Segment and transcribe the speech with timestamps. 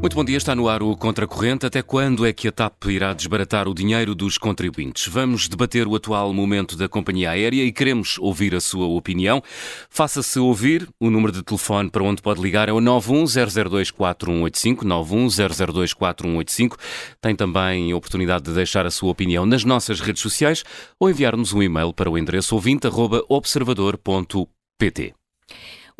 [0.00, 1.66] Muito bom dia, está no ar o Contracorrente.
[1.66, 5.08] Até quando é que a TAP irá desbaratar o dinheiro dos contribuintes?
[5.08, 9.42] Vamos debater o atual momento da companhia aérea e queremos ouvir a sua opinião.
[9.90, 10.88] Faça-se ouvir.
[11.00, 16.76] O número de telefone para onde pode ligar é o 910024185, 910024185.
[17.20, 20.62] Tem também a oportunidade de deixar a sua opinião nas nossas redes sociais
[21.00, 25.14] ou enviar-nos um e-mail para o endereço ouvinte.observador.pt.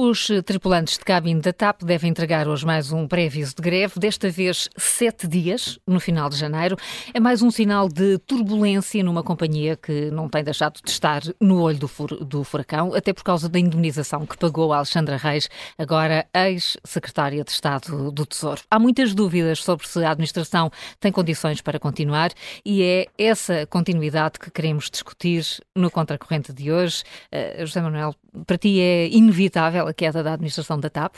[0.00, 4.30] Os tripulantes de cabine da TAP devem entregar hoje mais um pré-aviso de greve, desta
[4.30, 6.76] vez sete dias, no final de janeiro.
[7.12, 11.60] É mais um sinal de turbulência numa companhia que não tem deixado de estar no
[11.60, 15.48] olho do, fur do furacão, até por causa da indemnização que pagou a Alexandra Reis,
[15.76, 18.60] agora ex-secretária de Estado do Tesouro.
[18.70, 22.30] Há muitas dúvidas sobre se a administração tem condições para continuar
[22.64, 27.02] e é essa continuidade que queremos discutir no Contracorrente de hoje.
[27.32, 28.14] Uh, José Manuel,
[28.46, 31.16] para ti é inevitável a queda da administração da TAP?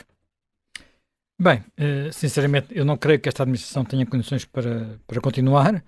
[1.38, 5.82] Bem, eh, sinceramente, eu não creio que esta administração tenha condições para, para continuar,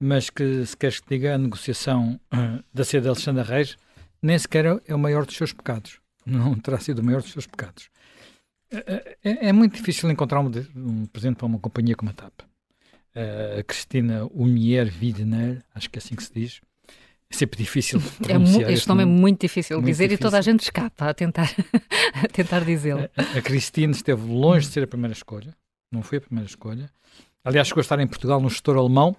[0.00, 3.76] mas que, se queres que diga, a negociação eh, da sede de Alexandre Reis
[4.20, 6.00] nem sequer é o maior dos seus pecados.
[6.26, 7.88] Não terá sido o maior dos seus pecados.
[8.70, 12.32] É, é, é muito difícil encontrar um, um presidente para uma companhia como a TAP.
[13.58, 16.60] A Cristina Unier Widner, acho que é assim que se diz,
[17.30, 20.20] é sempre difícil é Este nome é muito difícil de dizer difícil.
[20.20, 21.50] e toda a gente escapa a tentar,
[22.14, 23.08] a tentar dizê-lo.
[23.16, 25.54] A, a Cristina esteve longe de ser a primeira escolha,
[25.92, 26.90] não foi a primeira escolha.
[27.44, 29.16] Aliás, chegou a estar em Portugal no gestor alemão,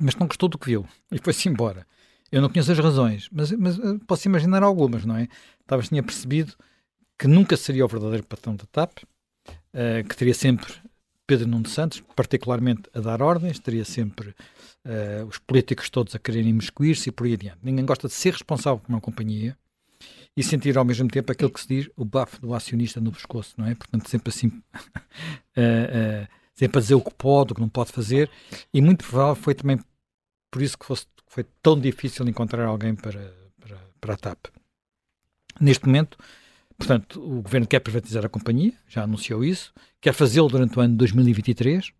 [0.00, 1.86] mas não gostou do que viu e foi-se embora.
[2.32, 5.28] Eu não conheço as razões, mas, mas eh, posso imaginar algumas, não é?
[5.66, 6.54] Talvez tinha percebido
[7.18, 10.72] que nunca seria o verdadeiro patrão da TAP, uh, que teria sempre
[11.26, 14.34] Pedro Nuno Santos, particularmente a dar ordens, teria sempre
[14.86, 17.58] uh, os políticos todos a quererem imiscuir-se e por aí adiante.
[17.62, 19.56] Ninguém gosta de ser responsável por uma companhia
[20.36, 23.54] e sentir ao mesmo tempo aquilo que se diz o bafo do acionista no pescoço,
[23.58, 23.74] não é?
[23.74, 24.60] Portanto, sempre assim, uh,
[26.24, 28.30] uh, sempre a dizer o que pode, o que não pode fazer,
[28.72, 29.78] e muito provável foi também
[30.50, 34.46] por isso que fosse, foi tão difícil encontrar alguém para, para, para a TAP.
[35.60, 36.18] Neste momento,
[36.76, 40.94] portanto, o governo quer privatizar a companhia, já anunciou isso, quer fazê-lo durante o ano
[40.94, 41.92] de 2023,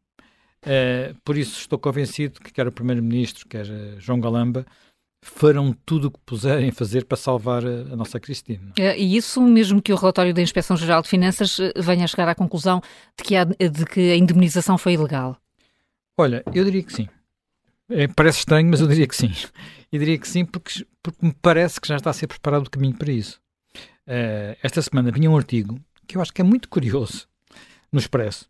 [0.64, 4.66] Uh, por isso estou convencido que quer o Primeiro-Ministro, quer uh, João Galamba,
[5.22, 8.72] farão tudo o que puserem fazer para salvar a, a nossa Cristina.
[8.78, 12.28] É, e isso mesmo que o relatório da Inspeção-Geral de Finanças eh, venha a chegar
[12.28, 12.80] à conclusão
[13.16, 15.36] de que, há, de que a indemnização foi ilegal?
[16.16, 17.08] Olha, eu diria que sim.
[17.88, 19.32] É, parece estranho, mas eu diria que sim.
[19.92, 22.70] Eu diria que sim porque, porque me parece que já está a ser preparado o
[22.70, 23.40] caminho para isso.
[24.06, 27.28] Uh, esta semana vinha um artigo que eu acho que é muito curioso
[27.92, 28.48] no Expresso,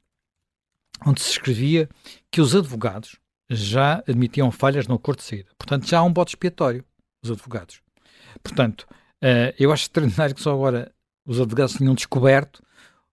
[1.07, 1.89] onde se escrevia
[2.31, 3.17] que os advogados
[3.49, 5.51] já admitiam falhas no acordo de saída.
[5.59, 6.85] Portanto, já há um bote expiatório,
[7.23, 7.81] os advogados.
[8.43, 8.87] Portanto,
[9.23, 10.93] uh, eu acho extraordinário que só agora
[11.27, 12.63] os advogados tenham descoberto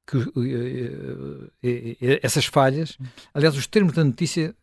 [0.06, 1.52] que uh, uh,
[2.22, 2.98] essas falhas,
[3.34, 4.56] aliás, os termos da notícia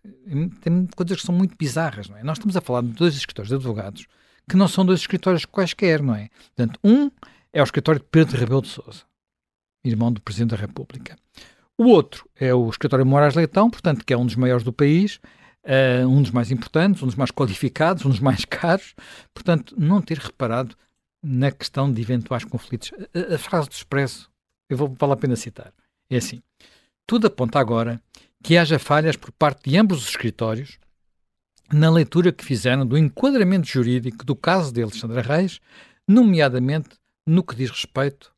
[0.62, 2.22] têm coisas que são muito bizarras, não é?
[2.22, 4.06] Nós estamos a falar de dois escritórios de advogados
[4.48, 6.28] que não são dois escritórios quaisquer, não é?
[6.54, 7.10] Portanto, um
[7.52, 9.02] é o escritório de Pedro Rebelo de Sousa,
[9.84, 11.16] irmão do Presidente da República.
[11.76, 15.20] O outro é o Escritório Moraes Leitão, portanto, que é um dos maiores do país,
[15.64, 18.94] uh, um dos mais importantes, um dos mais qualificados, um dos mais caros.
[19.32, 20.76] Portanto, não ter reparado
[21.22, 22.92] na questão de eventuais conflitos.
[23.12, 24.30] A, a frase do Expresso,
[24.68, 25.72] eu vou vale a pena citar,
[26.08, 26.40] é assim:
[27.06, 28.00] tudo aponta agora
[28.42, 30.78] que haja falhas por parte de ambos os escritórios
[31.72, 35.60] na leitura que fizeram do enquadramento jurídico do caso de Alexandra Reis,
[36.06, 36.90] nomeadamente
[37.26, 38.32] no que diz respeito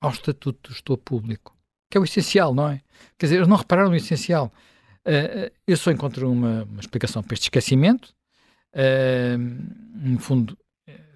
[0.00, 1.51] ao Estatuto do Gestor Público
[1.92, 2.80] que é o essencial, não é?
[3.18, 4.50] Quer dizer, eles não repararam no essencial.
[5.06, 8.14] Uh, eu só encontro uma, uma, explicação para este esquecimento.
[8.72, 9.36] Uh,
[9.94, 10.56] no fundo,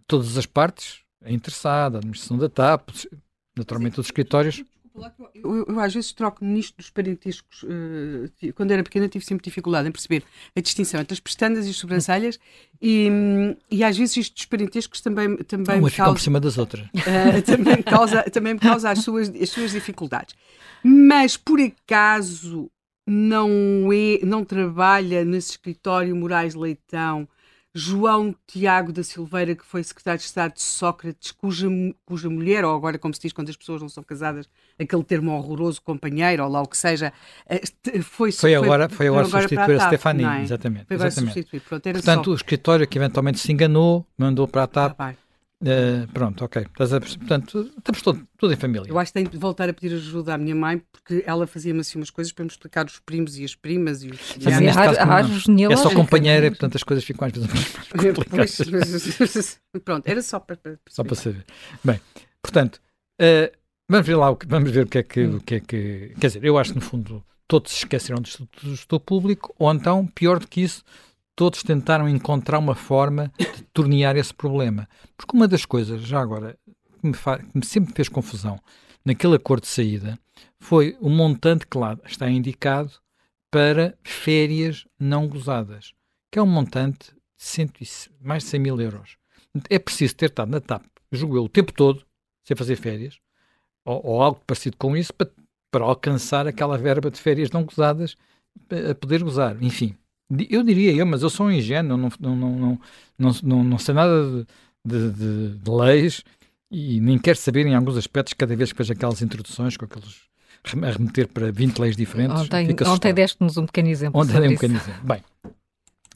[0.07, 2.91] todas as partes, a interessada, a administração da TAP,
[3.57, 4.63] naturalmente os escritórios,
[5.35, 7.63] eu, eu, às vezes troco nisto dos parentescos.
[7.63, 10.23] Uh, quando era pequena tive sempre dificuldade em perceber
[10.55, 12.39] a distinção entre as pestanas e as sobrancelhas
[12.81, 13.09] e,
[13.71, 16.87] e às vezes isto dos parentescos também, também Uma ficam por cima das outras.
[16.87, 20.35] Uh, também, me causa, também me causa as suas, as suas dificuldades.
[20.83, 22.71] Mas por acaso
[23.07, 23.51] não,
[23.93, 27.29] é, não trabalha nesse escritório Moraes Leitão
[27.79, 31.69] João Tiago da Silveira, que foi secretário de Estado de Sócrates, cuja,
[32.07, 34.49] cuja mulher, ou agora como se diz quando as pessoas não são casadas,
[34.81, 37.13] aquele termo horroroso, companheiro, ou lá o que seja,
[37.47, 37.61] eh,
[38.01, 40.43] foi Foi agora, foi, foi agora, agora substituir a, Stefani, é?
[40.43, 40.87] exatamente.
[40.87, 41.35] Foi agora exatamente.
[41.35, 41.61] substituir.
[41.61, 42.31] Pronto, Portanto, só...
[42.31, 44.97] o escritório que eventualmente se enganou, mandou para a TAP.
[44.99, 45.15] Ah,
[45.63, 46.67] Uh, pronto, ok.
[46.75, 48.89] Portanto, estamos todo, tudo em família.
[48.89, 51.81] Eu acho que tenho de voltar a pedir ajuda à minha mãe, porque ela fazia-me
[51.81, 55.51] assim umas coisas para me explicar os primos e as primas e os Fazia caso,
[55.71, 59.59] É só companheira, portanto as coisas ficam às vezes mais complicadas.
[59.85, 61.45] pronto, era só para, para Só para saber.
[61.83, 62.01] Bem,
[62.43, 62.79] portanto,
[63.21, 63.57] uh,
[63.89, 66.13] vamos ver lá, vamos ver o que é que, o que é que.
[66.21, 69.55] Quer dizer, eu acho que no fundo todos se esqueceram do Estatuto do Gestor Público,
[69.59, 70.83] ou então, pior do que isso,
[71.37, 74.89] todos tentaram encontrar uma forma de tornear esse problema.
[75.17, 76.59] Porque uma das coisas, já agora,
[77.01, 78.59] que me, que me sempre fez confusão
[79.05, 80.19] naquele acordo de saída
[80.59, 82.91] foi o montante que lá está indicado
[83.51, 85.93] para férias não gozadas,
[86.33, 87.87] que é um montante de cento e,
[88.21, 89.17] mais de 100 mil euros.
[89.71, 92.05] É preciso ter estado na TAP, julgo eu, o tempo todo,
[92.45, 93.19] sem fazer férias,
[93.85, 95.31] ou, ou algo parecido com isso, para,
[95.71, 98.17] para alcançar aquela verba de férias não gozadas
[98.91, 99.63] a poder gozar.
[99.63, 99.97] Enfim,
[100.51, 102.79] eu diria eu, mas eu sou um ingênuo, não, não, não,
[103.19, 104.47] não, não, não sei nada
[104.85, 106.25] de, de, de, leis
[106.71, 110.27] e nem quero saber em alguns aspectos cada vez que vejo aquelas introduções com aqueles
[110.83, 112.41] a remeter para 20 leis diferentes.
[112.41, 114.21] Ontem, ontem deste-nos um pequeno exemplo.
[114.21, 115.01] Ontem dei um pequeno exemplo.
[115.05, 115.23] Bem,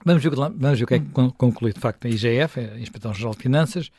[0.05, 3.15] vamos ver, vamos ver o que é que conclui de facto a IGF, a Inspeção
[3.15, 3.91] Geral de Finanças.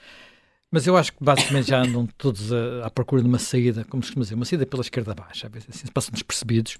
[0.69, 4.01] Mas eu acho que basicamente já andam todos à, à procura de uma saída, como
[4.01, 6.77] se costuma dizer, uma saída pela esquerda baixa, assim, se passam despercebidos.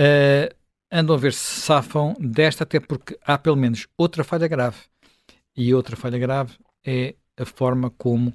[0.00, 0.52] Uh,
[0.94, 4.78] andam a ver se safam desta, até porque há pelo menos outra falha grave.
[5.56, 8.32] E outra falha grave é a forma como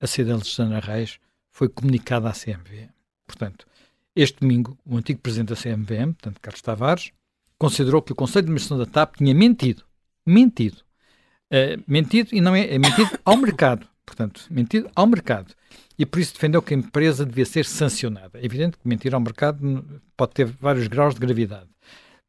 [0.00, 1.18] a saída de Alexandra Reis
[1.50, 2.90] foi comunicada à CMVM.
[3.26, 3.66] Portanto,
[4.14, 7.10] este domingo, o antigo presidente da CMVM, portanto, Carlos Tavares,
[7.58, 9.84] considerou que o Conselho de Administração da TAP tinha mentido.
[10.24, 10.82] Mentido.
[11.50, 15.54] Uh, mentido e não é, é mentido ao mercado portanto, mentido ao mercado.
[15.98, 18.38] E por isso defendeu que a empresa devia ser sancionada.
[18.38, 19.84] É evidente que mentir ao mercado
[20.16, 21.68] pode ter vários graus de gravidade,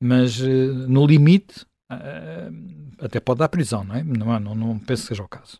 [0.01, 0.45] mas uh,
[0.87, 4.03] no limite uh, até pode dar prisão, não é?
[4.03, 5.59] Não, não, não penso que seja o caso.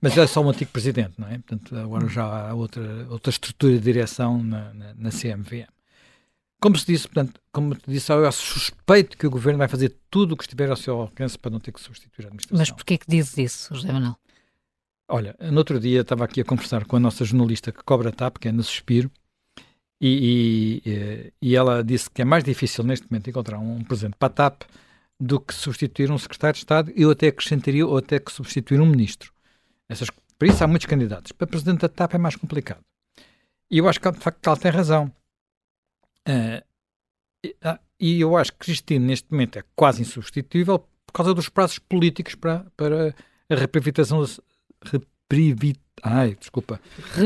[0.00, 1.38] Mas é só um antigo presidente, não é?
[1.38, 5.70] Portanto, agora já há outra, outra estrutura de direção na, na, na CMVM.
[6.60, 10.36] Como se disse, portanto, como disse, eu suspeito que o governo vai fazer tudo o
[10.36, 12.58] que estiver ao seu alcance para não ter que substituir a administração.
[12.58, 14.16] Mas porquê que dizes isso, José Manuel?
[15.08, 18.12] Olha, no outro dia estava aqui a conversar com a nossa jornalista que cobra a
[18.12, 19.10] TAP, que é no Suspiro,
[20.04, 24.26] e, e, e, ela disse que é mais difícil neste momento encontrar um presidente para
[24.26, 24.62] a TAP
[25.20, 28.86] do que substituir um secretário de Estado, eu até acrescentaria, ou até que substituir um
[28.86, 29.32] ministro.
[29.88, 31.30] Essas, por isso há muitos candidatos.
[31.30, 32.80] Para presidente da TAP é mais complicado.
[33.70, 35.12] E eu acho que, de facto, ela tem razão.
[36.28, 41.78] Uh, e eu acho que Cristina, neste momento, é quase insubstituível por causa dos prazos
[41.78, 43.14] políticos para, para
[43.48, 44.24] a reprivatização
[44.84, 45.76] reprivi...
[46.02, 46.80] Ai, desculpa.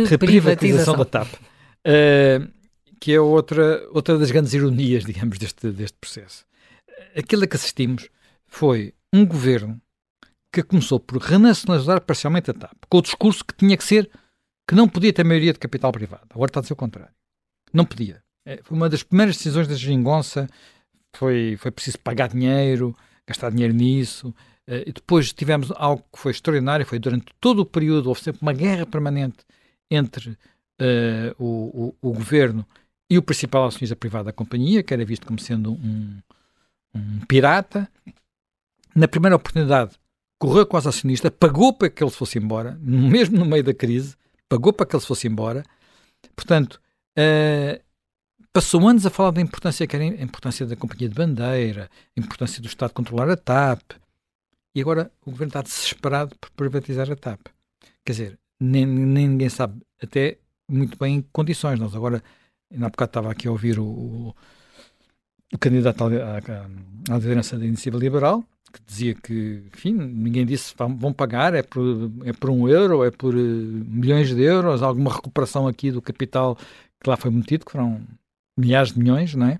[0.07, 1.29] reprivatização da TAP.
[1.33, 2.56] Uh,
[3.01, 6.45] que é outra, outra das grandes ironias, digamos, deste, deste processo.
[7.17, 8.09] Aquilo que assistimos
[8.47, 9.81] foi um governo
[10.53, 14.11] que começou por renacionalizar parcialmente a TAP, com o discurso que tinha que ser
[14.67, 16.27] que não podia ter maioria de capital privado.
[16.31, 17.15] Agora está a dizer o contrário.
[17.73, 18.23] Não podia.
[18.45, 20.49] É, foi uma das primeiras decisões da geringonça.
[21.15, 22.97] Foi, foi preciso pagar dinheiro,
[23.27, 24.35] gastar dinheiro nisso.
[24.69, 28.43] Uh, e depois tivemos algo que foi extraordinário, foi durante todo o período, houve sempre
[28.43, 29.45] uma guerra permanente
[29.89, 32.67] entre uh, o, o, o, governo
[33.09, 36.19] e o principal acionista privado da companhia, que era visto como sendo um,
[36.95, 37.89] um pirata.
[38.95, 39.97] Na primeira oportunidade,
[40.39, 44.17] correu com os acionistas, pagou para que ele fosse embora, mesmo no meio da crise,
[44.49, 45.63] pagou para que ele fosse embora.
[46.35, 46.81] Portanto,
[47.19, 47.81] uh,
[48.53, 52.21] passou anos a falar da importância que era a importância da companhia de bandeira, a
[52.21, 53.83] importância do Estado controlar a TAP,
[54.75, 57.41] e agora o governo está desesperado por privatizar a TAP.
[58.05, 61.79] Quer dizer, nem, nem ninguém sabe até muito bem em condições.
[61.79, 62.23] Nós agora,
[62.71, 64.35] na bocado estava aqui a ouvir o, o,
[65.53, 66.09] o candidato à,
[67.13, 72.11] à, liderança da Iniciativa Liberal, que dizia que, enfim, ninguém disse vão pagar, é por,
[72.25, 76.57] é por um euro, é por uh, milhões de euros, alguma recuperação aqui do capital
[77.01, 78.03] que lá foi metido, que foram
[78.59, 79.59] milhares de milhões, não é?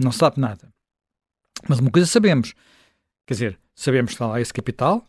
[0.00, 0.68] Não se sabe nada.
[1.68, 2.54] Mas uma coisa sabemos,
[3.26, 5.04] quer dizer, sabemos que está lá esse capital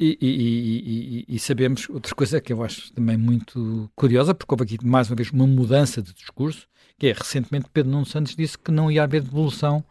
[0.00, 4.64] e, e, e, e, sabemos outra coisa que eu acho também muito curiosa, porque houve
[4.64, 6.68] aqui mais uma vez uma mudança de discurso,
[6.98, 9.84] que é recentemente Pedro Nuno Santos disse que não ia haver devolução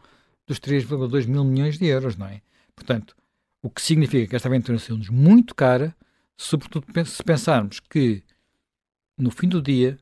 [0.46, 2.42] dos 3,2 mil milhões de euros, não é?
[2.76, 3.16] Portanto,
[3.62, 5.96] o que significa que esta aventura saiu-nos muito cara,
[6.38, 8.24] sobretudo se pensarmos que
[9.18, 9.98] no fim do dia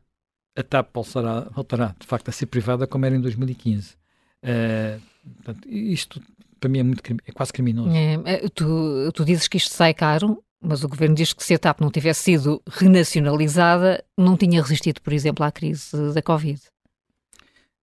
[0.56, 3.94] a TAP voltará, voltará de facto a ser privada como era em 2015.
[3.94, 3.98] Uh,
[4.44, 5.00] eh,
[5.36, 6.22] portanto, isto
[6.60, 7.90] para mim é, muito, é quase criminoso.
[7.90, 11.54] É, é, tu, tu dizes que isto sai caro, mas o governo diz que se
[11.54, 16.62] a TAP não tivesse sido renacionalizada, não tinha resistido, por exemplo, à crise da Covid.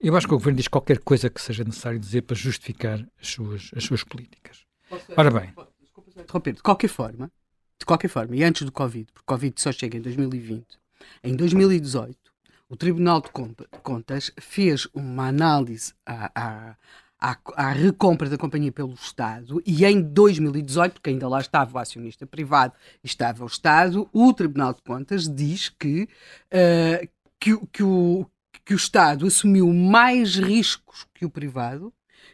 [0.01, 3.29] Eu acho que o governo diz qualquer coisa que seja necessário dizer para justificar as
[3.29, 4.65] suas, as suas políticas.
[5.17, 5.53] Ora bem.
[5.81, 7.33] Desculpa, de qualquer forma,
[7.79, 10.67] de qualquer forma, e antes do Covid, porque o Covid só chega em 2020,
[11.23, 12.19] em 2018,
[12.69, 13.31] o Tribunal de
[13.83, 16.77] Contas fez uma análise à, à,
[17.25, 21.81] à, à, recompra da companhia pelo Estado e em 2018, porque ainda lá estava o
[21.81, 27.09] acionista privado e estava o Estado, o Tribunal de Contas diz que, uh,
[27.41, 28.27] que, que, o,
[28.63, 31.91] que o Estado assumiu mais riscos que o privado,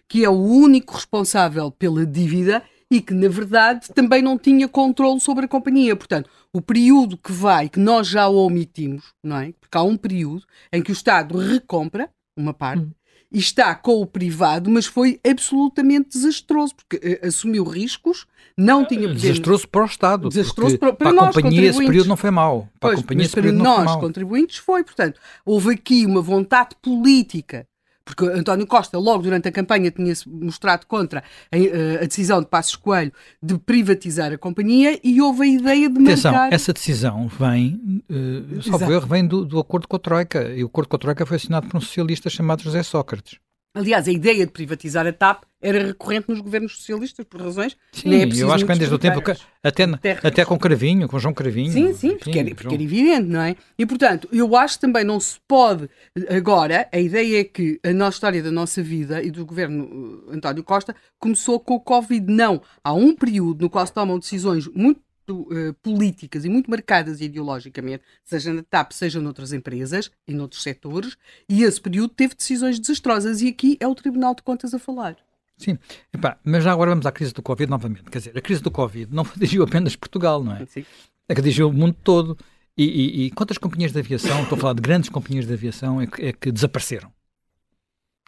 [0.09, 5.20] que é o único responsável pela dívida e que, na verdade, também não tinha controle
[5.20, 5.94] sobre a companhia.
[5.94, 9.52] Portanto, o período que vai, que nós já omitimos, não é?
[9.52, 10.42] Porque há um período
[10.73, 12.90] em que o Estado recompra uma parte hum.
[13.33, 19.03] E está com o privado, mas foi absolutamente desastroso, porque uh, assumiu riscos, não tinha
[19.09, 19.15] poder...
[19.15, 20.29] Desastroso para o Estado.
[20.29, 22.69] Desastroso para, para, para a companhia esse período não foi mau.
[22.79, 24.83] Para pois, a companhia mas para nós, contribuintes, foi.
[24.83, 27.67] Portanto, houve aqui uma vontade política
[28.14, 32.47] porque António Costa, logo durante a campanha, tinha-se mostrado contra a, eh, a, decisão de
[32.47, 33.12] Passos Coelho
[33.43, 36.55] de privatizar a companhia e houve a ideia de Atenção, marcar...
[36.55, 40.67] essa decisão vem, uh, só erro, vem do, do, acordo com a Troika, e o
[40.67, 43.38] acordo com a Troika foi assinado por um socialista chamado José Sócrates.
[43.73, 47.77] Aliás, a ideia de privatizar a TAP era recorrente nos governos socialistas, por razões.
[47.93, 49.85] Sim, é eu acho que vem desde o tempo, que, até,
[50.25, 51.71] até com Cravinho, com João Cravinho.
[51.71, 53.55] Sim, sim, porque, era, porque era evidente, não é?
[53.79, 55.89] E, portanto, eu acho também não se pode.
[56.29, 60.35] Agora, a ideia é que a nossa história da nossa vida e do governo uh,
[60.35, 62.27] António Costa começou com o Covid.
[62.33, 62.61] Não.
[62.83, 65.00] Há um período no qual se tomam decisões muito
[65.31, 71.17] uh, políticas e muito marcadas ideologicamente, seja na TAP, seja noutras empresas e noutros setores,
[71.49, 73.41] e esse período teve decisões desastrosas.
[73.43, 75.17] E aqui é o Tribunal de Contas a falar.
[75.57, 75.79] Sim,
[76.13, 78.05] Epá, mas já agora vamos à crise do Covid novamente.
[78.05, 80.65] Quer dizer, a crise do Covid não atingiu apenas Portugal, não é?
[80.67, 80.85] Sim.
[81.29, 82.37] É que atingiu o mundo todo.
[82.77, 86.01] E, e, e, quantas companhias de aviação, estou a falar de grandes companhias de aviação,
[86.01, 87.13] é que, é que desapareceram?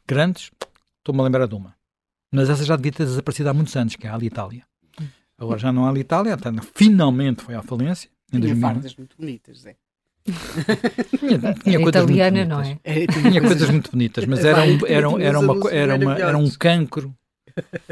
[0.07, 0.51] Grandes,
[0.99, 1.75] estou-me a lembrar de uma.
[2.31, 4.65] Mas essa já devia ter desaparecido há muitos anos, que é a Alitalia.
[5.43, 6.37] Agora já não há Itália,
[6.75, 8.09] finalmente foi à falência.
[8.33, 9.77] Em tinha fardas muito bonitas, Zé.
[11.19, 12.79] tinha, tinha é italiana, não é?
[12.85, 16.49] é tinha coisas muito bonitas, mas era um, era, era, uma, era, uma, era um
[16.49, 17.13] cancro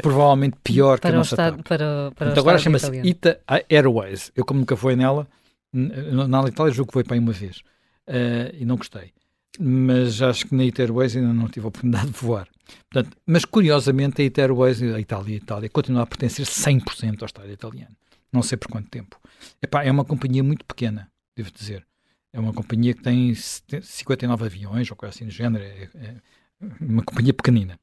[0.01, 1.61] provavelmente pior para que a nossa estado.
[1.63, 4.31] Para, para agora chama-se Ita Airways.
[4.35, 5.27] Eu, como nunca fui nela,
[5.73, 7.57] na Itália julgo que foi para aí uma vez
[8.07, 9.11] uh, e não gostei.
[9.59, 12.47] Mas acho que na Airways ainda não tive a oportunidade de voar.
[12.89, 17.51] Portanto, mas curiosamente a Airways, a Itália, a Itália continua a pertencer 100% ao Estado
[17.51, 17.95] italiano.
[18.31, 19.19] Não sei por quanto tempo.
[19.61, 21.85] Epá, é uma companhia muito pequena, devo dizer.
[22.31, 25.63] É uma companhia que tem 59 aviões, ou coisa assim do género.
[25.63, 26.15] É, é
[26.79, 27.77] uma companhia pequenina.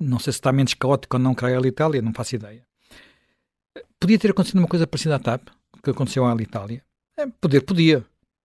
[0.00, 2.66] Não sei se está menos caótico ou não que a Itália, não faço ideia.
[4.00, 5.48] Podia ter acontecido uma coisa parecida à TAP,
[5.82, 6.82] que aconteceu à Itália.
[7.18, 8.04] É, poder, podia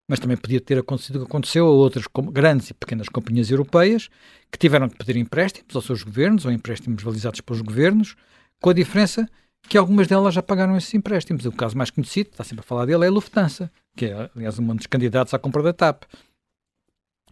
[0.10, 4.10] mas também podia ter acontecido o que aconteceu a outras grandes e pequenas companhias europeias
[4.52, 8.16] que tiveram que pedir empréstimos aos seus governos ou empréstimos validados pelos governos,
[8.60, 9.30] com a diferença
[9.70, 11.46] que algumas delas já pagaram esses empréstimos.
[11.46, 14.58] O caso mais conhecido, está sempre a falar dele, é a Lufthansa, que é, aliás,
[14.58, 16.06] um dos candidatos à compra da TAP.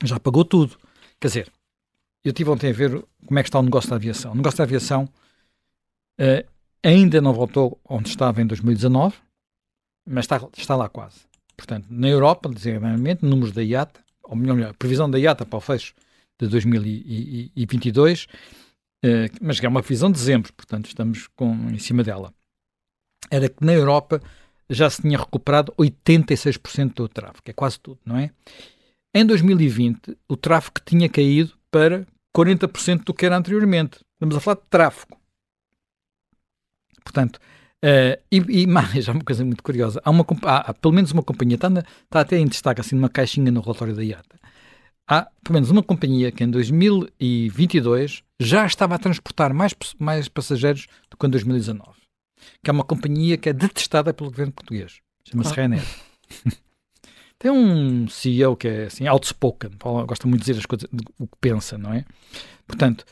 [0.04, 0.78] Já pagou tudo.
[1.20, 1.52] Quer dizer,
[2.24, 4.34] eu tive ontem a ver como é que está o negócio da aviação.
[4.34, 5.10] O negócio da aviação
[6.22, 6.48] uh,
[6.84, 9.16] ainda não voltou onde estava em 2019,
[10.06, 11.27] mas está, está lá quase.
[11.58, 15.62] Portanto, na Europa, designadamente, números da IATA, ou melhor, a previsão da IATA para o
[15.62, 15.94] fecho
[16.40, 18.28] de 2022,
[19.04, 22.34] eh, mas que é uma previsão de dezembro, portanto estamos com, em cima dela,
[23.32, 24.22] era que na Europa
[24.70, 28.32] já se tinha recuperado 86% do tráfego, é quase tudo, não é?
[29.16, 34.00] Em 2020, o tráfego tinha caído para 40% do que era anteriormente.
[34.14, 35.18] Estamos a falar de tráfego.
[37.04, 37.40] Portanto,
[37.84, 40.02] Uh, e, e mais, há uma coisa muito curiosa.
[40.04, 42.96] Há, uma, há, há pelo menos uma companhia, está, na, está até em destaque, assim,
[42.96, 44.40] numa caixinha no relatório da IATA.
[45.08, 50.88] Há pelo menos uma companhia que em 2022 já estava a transportar mais, mais passageiros
[51.10, 51.98] do que em 2019.
[52.62, 55.00] Que é uma companhia que é detestada pelo governo português.
[55.24, 55.56] Chama-se ah.
[55.56, 55.84] Ryanair.
[57.40, 59.72] Tem um CEO que é assim, outspoken,
[60.08, 62.04] gosta muito de dizer as coisas, o que pensa, não é?
[62.66, 63.06] Portanto,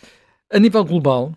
[0.52, 1.34] a nível global,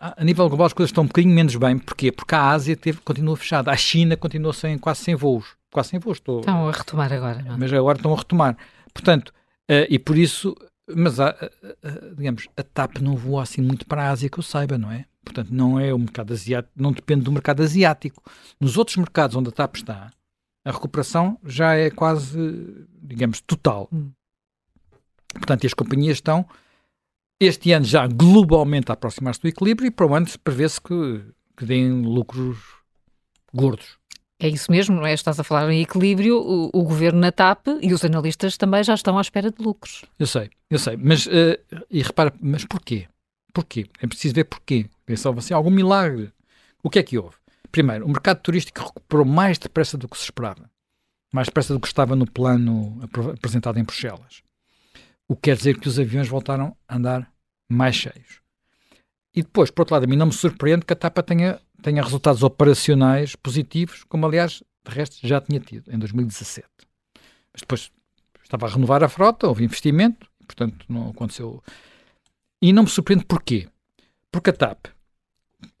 [0.00, 1.78] a nível global as coisas estão um bocadinho menos bem.
[1.78, 2.12] Porquê?
[2.12, 3.70] Porque a Ásia teve, continua fechada.
[3.70, 5.56] A China continua sem, quase sem voos.
[5.72, 6.18] Quase sem voos.
[6.18, 7.42] Estou, estão a retomar agora.
[7.42, 7.54] Não?
[7.54, 7.56] É?
[7.56, 8.56] Mas agora estão a retomar.
[8.92, 9.28] Portanto,
[9.70, 10.54] uh, e por isso,
[10.94, 11.32] mas uh,
[12.16, 15.06] digamos, a TAP não voa assim muito para a Ásia que eu saiba, não é?
[15.24, 18.22] Portanto, não é o mercado asiático, não depende do mercado asiático.
[18.60, 20.10] Nos outros mercados onde a TAP está,
[20.64, 23.88] a recuperação já é quase, digamos, total.
[23.92, 24.10] Hum.
[25.32, 26.46] Portanto, e as companhias estão
[27.40, 31.24] este ano já globalmente a aproximar-se do equilíbrio e para o ano prevê-se que,
[31.56, 32.58] que deem lucros
[33.52, 33.98] gordos.
[34.38, 35.12] É isso mesmo, não é?
[35.12, 38.94] Estás a falar em equilíbrio, o, o, governo na TAP e os analistas também já
[38.94, 40.04] estão à espera de lucros.
[40.18, 41.58] Eu sei, eu sei, mas uh,
[41.90, 43.06] e repara, mas porquê?
[43.52, 43.86] Porquê?
[44.00, 44.86] É preciso ver porquê.
[45.04, 46.32] Pensava assim, algum milagre.
[46.82, 47.36] O que é que houve?
[47.70, 50.70] Primeiro, o mercado turístico recuperou mais depressa do que se esperava.
[51.32, 52.98] Mais depressa do que estava no plano
[53.34, 54.42] apresentado em Bruxelas.
[55.30, 57.32] O que quer dizer que os aviões voltaram a andar
[57.68, 58.40] mais cheios.
[59.32, 62.02] E depois, por outro lado, a mim não me surpreende que a TAPA tenha, tenha
[62.02, 66.66] resultados operacionais positivos, como aliás, de resto, já tinha tido em 2017.
[67.52, 67.92] Mas depois
[68.42, 71.62] estava a renovar a frota, houve investimento, portanto não aconteceu.
[72.60, 73.68] E não me surpreende porquê.
[74.32, 74.86] Porque a TAP,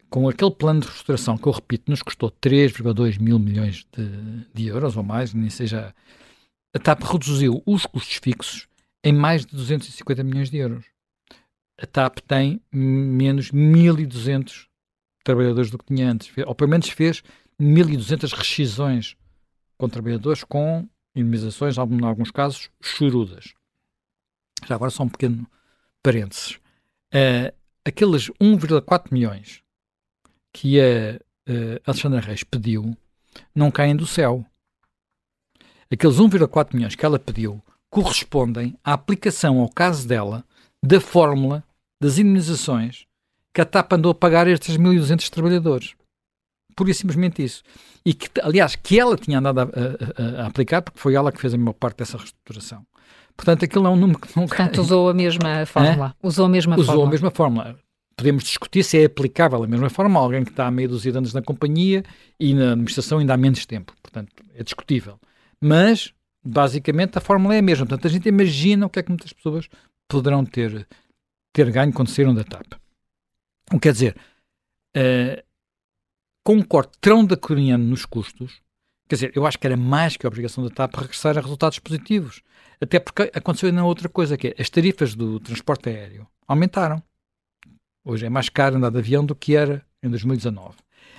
[0.08, 4.68] com aquele plano de restauração que eu repito, nos custou 3,2 mil milhões de, de,
[4.68, 5.92] euros ou mais, nem seja.
[6.72, 8.69] A TAP reduziu os custos fixos
[9.02, 10.84] em mais de 250 milhões de euros.
[11.78, 14.66] A TAP tem menos 1.200
[15.24, 17.22] trabalhadores do que tinha antes, ou pelo menos fez
[17.60, 19.16] 1.200 rescisões
[19.78, 23.54] com trabalhadores com indemnizações, em alguns casos, chorudas.
[24.66, 25.46] Já agora só um pequeno
[26.02, 26.56] parênteses.
[27.12, 27.52] Uh,
[27.84, 29.62] aqueles 1,4 milhões
[30.52, 31.16] que a
[31.50, 32.96] uh, Alexandra Reis pediu
[33.54, 34.44] não caem do céu.
[35.90, 40.44] Aqueles 1,4 milhões que ela pediu correspondem à aplicação ao caso dela
[40.82, 41.64] da fórmula
[42.00, 43.06] das indemnizações
[43.52, 45.94] que a TAP andou a pagar a estes 1.200 trabalhadores.
[46.76, 47.62] Pura e simplesmente isso.
[48.04, 51.40] E que, aliás, que ela tinha andado a, a, a, aplicar, porque foi ela que
[51.40, 52.86] fez a maior parte dessa reestruturação.
[53.36, 56.14] Portanto, aquilo é um número que não Portanto, usou a mesma fórmula.
[56.22, 56.26] É?
[56.26, 57.08] Usou a mesma usou fórmula.
[57.08, 57.76] a mesma fórmula.
[58.16, 61.10] Podemos discutir se é aplicável a mesma forma a alguém que está há meia dúzia
[61.10, 62.04] de anos na companhia
[62.38, 63.94] e na administração ainda há menos tempo.
[64.02, 65.18] Portanto, é discutível.
[65.60, 66.12] Mas,
[66.44, 67.86] basicamente, a fórmula é a mesma.
[67.86, 69.68] Portanto, a gente imagina o que é que muitas pessoas
[70.08, 70.86] poderão ter,
[71.52, 72.72] ter ganho quando saíram da TAP.
[73.80, 74.16] Quer dizer,
[74.96, 75.42] uh,
[76.44, 78.60] com um corte tão draconiano nos custos,
[79.08, 81.78] quer dizer, eu acho que era mais que a obrigação da TAP regressar a resultados
[81.78, 82.42] positivos.
[82.80, 87.02] Até porque aconteceu ainda outra coisa, que é as tarifas do transporte aéreo aumentaram.
[88.04, 90.76] Hoje é mais caro andar de avião do que era em 2019.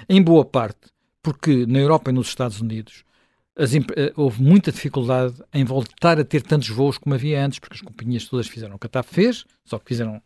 [0.10, 3.06] Em boa parte, porque na Europa e nos Estados Unidos
[3.56, 3.82] as, eh,
[4.16, 8.26] houve muita dificuldade em voltar a ter tantos voos como havia antes, porque as companhias
[8.26, 10.22] todas fizeram o que a TAP fez, só que fizeram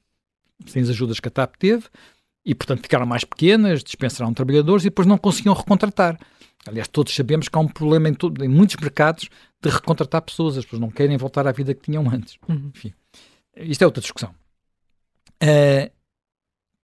[0.65, 1.85] sem as ajudas que a TAP teve,
[2.45, 6.19] e, portanto, ficaram mais pequenas, dispensaram trabalhadores e depois não conseguiam recontratar.
[6.67, 9.29] Aliás, todos sabemos que há um problema em, todo, em muitos mercados
[9.61, 10.57] de recontratar pessoas.
[10.57, 12.37] As pessoas não querem voltar à vida que tinham antes.
[12.47, 12.71] Uhum.
[12.73, 12.93] Enfim,
[13.57, 14.33] isto é outra discussão.
[15.43, 15.91] Uh,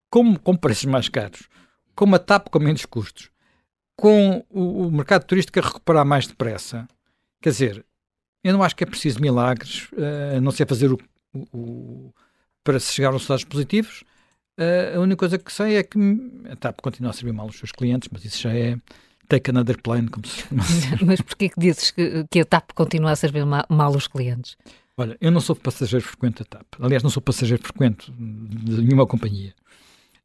[0.10, 1.48] como com preços mais caros,
[1.96, 3.30] com uma TAP com menos custos,
[4.02, 6.88] com o, o, mercado turístico a recuperar mais depressa,
[7.40, 7.86] quer dizer,
[8.44, 10.98] eu não acho que é preciso milagres, uh, não sei fazer o,
[11.54, 12.12] o,
[12.64, 14.04] para se chegar a resultados positivos.
[14.60, 16.00] Uh, a única coisa que sei é que
[16.50, 18.76] a TAP continua a servir mal os seus clientes, mas isso já é
[19.28, 20.46] take another plane, como se
[21.06, 24.58] Mas porquê que dizes que, que a TAP continua a servir mal, mal os clientes?
[24.98, 26.66] Olha, eu não sou passageiro frequente da TAP.
[26.80, 29.54] Aliás, não sou passageiro frequente de nenhuma companhia.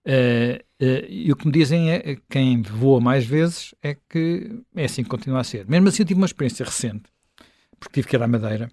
[0.07, 4.85] Uh, uh, e o que me dizem é quem voa mais vezes é que é
[4.85, 5.66] assim que continua a ser.
[5.69, 7.11] Mesmo assim, eu tive uma experiência recente,
[7.81, 8.71] porque tive que ir à Madeira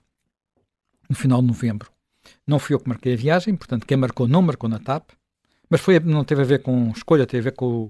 [1.09, 1.91] no final de novembro.
[2.45, 5.11] Não fui eu que marquei a viagem, portanto, quem marcou não marcou na TAP
[5.73, 7.89] mas foi, não teve a ver com escolha, teve a ver com,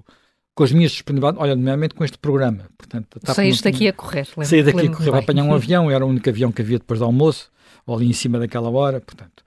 [0.56, 2.70] com as minhas disponibilidades, olha, nomeadamente com este programa.
[2.78, 4.26] Portanto, Saíste daqui a correr.
[4.38, 6.80] Lembro, saí daqui a correr, a apanhar um avião, era o único avião que havia
[6.80, 7.52] depois do almoço,
[7.86, 9.43] ou ali em cima daquela hora, portanto.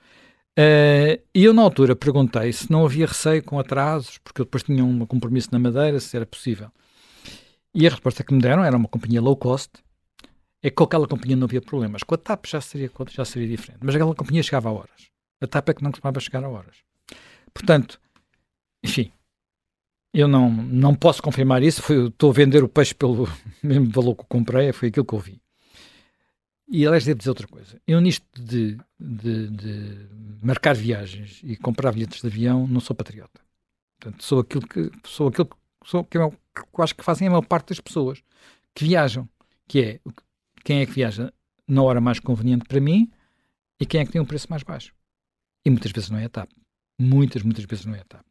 [0.59, 4.63] Uh, e eu, na altura, perguntei se não havia receio com atrasos, porque eu depois
[4.63, 6.71] tinha um compromisso na Madeira, se era possível.
[7.75, 9.71] E a resposta que me deram era uma companhia low cost,
[10.63, 12.03] é que com aquela companhia não havia problemas.
[12.03, 15.11] Com a TAP já seria, já seria diferente, mas aquela companhia chegava a horas.
[15.43, 16.77] A TAP é que não costumava chegar a horas.
[17.53, 18.01] Portanto,
[18.83, 19.13] enfim,
[20.15, 21.83] eu não, não posso confirmar isso.
[21.83, 23.29] Foi, estou a vender o peixe pelo
[23.63, 25.41] mesmo valor que comprei, foi aquilo que eu vi.
[26.69, 27.81] E aliás, devo dizer outra coisa.
[27.87, 30.09] Eu, nisto de, de, de,
[30.43, 33.41] marcar viagens e comprar bilhetes de avião, não sou patriota.
[34.01, 37.31] Portanto, sou aquilo que sou aquilo que, sou, que, que eu acho que fazem a
[37.31, 38.23] maior parte das pessoas
[38.75, 39.29] que viajam,
[39.67, 40.01] que é
[40.65, 41.33] quem é que viaja
[41.69, 43.11] na hora mais conveniente para mim
[43.81, 44.93] e quem é que tem um preço mais baixo.
[45.65, 46.49] E muitas vezes não é a TAP.
[46.99, 48.25] Muitas, muitas vezes não é a TAP.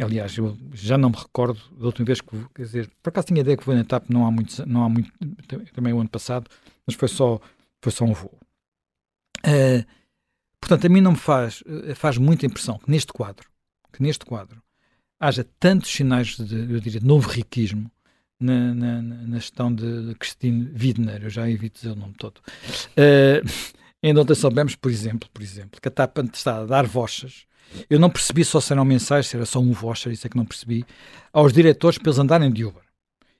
[0.00, 3.40] Aliás, eu já não me recordo da última vez que, quer dizer, por acaso tinha
[3.40, 5.12] ideia que foi na TAP não há muito, não há muito
[5.74, 6.48] também o ano passado,
[6.86, 7.40] mas foi só,
[7.80, 8.38] foi só um voo.
[9.44, 9.84] Uh,
[10.60, 13.48] portanto, a mim não me faz, eh, faz muita impressão que neste quadro,
[13.92, 14.62] que neste quadro,
[15.18, 17.90] haja tantos sinais de, eu diria, de novo riquismo
[18.38, 22.38] na, na, na gestão de, de Christine Widner, eu já evito dizer o nome todo.
[22.38, 23.48] Uh,
[24.02, 27.46] ainda ontem soubemos, por exemplo, por exemplo, que a TAP está a dar vochas
[27.88, 30.36] eu não percebi só se eram mensagens, se era só um voucher, isso é que
[30.36, 30.84] não percebi,
[31.32, 32.82] aos diretores para eles andarem de Uber.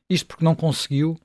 [0.08, 1.18] Isto porque não conseguiu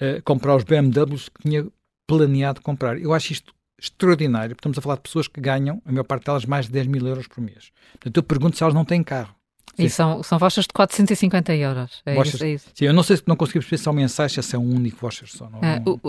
[0.00, 1.66] uh, comprar os BMWs que tinha
[2.08, 2.98] planeado comprar.
[2.98, 4.54] Eu acho isto extraordinário.
[4.54, 7.06] Estamos a falar de pessoas que ganham, a maior parte delas, mais de 10 mil
[7.06, 7.70] euros por mês.
[7.92, 9.36] Portanto, eu pergunto se elas não têm carro.
[9.78, 12.02] E são, são vouchers de 450 euros.
[12.04, 12.66] É vouchers, isso, é isso.
[12.74, 14.98] Sim, eu não sei se não consegui perceber se são mensais, se é um único
[14.98, 15.48] voucher só.
[15.48, 16.00] Não, ah, não...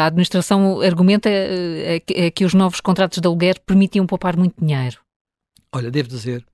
[0.00, 5.00] A administração argumenta eh, é que os novos contratos de aluguer permitiam poupar muito dinheiro.
[5.72, 6.46] Olha, devo dizer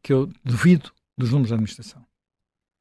[0.00, 2.04] que eu duvido dos números da administração.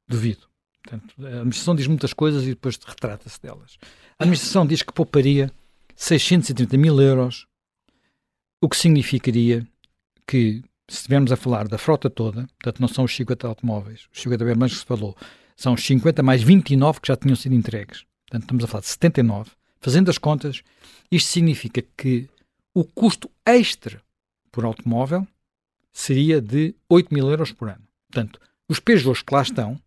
[0.08, 0.46] Duvido.
[0.84, 3.80] Portanto, a administração diz muitas coisas e depois retrata-se delas.
[4.20, 5.52] A administração diz que pouparia
[5.96, 7.46] 630 mil euros,
[8.60, 9.68] o que significaria
[10.26, 14.20] que, se estivermos a falar da frota toda, portanto não são os 50 automóveis, os
[14.22, 15.16] 50 BMWs que se falou,
[15.56, 18.06] são os 50 mais 29 que já tinham sido entregues.
[18.26, 19.52] Portanto, estamos a falar de 79.
[19.80, 20.64] Fazendo as contas,
[21.12, 22.28] isto significa que
[22.74, 24.02] o custo extra
[24.52, 25.28] por automóvel
[25.94, 27.84] seria de 8 mil euros por ano.
[28.12, 29.80] Portanto, os Peugeots que lá estão,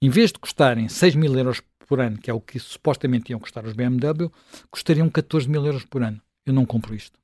[0.00, 1.60] em vez de custarem 6 mil euros
[1.92, 4.32] por ano, que é o que supostamente iam custar os BMW,
[4.70, 6.22] custariam 14 mil euros por ano.
[6.46, 7.20] Eu não compro isto.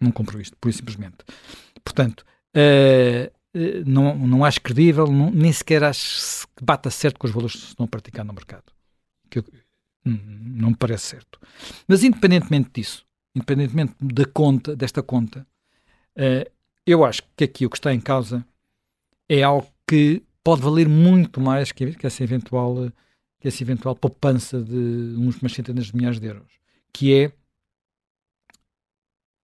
[0.00, 1.18] Não compro isto, por simplesmente.
[1.84, 3.32] Portanto, uh,
[3.86, 7.62] não, não acho credível, não, nem sequer acho que bata certo com os valores que
[7.62, 8.64] se estão a praticar no mercado.
[9.30, 9.44] Que eu,
[10.04, 10.18] hum,
[10.56, 11.38] não me parece certo.
[11.86, 15.46] Mas independentemente disso, independentemente da conta, desta conta,
[16.16, 16.50] uh,
[16.84, 18.44] eu acho que aqui o que está em causa
[19.28, 22.90] é algo que pode valer muito mais que, que essa eventual
[23.48, 26.52] essa eventual poupança de uns umas centenas de milhares de euros,
[26.92, 27.32] que é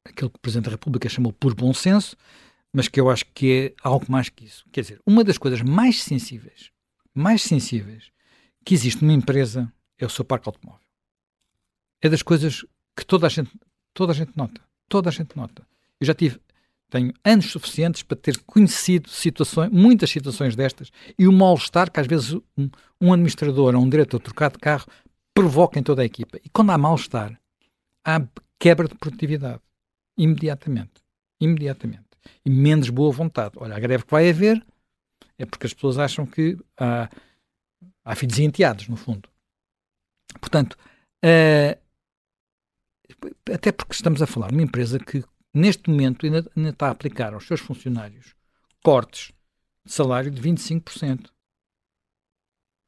[0.04, 2.16] aquilo que o Presidente da República chamou por bom senso,
[2.72, 4.64] mas que eu acho que é algo mais que isso.
[4.70, 6.70] Quer dizer, uma das coisas mais sensíveis,
[7.14, 8.10] mais sensíveis
[8.64, 10.86] que existe numa empresa é o seu parque automóvel.
[12.02, 12.64] É das coisas
[12.96, 13.50] que toda a gente,
[13.94, 14.60] toda a gente nota.
[14.88, 15.66] Toda a gente nota.
[15.98, 16.38] Eu já tive
[16.88, 22.06] tenho anos suficientes para ter conhecido situações, muitas situações destas e o mal-estar que às
[22.06, 22.70] vezes um,
[23.00, 24.86] um, administrador ou um diretor trocar de carro
[25.34, 26.38] provoca em toda a equipa.
[26.44, 27.38] E quando há mal-estar,
[28.04, 28.22] há
[28.58, 29.60] quebra de produtividade.
[30.16, 31.02] Imediatamente.
[31.40, 32.04] Imediatamente.
[32.44, 33.54] E menos boa vontade.
[33.56, 34.64] Olha, a greve que vai haver
[35.38, 37.10] é porque as pessoas acham que há,
[38.04, 39.28] há filhos enteados, no fundo.
[40.40, 40.76] Portanto,
[41.24, 41.78] uh,
[43.52, 45.22] até porque estamos a falar de uma empresa que
[45.56, 48.34] neste momento ainda, ainda está a aplicar aos seus funcionários
[48.82, 49.32] cortes
[49.84, 51.30] de salário de 25%.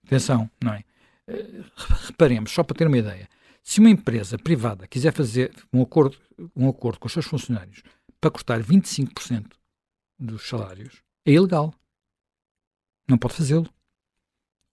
[0.07, 0.85] Atenção, não é?
[1.27, 1.65] Eh,
[2.07, 3.29] reparemos, só para ter uma ideia,
[3.63, 6.19] se uma empresa privada quiser fazer um acordo,
[6.55, 7.83] um acordo com os seus funcionários
[8.21, 9.53] para cortar 25%
[10.19, 11.75] dos salários, é ilegal.
[13.09, 13.69] Não pode fazê-lo.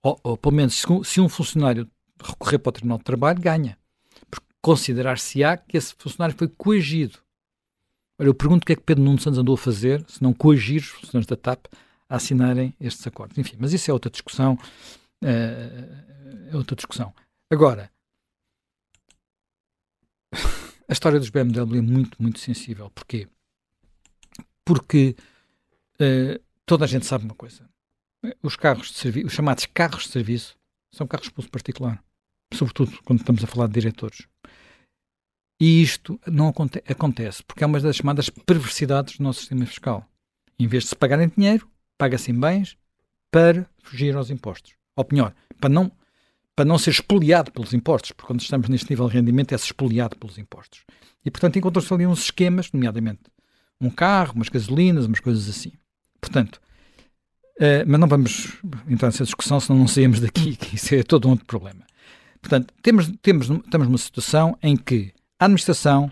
[0.04, 1.90] Ou, ou, pelo menos, se, se um funcionário
[2.22, 3.78] recorrer para o Tribunal de Trabalho, ganha.
[4.30, 7.25] Porque considerar-se-á que esse funcionário foi coagido
[8.18, 10.34] Olha, eu pergunto o que é que Pedro Nuno Santos andou a fazer, se não
[10.34, 11.66] coagir os funcionários da TAP
[12.10, 13.38] a assinarem estes acordos.
[13.38, 14.58] Enfim, mas isso é outra discussão.
[15.24, 17.14] É, é outra discussão.
[17.52, 17.92] Agora,
[20.88, 22.90] a história dos BMW é muito, muito sensível.
[22.92, 23.28] Porquê?
[24.64, 25.16] Porque
[25.96, 27.68] uh, toda a gente sabe uma coisa.
[28.42, 30.58] Os carros de serviço, os chamados carros de serviço,
[30.92, 32.04] são carros de uso particular.
[32.54, 34.28] Sobretudo quando estamos a falar de diretores.
[35.60, 40.06] E isto não aconte acontece porque é uma das chamadas perversidades do nosso sistema fiscal.
[40.60, 42.78] Em vez de se pagarem dinheiro, paga-se em bens
[43.32, 44.74] para fugir aos impostos.
[44.96, 45.92] Ou melhor, para não,
[46.56, 50.18] para não ser expoliado pelos impostos, porque quando estamos neste nível de rendimento é-se expoliado
[50.18, 50.84] pelos impostos.
[51.26, 53.24] E, portanto, encontram-se ali uns esquemas, nomeadamente
[53.80, 55.74] um carro, umas gasolinas, umas coisas assim.
[56.22, 56.62] Portanto,
[57.60, 61.28] uh, mas não vamos entrar nessa discussão, senão não saímos daqui, que isso é todo
[61.28, 61.86] um outro problema.
[62.42, 66.12] Portanto, temos, temos, estamos numa situação em que a administração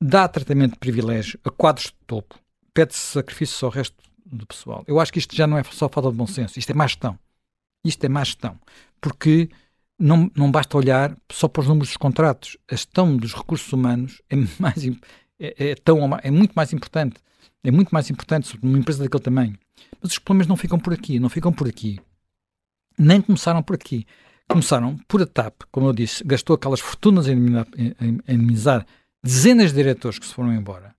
[0.00, 2.38] dá tratamento de privilégio a quadros de topo,
[2.72, 4.84] pede-se sacrifícios ao resto do pessoal.
[4.86, 6.86] Eu acho que isto já não é só falta de bom senso, isto é má
[6.86, 7.18] gestão.
[7.84, 8.58] Isto é má gestão.
[9.00, 9.48] Porque
[9.98, 12.56] não, não basta olhar só para os números dos contratos.
[12.70, 17.16] A gestão dos recursos humanos é, mais, é, é, tão, é muito mais importante.
[17.62, 19.58] É muito mais importante numa empresa daquele tamanho.
[20.00, 21.98] Mas os problemas não ficam por aqui, não ficam por aqui.
[22.96, 24.06] Nem começaram por aqui
[24.48, 27.36] começaram por a TAP, como eu disse, gastou aquelas fortunas em
[28.28, 28.86] indemnizar
[29.22, 30.94] dezenas de diretores que se foram embora.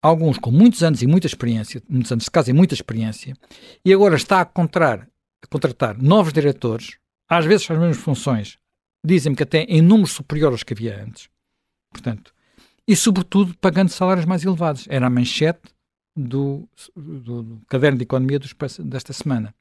[0.00, 3.36] Alguns com muitos anos e muita experiência, muitos anos de casa e muita experiência,
[3.84, 5.08] e agora está a, contratar,
[5.42, 6.98] a contratar novos diretores,
[7.28, 8.58] às vezes com as mesmas funções,
[9.04, 11.28] dizem-me que até em números superiores aos que havia antes.
[11.90, 12.32] Portanto,
[12.88, 14.86] e sobretudo pagando salários mais elevados.
[14.88, 15.60] Era a manchete
[16.16, 18.40] do, do, do caderno de economia
[18.80, 19.54] desta semana.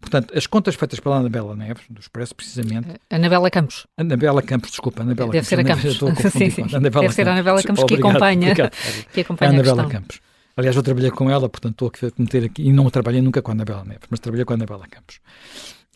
[0.00, 2.88] Portanto, as contas feitas pela Anabela Neves, do Expresso, precisamente.
[3.08, 3.86] Anabela Campos.
[3.96, 5.80] Anabela Campos, desculpa, Anabela Deve Campos.
[5.80, 6.32] ser a Campos.
[6.32, 6.62] sim, sim.
[6.62, 7.14] Anabela Deve Campos.
[7.14, 8.72] ser a Anabela Campos que obrigado, acompanha, obrigado.
[9.14, 9.88] que acompanha a Anabela a.
[9.88, 10.20] Campos.
[10.56, 13.40] Aliás, eu trabalhei com ela, portanto estou aqui a cometer aqui, e não trabalhei nunca
[13.40, 15.20] com a Anabela Neves, mas trabalhei com a Anabela Campos.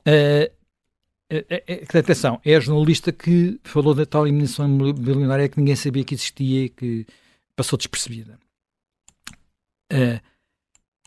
[0.06, 0.50] Uh,
[1.98, 6.66] atenção, é a jornalista que falou da tal eliminação bilionária que ninguém sabia que existia
[6.66, 7.04] e que
[7.56, 8.38] passou despercebida.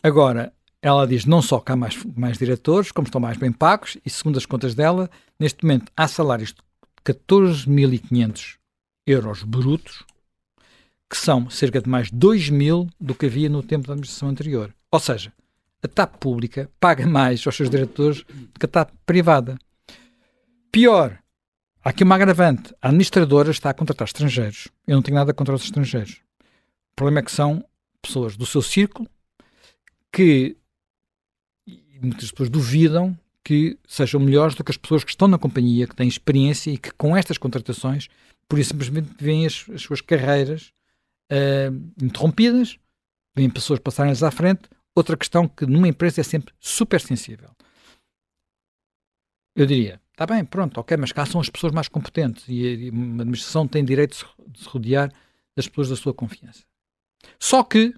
[0.02, 0.52] Agora,
[0.82, 4.10] ela diz não só que há mais, mais diretores, como estão mais bem pagos, e
[4.10, 6.62] segundo as contas dela, neste momento há salários de
[7.04, 8.56] 14.500
[9.06, 10.04] euros brutos,
[11.08, 14.72] que são cerca de mais 2 mil do que havia no tempo da administração anterior.
[14.90, 15.32] Ou seja,
[15.82, 19.58] a TAP pública paga mais aos seus diretores do que a TAP privada.
[20.70, 21.18] Pior,
[21.82, 22.74] há aqui uma agravante.
[22.80, 24.68] A administradora está a contratar estrangeiros.
[24.86, 26.20] Eu não tenho nada contra os estrangeiros.
[26.92, 27.64] O problema é que são
[28.00, 29.08] pessoas do seu círculo
[30.12, 30.56] que
[32.06, 35.96] muitas pessoas duvidam que sejam melhores do que as pessoas que estão na companhia, que
[35.96, 38.08] têm experiência e que com estas contratações,
[38.48, 40.72] por isso simplesmente veem as, as suas carreiras
[41.32, 42.78] uh, interrompidas,
[43.34, 44.68] veem pessoas passarem-lhes à frente.
[44.94, 47.50] Outra questão que numa empresa é sempre super sensível.
[49.56, 52.90] Eu diria, está bem, pronto, ok, mas cá são as pessoas mais competentes e, e
[52.90, 54.16] uma administração tem direito
[54.48, 55.12] de se rodear
[55.56, 56.64] das pessoas da sua confiança.
[57.38, 57.94] Só que,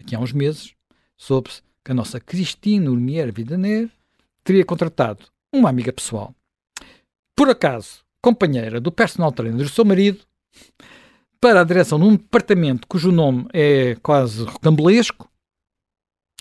[0.00, 0.74] aqui há uns meses,
[1.16, 3.88] soube-se que a nossa Cristina Urmier Vidaner
[4.42, 6.34] teria contratado uma amiga pessoal,
[7.36, 10.18] por acaso companheira do personal trainer do seu marido,
[11.40, 15.30] para a direção de um departamento cujo nome é quase rocambolesco,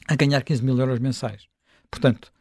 [0.08, 1.48] a ganhar 15 mil euros mensais.
[1.92, 2.32] Portanto,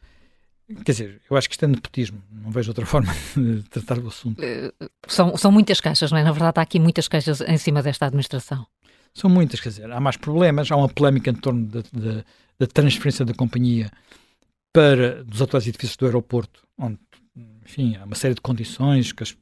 [0.82, 4.08] quer dizer, eu acho que isto é nepotismo, não vejo outra forma de tratar do
[4.08, 4.42] assunto.
[4.42, 4.72] Eh,
[5.06, 6.24] são, são muitas caixas, não é?
[6.24, 8.66] Na verdade, há aqui muitas caixas em cima desta administração.
[9.12, 11.68] São muitas, quer dizer, há mais problemas, há uma polémica em torno
[12.58, 13.90] da transferência da companhia
[14.72, 16.98] para dos atuais edifícios do aeroporto, onde,
[17.64, 19.32] enfim, há uma série de condições que as,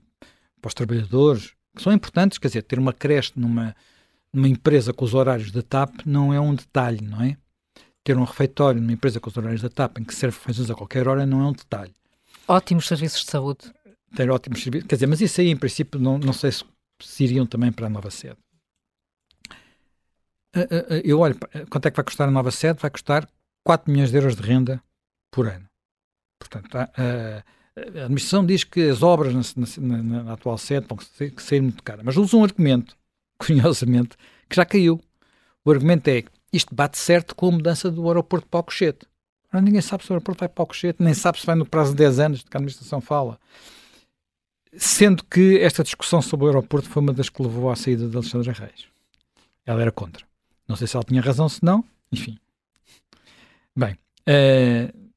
[0.60, 3.74] para os trabalhadores que são importantes, quer dizer, ter uma creche numa,
[4.32, 7.36] numa empresa com os horários da TAP não é um detalhe, não é?
[8.04, 10.74] Ter um refeitório numa empresa com os horários da TAP em que serve refeições a
[10.74, 11.94] qualquer hora não é um detalhe.
[12.46, 13.72] Ótimos serviços de saúde.
[14.14, 16.64] Ter ótimos serviços, quer dizer, mas isso aí em princípio não, não sei se,
[17.00, 18.36] se iriam também para a nova sede.
[20.54, 21.36] Eh, eh, eh, eu olho,
[21.70, 22.80] quanto é que vai custar a nova sede?
[22.80, 23.28] Vai custar
[23.64, 24.82] 4 milhões de euros de renda
[25.30, 25.66] por ano.
[26.38, 27.42] Portanto, a, a,
[28.04, 32.04] administração diz que as obras na, na, na atual sede vão ser, sair muito caras,
[32.04, 32.96] mas usa um argumento,
[33.38, 34.16] curiosamente,
[34.48, 35.00] que já caiu.
[35.64, 39.06] O argumento é isto bate certo com a mudança do aeroporto para Alcochete.
[39.48, 41.92] Agora ninguém sabe se o aeroporto vai para Alcochete, nem sabe se vai no prazo
[41.92, 43.38] de 10 anos de que a administração fala.
[44.76, 48.16] Sendo que esta discussão sobre o aeroporto foi uma das que levou à saída de
[48.16, 48.86] Alexandra Reis.
[49.64, 50.31] Ela era contra.
[50.68, 52.38] Não sei se ela tinha razão, se não, enfim.
[53.76, 53.96] Bem,
[54.28, 55.10] uh,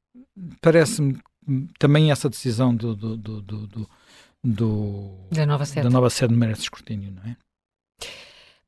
[0.60, 1.18] parece-me
[1.78, 3.88] também essa decisão do, do, do, do,
[4.42, 5.82] do da, nova sede.
[5.82, 7.36] da nova sede merece escrutínio, não é?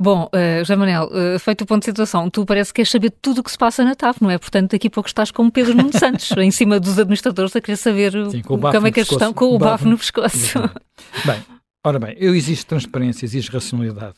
[0.01, 3.11] Bom, uh, José Manel, uh, feito o ponto de situação, tu parece que queres saber
[3.11, 4.39] tudo o que se passa na TAP, não é?
[4.39, 7.77] Portanto, daqui a pouco estás com Pedro Nuno Santos, em cima dos administradores, a querer
[7.77, 10.61] saber Sim, com o como é que eles estão, com o bafo no pescoço.
[11.27, 11.43] Bem,
[11.85, 14.15] ora bem, eu existe transparência, existe racionalidade.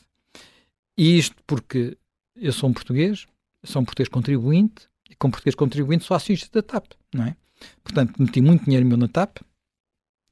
[0.95, 1.97] E isto porque
[2.35, 3.27] eu sou um português,
[3.63, 7.35] sou um português contribuinte, e como português contribuinte sou acionista da TAP, não é?
[7.83, 9.37] Portanto, meti muito dinheiro meu na TAP,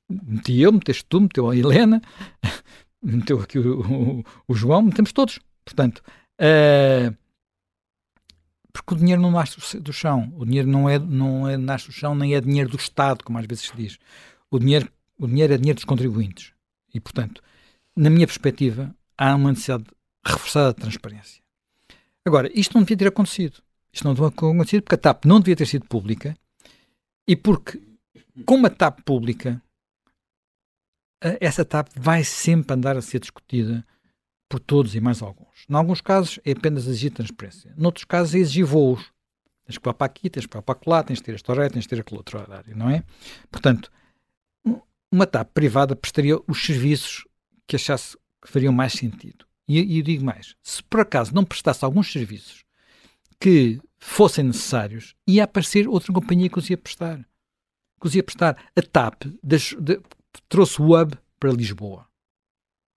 [0.10, 2.02] meti eu, meteste tu, meteu a Helena,
[3.04, 5.40] meteu aqui o, o, o, João, metemos todos.
[5.64, 6.02] Portanto,
[6.42, 7.16] uh,
[8.72, 11.92] porque o dinheiro não nasce do chão, o dinheiro não é, não é nasce do
[11.92, 14.00] chão, nem é dinheiro do Estado, como às vezes se diz.
[14.50, 16.54] O dinheiro, o dinheiro é dinheiro dos contribuintes.
[16.94, 17.42] E, portanto,
[17.96, 19.86] na minha perspectiva, há uma necessidade
[20.26, 21.42] reforçada de transparência.
[22.26, 23.62] Agora, isto não devia ter acontecido.
[23.92, 26.36] Isto não devia ter acontecido porque a TAP não devia ter sido pública
[27.28, 27.82] e porque,
[28.46, 29.62] como a TAP pública,
[31.40, 33.86] essa TAP vai sempre andar a ser discutida
[34.48, 35.66] por todos e mais alguns.
[35.70, 37.74] Em alguns casos é apenas exigir transparência.
[37.78, 39.12] Noutros casos é exigir voos.
[39.66, 41.72] Tens que ir para aqui, tens que ir para lá, tens que ter este horário,
[41.72, 43.04] tens que ter aquele outro horário, não é?
[43.52, 43.92] Portanto,
[45.12, 47.28] uma TAP privada prestaria os serviços
[47.68, 49.46] que achasse que fariam mais sentido.
[49.70, 52.66] E, e digo mais: se por acaso não prestasse alguns serviços
[53.40, 57.20] que fossem necessários, ia aparecer outra companhia que os ia prestar.
[58.02, 58.58] Que os ia prestar.
[58.76, 60.02] A TAP de,
[60.50, 62.08] trouxe o hub para Lisboa.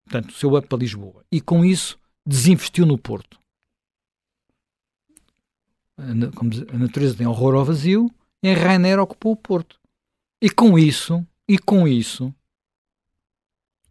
[0.04, 1.22] Portanto, o seu hub para Lisboa.
[1.30, 3.38] E com isso desinvestiu no Porto.
[6.34, 8.10] Como a natureza tem horror ao vazio,
[8.42, 9.78] e a Rainer ocupou o Porto.
[10.40, 12.34] E com isso, e com isso,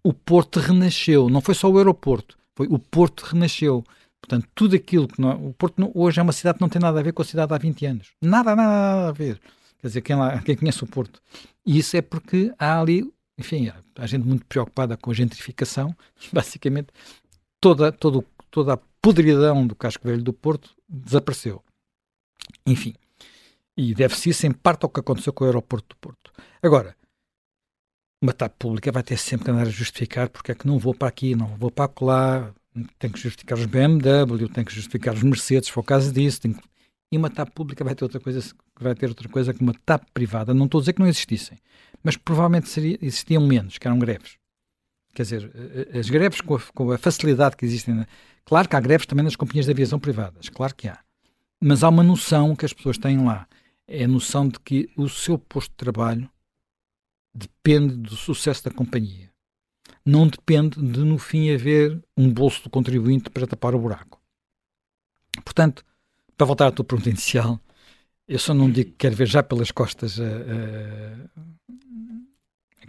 [0.04, 1.30] o Porto renasceu.
[1.30, 3.84] Não foi só o aeroporto, foi o Porto renasceu.
[4.21, 6.80] Portanto, tudo aquilo que não, o Porto não, hoje é uma cidade que não tem
[6.80, 8.12] nada a ver com a cidade há 20 anos.
[8.21, 9.41] Nada, nada, nada a ver.
[9.80, 11.19] Quer dizer, quem, lá, quem conhece o Porto.
[11.65, 15.95] E isso é porque há ali, enfim, há gente muito preocupada com a gentrificação.
[16.32, 16.89] Basicamente,
[17.60, 21.63] toda, todo, toda a podridão do casco velho do Porto desapareceu.
[22.67, 22.93] Enfim.
[23.76, 26.32] E deve-se isso em parte ao que aconteceu com o aeroporto do Porto.
[26.62, 26.95] Agora,
[28.22, 30.94] uma TAP pública vai ter sempre que andar a justificar porque é que não vou
[30.94, 32.54] para aqui, não vou para lá,
[33.00, 36.42] tem que justificar os BMW, tem que justificar os Mercedes, se for o caso disso.
[37.12, 38.40] E uma TAP pública vai ter outra coisa,
[38.80, 40.54] vai ter outra coisa que uma TAP privada.
[40.54, 41.58] Não estou a dizer que não existissem,
[42.04, 44.38] mas provavelmente seria, existiam menos, que eram greves.
[45.14, 48.06] Quer dizer, eh, as greves com a, com a facilidade que existem.
[48.46, 51.00] Claro que há greves também nas companhias de aviação privadas, claro que há.
[51.60, 53.46] Mas há uma noção que as pessoas têm lá.
[53.88, 56.30] É a noção de que o seu posto de trabalho
[57.34, 59.30] depende do sucesso da companhia.
[60.04, 64.20] não depende de, no fim, haver um bolso do contribuinte para tapar o buraco.
[65.44, 65.86] Portanto,
[66.36, 67.60] para voltar à tua pergunta inicial,
[68.28, 71.13] eu só não digo que quero ver já pelas costas a, a,
[72.82, 72.88] a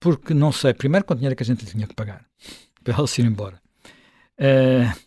[0.00, 2.26] porque não sei, primeiro, quanto dinheiro é que a gente tinha que pagar
[2.82, 3.60] para ela se ir embora.
[4.38, 5.03] Uh,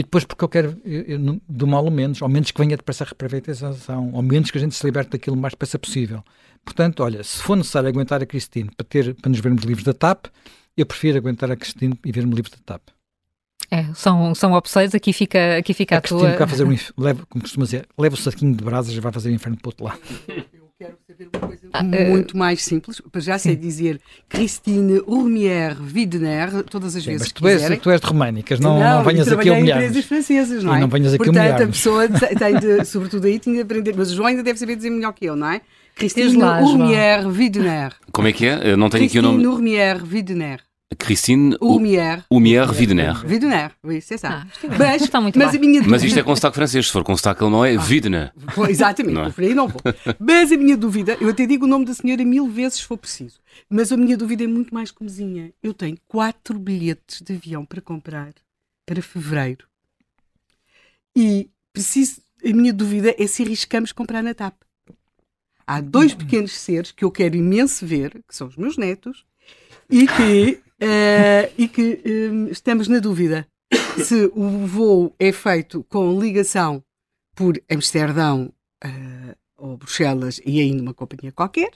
[0.00, 2.74] e depois porque eu quero, eu, eu, do mal ou menos, ao menos que venha
[2.74, 6.24] depressa a reprivatização, ao menos que a gente se liberte daquilo o mais depressa possível.
[6.64, 9.92] Portanto, olha, se for necessário aguentar a Cristine para, ter, para nos vermos livres da
[9.92, 10.28] TAP,
[10.74, 12.80] eu prefiro aguentar a Cristine e ver-me livre da TAP.
[13.70, 16.32] É, são, são opções, aqui fica, aqui fica a, a tua...
[16.32, 19.28] Cá fazer um, leva, como costuma dizer, leva o saquinho de brasas e vai fazer
[19.28, 20.00] o inferno para o outro lado.
[20.80, 22.38] Quero saber uma coisa ah, muito uh...
[22.38, 23.60] mais simples, já sei Sim.
[23.60, 28.58] dizer Christine Urmier Widener, todas as Sim, vezes mas tu és, tu és de românicas,
[28.58, 30.78] não, não, não venhas aqui a humilhar empresas francesas, não é?
[30.78, 34.10] E não venhas aqui Portanto, a pessoa tem de, sobretudo aí, tinha de aprender, mas
[34.10, 35.60] o João ainda deve saber dizer melhor que eu, não é?
[35.94, 37.92] Christine Urmier Widener.
[38.10, 38.72] Como é que é?
[38.72, 39.34] Eu não tenho Christine aqui o nome.
[39.36, 40.60] Christine Urmier Widener.
[40.98, 42.24] Christine Humier.
[42.30, 43.24] Humier Widener.
[43.24, 44.44] Widener, oui, c'est ça.
[44.44, 47.04] Ah, mas, está muito mas, a minha mas isto é com sotaque francês, se for
[47.04, 48.32] com sotaque alemão é ah, Widener.
[48.68, 49.30] Exatamente, não é?
[49.30, 49.80] por aí não vou.
[50.18, 52.98] Mas a minha dúvida, eu até digo o nome da senhora mil vezes se for
[52.98, 55.52] preciso, mas a minha dúvida é muito mais comezinha.
[55.62, 58.32] Eu tenho quatro bilhetes de avião para comprar
[58.84, 59.70] para fevereiro
[61.16, 64.54] e preciso, a minha dúvida é se arriscamos comprar na TAP.
[65.66, 69.24] Há dois pequenos seres que eu quero imenso ver, que são os meus netos,
[69.88, 73.46] e que uh, e que um, estamos na dúvida
[74.04, 76.82] se o voo é feito com ligação
[77.34, 78.52] por Amsterdão
[78.84, 81.70] uh, ou Bruxelas e ainda uma companhia qualquer,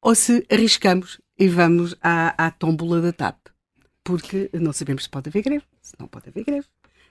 [0.00, 3.48] ou se arriscamos e vamos à, à tómbola da TAP.
[4.04, 6.66] Porque não sabemos se pode haver greve, se não pode haver greve,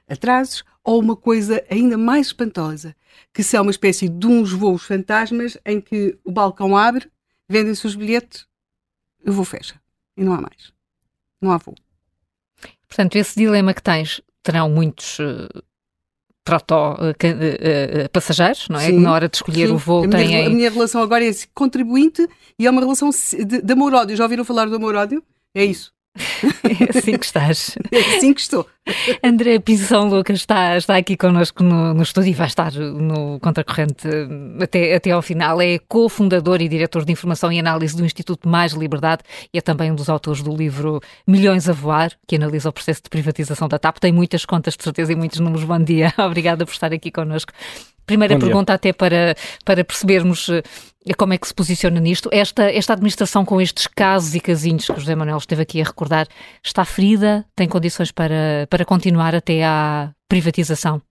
[0.07, 2.95] atrasos, ou uma coisa ainda mais espantosa,
[3.33, 7.11] que são uma espécie de uns voos fantasmas em que o balcão abre,
[7.49, 8.47] vendem-se os bilhetes,
[9.25, 9.81] o voo fecha
[10.15, 10.74] e não há mais
[11.51, 11.75] há voo.
[12.87, 15.63] Portanto, esse dilema que tens terão muitos uh,
[16.43, 18.87] proto uh, uh, passageiros, não é?
[18.87, 19.73] Sim, Na hora de escolher sim.
[19.73, 20.27] o voo a têm...
[20.27, 22.27] Minha, a minha relação agora é contribuinte
[22.57, 24.15] e é uma relação de, de amor-ódio.
[24.15, 25.23] Já ouviram falar do amor-ódio?
[25.53, 25.94] É isso.
[26.63, 27.77] É assim que estás.
[27.91, 28.67] É assim que estou.
[29.23, 34.07] André Pinção Lucas está, está aqui connosco no, no estúdio e vai estar no Contracorrente
[34.61, 35.61] até, até ao final.
[35.61, 39.23] É cofundador e diretor de Informação e Análise do Instituto Mais Liberdade
[39.53, 43.03] e é também um dos autores do livro Milhões a Voar, que analisa o processo
[43.03, 43.97] de privatização da TAP.
[43.99, 45.65] Tem muitas contas de certeza e muitos números.
[45.65, 46.13] Bom dia.
[46.19, 47.51] Obrigada por estar aqui connosco.
[48.05, 50.61] Primeira pergunta, até para, para percebermos eh,
[51.17, 52.29] como é que se posiciona nisto.
[52.31, 55.85] Esta, esta administração, com estes casos e casinhos que o José Manuel esteve aqui a
[55.85, 56.27] recordar,
[56.63, 57.45] está ferida?
[57.55, 61.01] Tem condições para, para continuar até à privatização?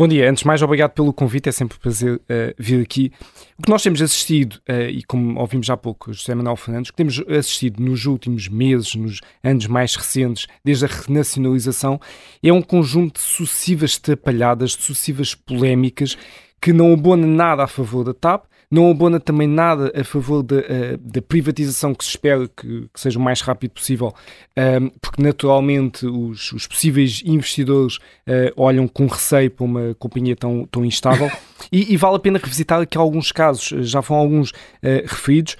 [0.00, 3.10] Bom dia, antes de mais, obrigado pelo convite, é sempre um prazer uh, vir aqui.
[3.58, 6.90] O que nós temos assistido, uh, e como ouvimos já há pouco José Manuel Fernandes,
[6.90, 12.00] o que temos assistido nos últimos meses, nos anos mais recentes, desde a renacionalização,
[12.40, 16.16] é um conjunto de sucessivas trapalhadas, de sucessivas polémicas,
[16.60, 20.56] que não abona nada a favor da TAP, não abona também nada a favor da,
[20.56, 25.22] uh, da privatização que se espera que, que, seja o mais rápido possível, uh, porque
[25.22, 31.30] naturalmente os, os possíveis investidores uh, olham com receio para uma companhia tão, tão instável
[31.72, 34.52] e, e, vale a pena revisitar aqui alguns casos, já foram alguns
[34.82, 35.56] referidos.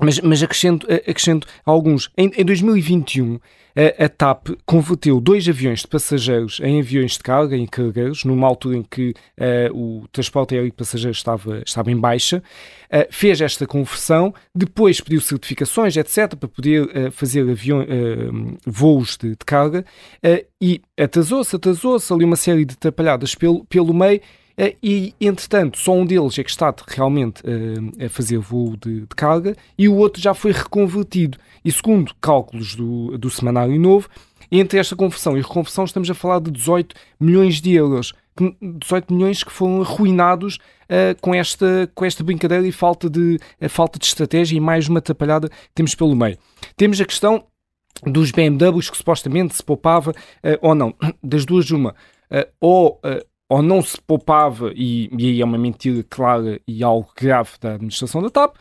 [0.00, 2.10] Mas, mas acrescento, acrescento alguns.
[2.16, 3.38] Em, em 2021,
[3.76, 8.46] a, a, TAP converteu dois aviões de passageiros em aviões de carga, em cargueiros, numa
[8.46, 12.42] altura em que uh, o transporte aéreo de passageiros estava, estava em baixa.
[12.86, 17.84] Uh, fez esta conversão, depois pediu certificações, etc., para poder uh, fazer avião,
[18.66, 19.84] voos de, de carga
[20.60, 24.20] e atrasou-se, atrasou-se ali uma série de atrapalhadas pelo, pelo meio
[24.82, 29.06] e, entretanto, só um deles é que está realmente uh, a fazer voo de, de,
[29.16, 31.38] carga e o outro já foi reconvertido.
[31.64, 34.08] E segundo cálculos do, do Semanário Novo,
[34.50, 38.12] entre esta conversão e reconversão estamos a falar de 18 milhões de euros.
[38.60, 43.68] 18 milhões que foram arruinados uh, com, esta, com esta brincadeira e falta de, uh,
[43.68, 46.36] falta de estratégia e mais uma atrapalhada que temos pelo meio.
[46.76, 47.44] Temos a questão
[48.04, 50.94] dos BMWs que supostamente se poupava uh, ou não.
[51.22, 51.94] Das duas, uma.
[52.60, 53.00] ou
[53.54, 57.74] ou não se poupava, e, e aí é uma mentira clara e algo grave da
[57.74, 58.56] administração da TAP,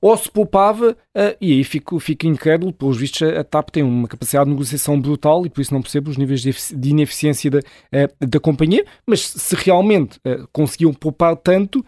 [0.00, 4.06] ou se poupava, uh, e aí fico, fico incrédulo, pelos vistos a, TAP tem uma
[4.06, 8.26] capacidade de negociação brutal e por isso não percebo os níveis de, ineficiência da, uh,
[8.26, 11.84] da companhia, mas se realmente uh, conseguiam poupar tanto,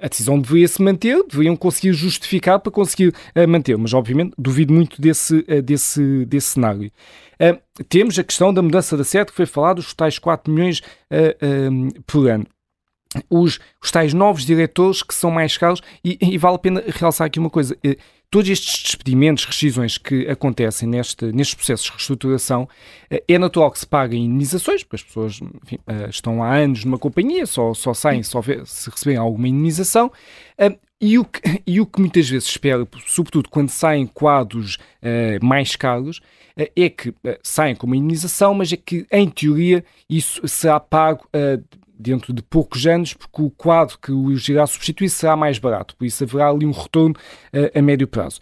[0.00, 3.14] a decisão deveria se manter, deveriam conseguir justificar para conseguir
[3.48, 6.90] manter, mas obviamente duvido muito desse, desse, desse cenário.
[7.40, 10.80] Uh, temos a questão da mudança da sede, que foi falado, os tais 4 milhões
[10.80, 12.46] uh, por ano.
[13.30, 17.26] os, os tais novos diretores que são mais caros e, e vale a pena realçar
[17.26, 17.76] aqui uma coisa.
[18.28, 22.68] Eh, todos estes despedimentos, rescisões que acontecem neste, nestes processos de reestruturação,
[23.10, 26.84] eh, é natural que se paguem indenizações, porque as pessoas enfim, eh, estão há anos
[26.84, 30.10] numa companhia, só, só saem só se receberem alguma indenização.
[31.00, 35.76] E o, que, e o que muitas vezes espera, sobretudo quando saem quadros uh, mais
[35.76, 36.18] caros,
[36.58, 40.80] uh, é que uh, saem com uma indenização, mas é que, em teoria, isso será
[40.80, 41.24] pago
[41.98, 46.04] dentro de poucos anos, porque o quadro que o irá substituir será mais barato, por
[46.04, 47.14] isso haverá ali um retorno
[47.74, 48.40] a médio prazo.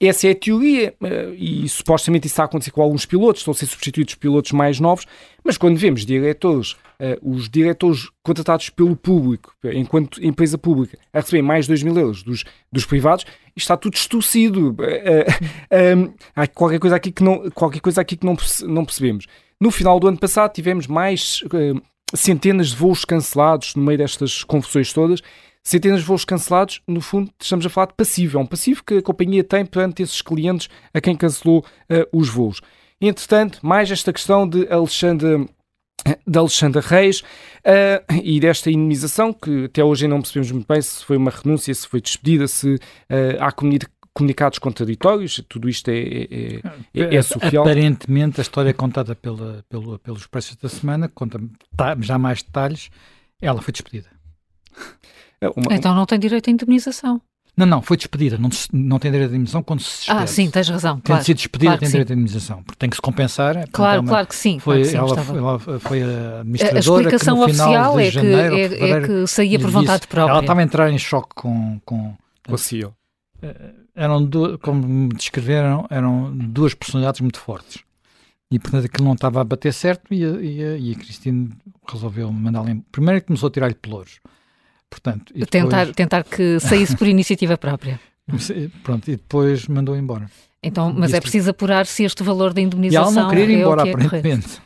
[0.00, 0.92] Essa é a teoria
[1.36, 4.80] e supostamente isso está a acontecer com alguns pilotos, estão a ser substituídos pilotos mais
[4.80, 5.06] novos,
[5.44, 6.76] mas quando vemos diretores
[7.22, 12.22] os diretores contratados pelo público, enquanto empresa pública, a receber mais de 2 mil euros
[12.22, 13.24] dos, dos privados,
[13.56, 14.72] está tudo estorcido.
[14.72, 18.36] Uh, há qualquer coisa aqui que, não, qualquer coisa aqui que não,
[18.66, 19.26] não percebemos.
[19.60, 21.44] No final do ano passado tivemos mais
[22.14, 25.20] centenas de voos cancelados no meio destas confusões todas.
[25.62, 28.38] Centenas de voos cancelados, no fundo, estamos a falar de passivo.
[28.38, 31.62] É um passivo que a companhia tem perante esses clientes a quem cancelou
[32.10, 32.62] os voos.
[32.98, 35.46] Entretanto, mais esta questão de Alexandre
[36.26, 41.04] de Alexandra Reis uh, e desta indenização, que até hoje não percebemos muito bem se
[41.04, 42.78] foi uma renúncia, se foi despedida, se uh,
[43.38, 43.52] há
[44.20, 46.60] comunicados contraditórios, tudo isto é, é,
[46.94, 47.64] é, é surreal.
[47.64, 51.40] Aparentemente, a história contada pela, pela, pelos preços da semana, conta
[52.00, 52.90] já mais detalhes,
[53.40, 54.08] ela foi despedida.
[55.40, 57.20] É uma, então não tem direito à indemnização.
[57.56, 58.38] Não, não, foi despedida.
[58.38, 60.22] Não, não tem direito à indemnização quando se despede.
[60.22, 60.96] Ah, sim, tens razão.
[60.96, 62.62] Tem claro, de ser despedida, claro tem direito à indemnização.
[62.62, 63.56] Porque tem que se compensar.
[63.56, 64.58] É, claro, é uma, claro que sim.
[64.58, 67.96] Foi, claro que sim, ela, ela, foi a administradora A explicação que no final oficial
[67.96, 70.32] de janeiro, é, que, é, é que saía por vontade própria.
[70.32, 71.80] Ela estava a entrar em choque com...
[71.84, 72.14] com,
[72.46, 72.94] com a CEO.
[73.42, 77.82] Eh, eram, duas, como me descreveram, eram duas personalidades muito fortes.
[78.50, 81.48] E, portanto, aquilo não estava a bater certo e a, e a, e a Cristina
[81.88, 82.76] resolveu mandá-la...
[82.90, 84.18] Primeiro começou a tirar-lhe pelouros.
[84.88, 85.50] Portanto, depois...
[85.50, 88.00] tentar, tentar que saísse por iniciativa própria.
[88.82, 90.28] Pronto, e depois mandou embora.
[90.62, 93.12] Então, mas é preciso apurar se este valor da indemnização.
[93.12, 94.60] E ela não queria ir é embora, é aparentemente.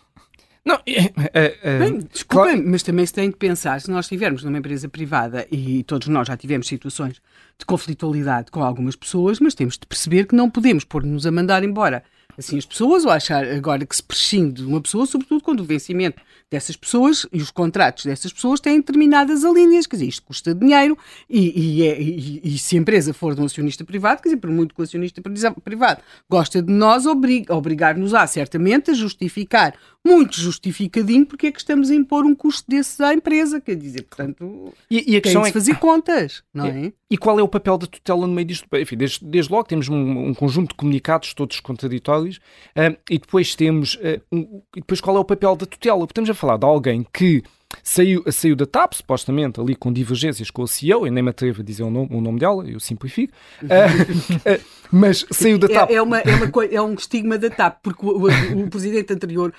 [0.65, 2.71] Não, é, é, é, Bem, desculpem, claro.
[2.71, 6.27] mas também se tem que pensar, se nós estivermos numa empresa privada e todos nós
[6.27, 7.21] já tivemos situações
[7.59, 11.63] de conflitualidade com algumas pessoas, mas temos de perceber que não podemos pôr-nos a mandar
[11.63, 12.03] embora
[12.37, 15.65] assim as pessoas ou achar agora que se prescinde de uma pessoa, sobretudo quando o
[15.65, 16.21] vencimento
[16.55, 20.97] dessas pessoas e os contratos dessas pessoas têm determinadas alíneas, quer dizer, isto custa dinheiro
[21.29, 24.41] e, e, é, e, e, se a empresa for de um acionista privado, quer dizer,
[24.41, 25.21] por muito que o acionista
[25.63, 26.01] privado
[26.31, 29.75] gosta de nós, obriga, obrigar-nos a certamente a justificar,
[30.07, 34.03] muito justificadinho, porque é que estamos a impor um custo desses à empresa, quer dizer,
[34.03, 36.93] portanto, e, a questão é fazer contas, não é?
[37.11, 38.67] E qual é o papel da tutela no meio disto?
[38.77, 43.55] Enfim, desde, desde logo temos um, um conjunto de comunicados todos contraditórios uh, e depois
[43.55, 46.05] temos uh, um, e depois qual é o papel da tutela?
[46.05, 47.43] Estamos a falar de alguém que
[47.83, 51.63] Saiu, saiu da TAP, supostamente, ali com divergências com a CEO, eu nem me atrevo
[51.63, 55.91] a dizer o nome, o nome dela, eu simplifico, uh, uh, mas saiu da TAP.
[55.91, 59.13] É, é, uma, é, uma, é um estigma da TAP, porque o, o, o presidente
[59.13, 59.53] anterior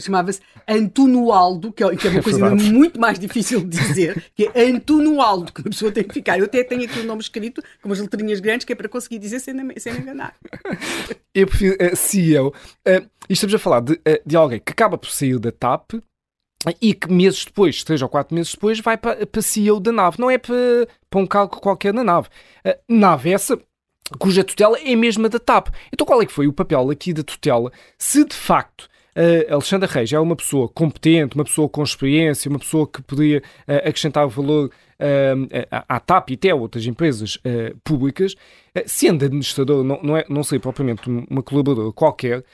[0.00, 4.50] chamava-se Antunoaldo, que é, que é uma é coisa muito mais difícil de dizer, que
[4.54, 6.38] é Antunoaldo, que a pessoa tem que ficar.
[6.38, 9.18] Eu até tenho aqui o nome escrito, com umas letrinhas grandes, que é para conseguir
[9.18, 10.34] dizer sem, sem me enganar.
[11.34, 12.48] Eu prefiro uh, CEO.
[12.48, 15.94] Uh, e estamos a falar de, uh, de alguém que acaba por sair da TAP,
[16.80, 20.16] e que meses depois, três ou quatro meses depois, vai para, para CEO da nave.
[20.18, 20.56] Não é para,
[21.08, 22.28] para um cargo qualquer na nave.
[22.64, 23.58] A nave essa
[24.18, 25.68] cuja tutela é a mesma da TAP.
[25.92, 27.70] Então qual é que foi o papel aqui da tutela?
[27.96, 32.58] Se de facto uh, Alexandra Reis é uma pessoa competente, uma pessoa com experiência, uma
[32.58, 34.70] pessoa que poderia uh, acrescentar valor
[35.70, 40.24] à TAP e até a outras empresas uh, públicas, uh, sendo administrador, não, não, é,
[40.28, 42.44] não sei propriamente uma colaboradora qualquer,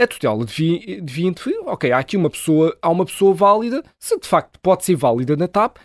[0.00, 1.58] a tutela devia, devia interferir.
[1.66, 5.36] Ok, há aqui uma pessoa, há uma pessoa válida, se de facto pode ser válida
[5.36, 5.76] na TAP,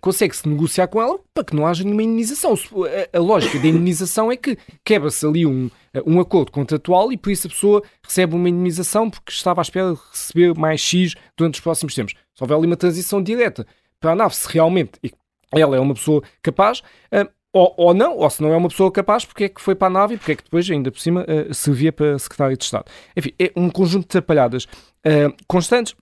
[0.00, 2.54] consegue-se negociar com ela para que não haja nenhuma indenização.
[2.54, 5.70] A, a lógica da indenização é que quebra-se ali um,
[6.06, 9.92] um acordo contratual e por isso a pessoa recebe uma indenização porque estava à espera
[9.92, 12.14] de receber mais X durante os próximos tempos.
[12.34, 13.66] Se houver ali uma transição direta
[14.00, 15.12] para a nave, se realmente, e
[15.52, 18.92] ela é uma pessoa capaz, uh, ou, ou, não, ou se não é uma pessoa
[18.92, 21.00] capaz, porque é que foi para a nave e porque é que depois, ainda por
[21.00, 22.84] cima, uh, servia para secretário de Estado.
[23.16, 25.94] Enfim, é um conjunto de atrapalhadas uh, constantes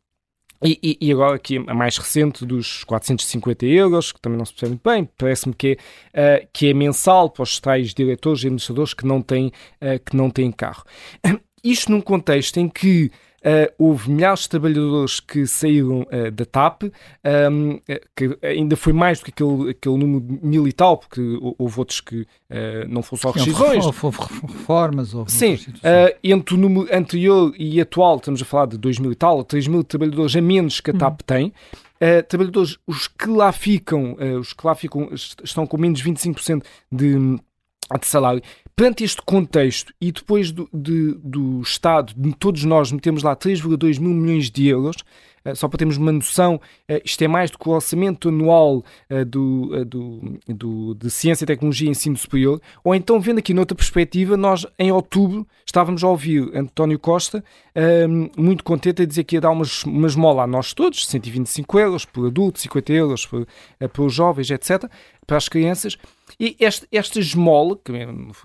[0.62, 4.53] e, e, e, agora aqui a mais recente dos 450 euros, que também não se
[4.53, 5.78] percebe muito bem, parece-me que,
[6.14, 10.03] é, uh, que é mensal para os tais diretores e administradores que não têm, uh,
[10.05, 10.84] que não têm carro.
[11.62, 13.11] Isto num contexto em que
[13.78, 16.90] houve milhares de trabalhadores que saíram uh, da TAP, um,
[17.24, 21.20] ehm, eh, que ainda foi mais do que aquele, aquele número mil e tal, porque
[21.59, 22.26] houve outros que
[22.88, 23.84] não foram só rescisões.
[23.84, 24.18] Houve
[24.49, 25.14] reformas.
[25.14, 25.59] Houve Sim,
[26.22, 29.68] entre o número anterior e atual, estamos a falar de 2 mil e tal, 3
[29.68, 31.24] mil trabalhadores a menos que a TAP hum.
[31.26, 31.53] tem.
[32.01, 36.62] uh, trabalhadores, os que lá ficam, uh, os que lá ficam estão com menos 25%
[36.90, 37.38] de,
[37.99, 38.43] de salário.
[38.74, 44.01] Perante este contexto e depois do, de, do Estado, de todos nós metemos lá 3,2
[44.01, 44.97] mil milhões de euros,
[45.47, 48.84] eh, só para termos uma noção, eh, isto é mais do que o orçamento anual
[49.09, 53.76] eh, do, do, do, de Ciência, Tecnologia e Ensino Superior, ou então, vendo aqui noutra
[53.76, 57.45] perspectiva, nós em outubro estávamos a ouvir António Costa
[58.39, 62.05] muito contente a dizer que ia dar umas, uma esmola a nós todos, 125 euros
[62.07, 63.47] por adulto, 50 euros por,
[63.99, 64.91] os jovens, etc.,
[65.26, 65.99] para as crianças,
[66.39, 67.93] e esta, esta esmola, que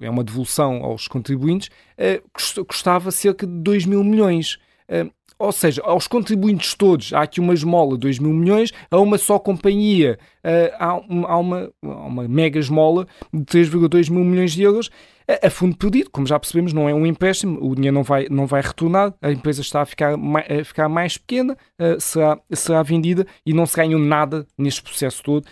[0.01, 4.59] é uma devolução aos contribuintes, uh, custava cerca de 2 mil milhões.
[4.87, 8.99] Uh, ou seja, aos contribuintes todos há aqui uma esmola de 2 mil milhões, a
[8.99, 10.95] uma só companhia uh, há,
[11.39, 14.91] uma, há, uma, mega esmola de 3,2 mil milhões de euros
[15.41, 18.45] a, fundo perdido, como já percebemos, não é um empréstimo, o dinheiro não vai, não
[18.45, 21.57] vai retornar, a empresa está a ficar, a ficar mais pequena,
[21.99, 25.47] será, será vendida e não se ganhou nada neste processo todo.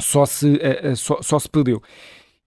[0.00, 1.82] Só se, uh, uh, só, só se perdeu.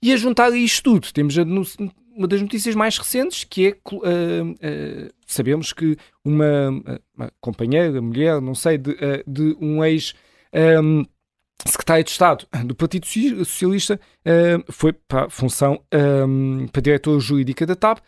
[0.01, 3.77] E a juntar a isto tudo, temos a, uma das notícias mais recentes, que é,
[3.93, 6.69] uh, sabemos que uma,
[7.15, 8.95] uma, companheira, mulher, não sei, de,
[9.27, 10.13] de um ex...
[10.53, 11.05] Um,
[11.63, 13.99] secretário de Estado do Partido Socialista
[14.71, 17.99] foi para a função um, para diretora jurídica da TAP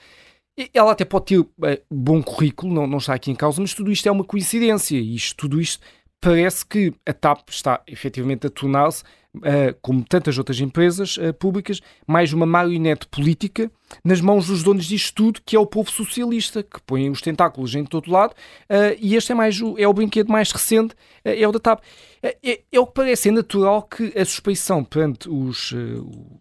[0.74, 1.50] ela até pode ter uh,
[1.90, 5.36] bom currículo, não, não está aqui em causa, mas tudo isto é uma coincidência isto,
[5.36, 5.84] tudo isto
[6.24, 9.04] parece que a TAP está efetivamente a tornar-se
[9.36, 13.70] uh, como tantas outras empresas uh, públicas, mais uma marionete política
[14.06, 17.76] nas mãos dos donos disto tudo, que é o povo socialista, que põe os tentáculos
[17.76, 20.96] em todo lado, uh, e este é, mais o, é o brinquedo mais recente,
[21.26, 21.82] é o da TAP.
[22.22, 25.74] É, é, o que parece, é natural que a suspeição perante os,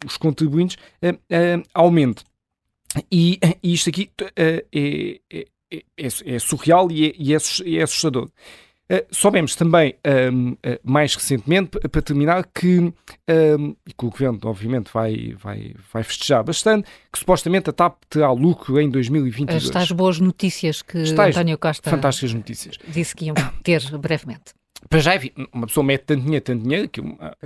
[0.06, 0.76] os contribuintes
[1.74, 2.22] aumente.
[3.10, 5.46] E, e, isto aqui é, é, é,
[5.96, 8.30] é, surreal e é, e é assustador.
[8.92, 9.94] Uh, soubemos também,
[10.30, 15.34] um, uh, eh, mais recentemente, para terminar, que, um, e que o Governo, obviamente, vai,
[15.42, 19.64] vai, vai festejar bastante, que supostamente a TAP terá lucro em 2022.
[19.64, 22.78] Estas boas notícias que Estais António Costa fantásticas notícias.
[22.86, 24.52] disse que iam ter brevemente.
[24.90, 25.12] Para já,
[25.54, 27.00] uma pessoa mete tanto dinheiro, tanto dinheiro, que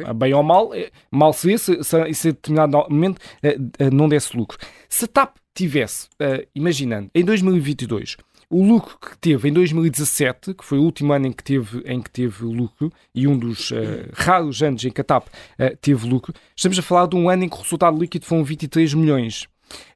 [0.04, 0.70] a, bem ou mal,
[1.12, 4.58] mal seria se, se, se a determinado momento uh, não desse lucro.
[4.88, 6.08] Se a TAP tivesse,
[6.54, 8.16] imaginando, em 2022,
[8.48, 12.00] o lucro que teve em 2017, que foi o último ano em que teve, em
[12.00, 13.74] que teve lucro, e um dos uh,
[14.12, 17.44] raros anos em que a TAP uh, teve lucro, estamos a falar de um ano
[17.44, 19.48] em que o resultado líquido foram 23 milhões.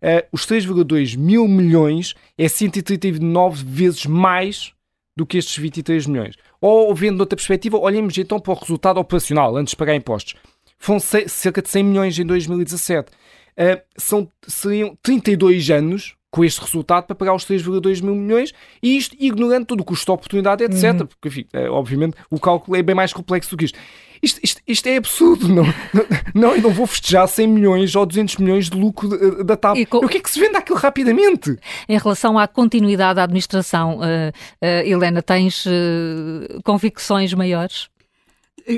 [0.03, 4.72] Uh, os 3,2 mil milhões é 139 vezes mais
[5.16, 6.34] do que estes 23 milhões.
[6.61, 10.34] Ou, vendo de outra perspectiva, olhemos então para o resultado operacional, antes de pagar impostos.
[10.78, 13.11] Foram cerca de 100 milhões em 2017.
[13.11, 18.53] Uh, são, seriam 32 anos com este resultado para pagar os 3,2 mil milhões
[18.83, 21.01] e isto ignorando todo o custo de oportunidade, etc.
[21.01, 21.07] Uhum.
[21.07, 23.78] Porque, enfim, é, obviamente o cálculo é bem mais complexo do que isto.
[24.22, 25.64] Isto, isto, isto é absurdo, não,
[26.35, 29.09] não, eu não vou festejar 100 milhões ou 200 milhões de lucro
[29.43, 29.78] da TAP.
[29.89, 29.99] Com...
[29.99, 31.59] O que é que se vende aquilo rapidamente?
[31.89, 37.89] Em relação à continuidade da administração, uh, uh, Helena, tens uh, convicções maiores?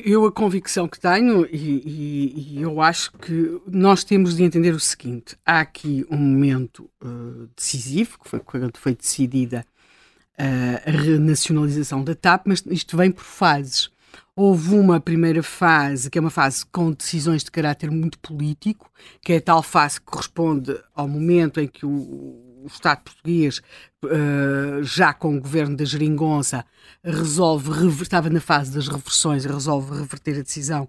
[0.04, 4.74] Eu a convicção que tenho, e, e, e, eu acho que nós temos de entender
[4.74, 9.66] o seguinte: há aqui um momento uh, decisivo, que foi quando foi decidida
[10.38, 13.90] uh, a renacionalização da TAP, mas isto vem por fases.
[14.34, 18.90] Houve uma primeira fase, que é uma fase com decisões de caráter muito político,
[19.20, 23.60] que é a tal fase que corresponde ao momento em que o, o Estado português,
[24.04, 26.64] uh, já com o governo da Geringonça,
[27.02, 27.70] resolve,
[28.02, 30.88] estava na fase das reversões, resolve reverter a decisão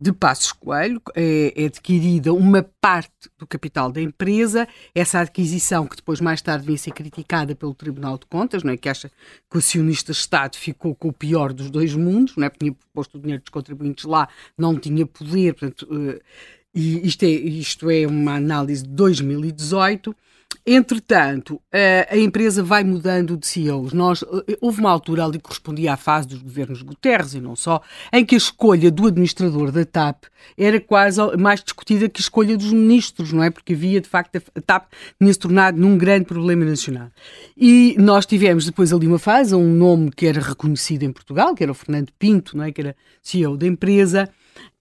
[0.00, 5.96] de Passos Coelho, é, é, adquirida uma parte do capital da empresa, essa adquisição que
[5.96, 8.76] depois mais tarde vinha ser criticada pelo Tribunal de Contas, não é?
[8.76, 12.50] que acha que o acionista-Estado ficou com o pior dos dois mundos, não é?
[12.50, 16.20] tinha posto o dinheiro dos contribuintes lá, não tinha poder, portanto, uh,
[16.74, 20.14] e isto é, isto é uma análise de 2018,
[20.66, 21.60] Entretanto,
[22.08, 23.92] a empresa vai mudando de CEOs.
[23.92, 27.54] Nós, eh, houve uma altura ali que correspondia à fase dos governos Guterres e não
[27.54, 30.24] só, em que a escolha do administrador da TAP
[30.56, 33.50] era quase mais discutida que a escolha dos ministros, não é?
[33.50, 34.90] Porque havia, de facto, a TAP
[35.20, 37.10] tinha-se tornado num grande problema nacional.
[37.54, 41.62] E nós tivemos depois ali uma fase, um nome que era reconhecido em Portugal, que
[41.62, 42.72] era o Fernando Pinto, não é?
[42.72, 44.30] Que era CEO da empresa.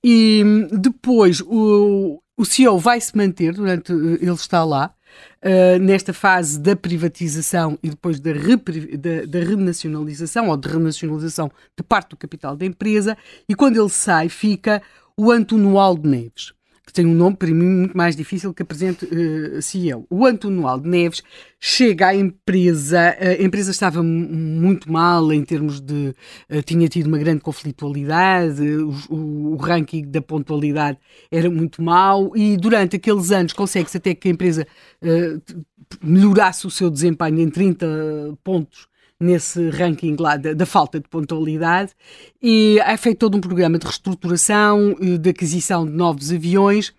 [0.02, 4.94] E hum, depois o, o CEO vai se manter durante eh, ele está lá
[5.42, 11.84] uh, nesta fase da privatização e depois da, da, da, renacionalização ou de renacionalização de
[11.84, 14.82] parte do capital da empresa, e quando ele sai, fica
[15.18, 16.54] o António Aldo Neves.
[16.94, 20.06] Tem um nome para mim muito mais difícil que apresente uh, CEO.
[20.10, 21.24] O António Aldo Neves
[21.60, 26.14] chega à empresa, a empresa estava muito mal em termos de.
[26.50, 31.00] Uh, tinha tido uma grande conflitualidade, o, o, o, ranking da pontualidade
[31.32, 34.68] era muito mau e durante aqueles anos consegue-se até que a empresa
[35.02, 35.64] uh,
[36.02, 38.88] melhorasse o seu desempenho em 30 pontos
[39.24, 41.94] nesse ranking lá da, da, falta de pontualidade
[42.42, 46.94] e é feito todo um programa de reestruturação, eh, de aquisição de novos aviões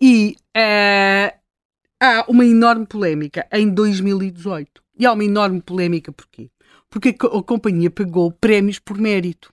[0.00, 1.36] e uh,
[2.00, 4.82] há uma enorme polémica em 2018.
[4.98, 6.50] E há uma enorme polémica porquê?
[6.90, 9.52] Porque a, a companhia pagou prémios por mérito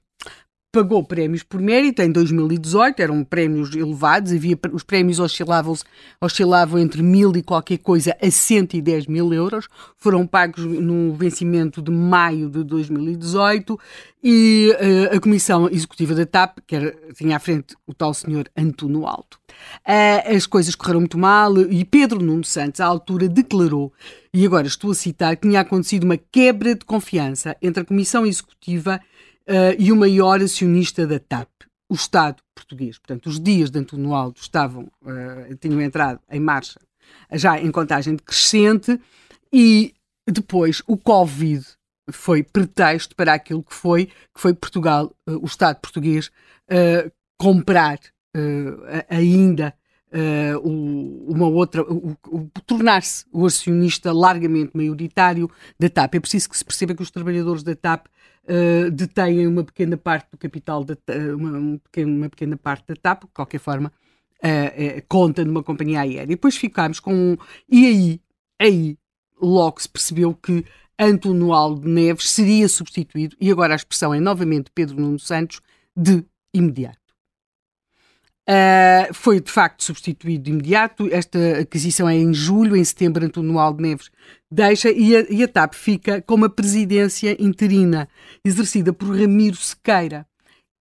[0.76, 2.02] pagou prémios por mérito.
[2.02, 5.74] Em 2018, eram prémios elevados, havia, os prémios oscilavam,
[6.20, 11.92] oscilavam entre mil e qualquer coisa a 110 mil euros, foram pagos no vencimento de
[11.92, 13.80] maio de 2018
[14.22, 18.50] e uh, a Comissão Executiva da TAP, que era, tinha à frente o tal senhor
[18.58, 19.40] Antuno Alto,
[19.88, 23.94] uh, as coisas correram muito mal e Pedro Nuno Santos, à altura, declarou,
[24.34, 28.26] e agora estou a citar, que tinha acontecido uma quebra de confiança entre a Comissão
[28.26, 29.00] Executiva
[29.48, 31.50] uh, e o maior acionista da TAP,
[31.90, 32.98] o Estado português.
[32.98, 36.80] Portanto, os dias de António Aldo estavam, uh, tinham entrado em marcha,
[37.34, 39.00] já em contagem decrescente,
[39.52, 39.94] e
[40.30, 41.66] depois o Covid
[42.12, 46.32] foi pretexto para aquilo que foi, que foi Portugal, uh, o Estado português,
[47.38, 48.00] comprar
[49.08, 49.72] ainda
[50.14, 56.16] Uh, uma outra, o, o, tornar-se o acionista largamente maioritário da TAP.
[56.16, 60.30] É preciso que se perceba que os trabalhadores da TAP uh, detêm uma pequena parte
[60.32, 60.96] do capital, da,
[61.36, 63.92] uma, uma, pequena, uma pequena parte da TAP, de qualquer forma,
[64.38, 66.24] uh, conta numa companhia aérea.
[66.24, 67.36] E depois ficámos com.
[67.70, 68.22] E aí,
[68.62, 68.98] aí,
[69.42, 70.64] logo se percebeu que
[70.98, 75.60] António Aldo Neves seria substituído, e agora a expressão é novamente Pedro Nuno Santos,
[75.96, 77.05] de imediato.
[78.48, 81.10] Uh, foi de facto substituído de imediato.
[81.12, 84.12] Esta aquisição é em julho, em setembro, António Aldo Neves
[84.56, 88.08] deixa e a, e a TAP fica com uma presidência interina,
[88.44, 90.26] exercida por Ramiro Sequeira.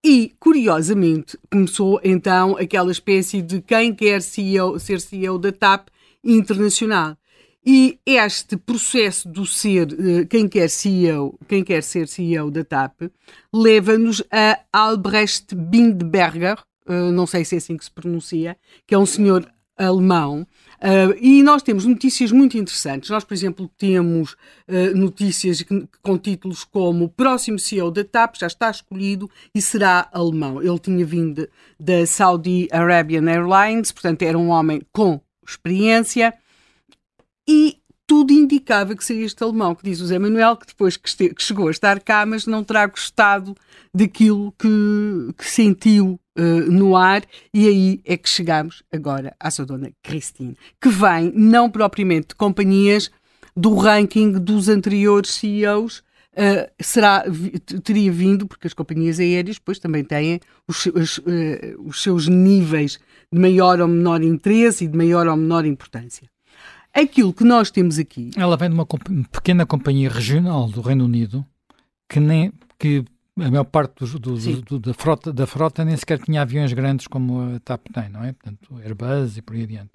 [0.05, 5.89] E, curiosamente, começou então aquela espécie de quem quer CEO, ser CEO da TAP
[6.23, 7.17] internacional.
[7.67, 13.11] E este processo do ser eh, quem quer CEO, quem quer ser CEO da TAP,
[13.53, 16.59] leva-nos a Albrecht Bindberger,
[16.89, 18.57] uh, não sei se é assim que se pronuncia,
[18.87, 20.47] que é um senhor alemão.
[20.77, 23.11] Uh, e nós temos notícias muito interessantes.
[23.11, 28.37] Nós, por exemplo, temos uh, notícias que, com títulos como o próximo CEO da TAP
[28.37, 30.63] já está escolhido e será alemão.
[30.63, 36.35] Ele tinha vindo da Saudi Arabian Airlines, portanto era um homem com experiência
[37.49, 41.09] e tudo indicava que seria este alemão, que diz o Zé Manuel, que depois que,
[41.09, 43.57] este, que chegou a estar cá, mas não terá gostado
[43.95, 44.69] daquilo que,
[45.39, 47.23] que sentiu uh, no ar,
[47.53, 52.35] e aí é que chegamos agora à sua dona Christine, que vem não propriamente de
[52.35, 53.11] companhias
[53.57, 56.03] do ranking dos anteriores CEOs,
[56.37, 57.23] Uh, será,
[57.85, 61.23] teria vindo, porque as companhias aéreas depois também têm os, os, uh,
[61.85, 62.99] os, seus níveis
[63.33, 66.29] de maior ou menor interesse e de maior ou menor importância.
[66.93, 68.33] Aquilo que nós temos aqui.
[68.37, 68.85] Ela vem de uma
[69.31, 71.47] pequena companhia regional do Reino Unido
[72.09, 73.05] que nem que
[73.37, 77.07] a maior parte do, do, do, da, frota, da frota nem sequer tinha aviões grandes
[77.07, 78.33] como a TAP tem, não é?
[78.33, 79.91] Portanto, Airbus e por aí adiante.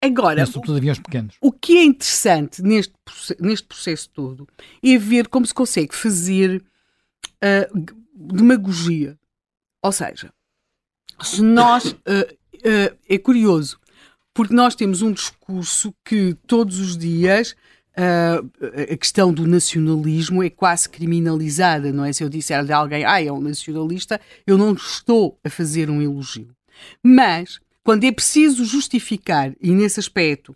[0.00, 1.36] Agora, Mas, sobretudo aviões pequenos.
[1.40, 2.94] O que é interessante neste,
[3.40, 4.48] neste processo todo
[4.82, 6.62] é ver como se consegue fazer
[7.42, 9.18] uh, demagogia.
[9.82, 10.32] Ou seja,
[11.20, 11.92] se nós.
[11.92, 13.78] Uh, uh, é curioso,
[14.32, 17.56] porque nós temos um discurso que todos os dias
[17.98, 22.12] uh, a questão do nacionalismo é quase criminalizada, não é?
[22.12, 26.00] Se eu disser de alguém, ah, é um nacionalista, eu não estou a fazer um
[26.00, 26.48] elogio.
[27.02, 30.54] Mas, quando é preciso justificar, e nesse aspecto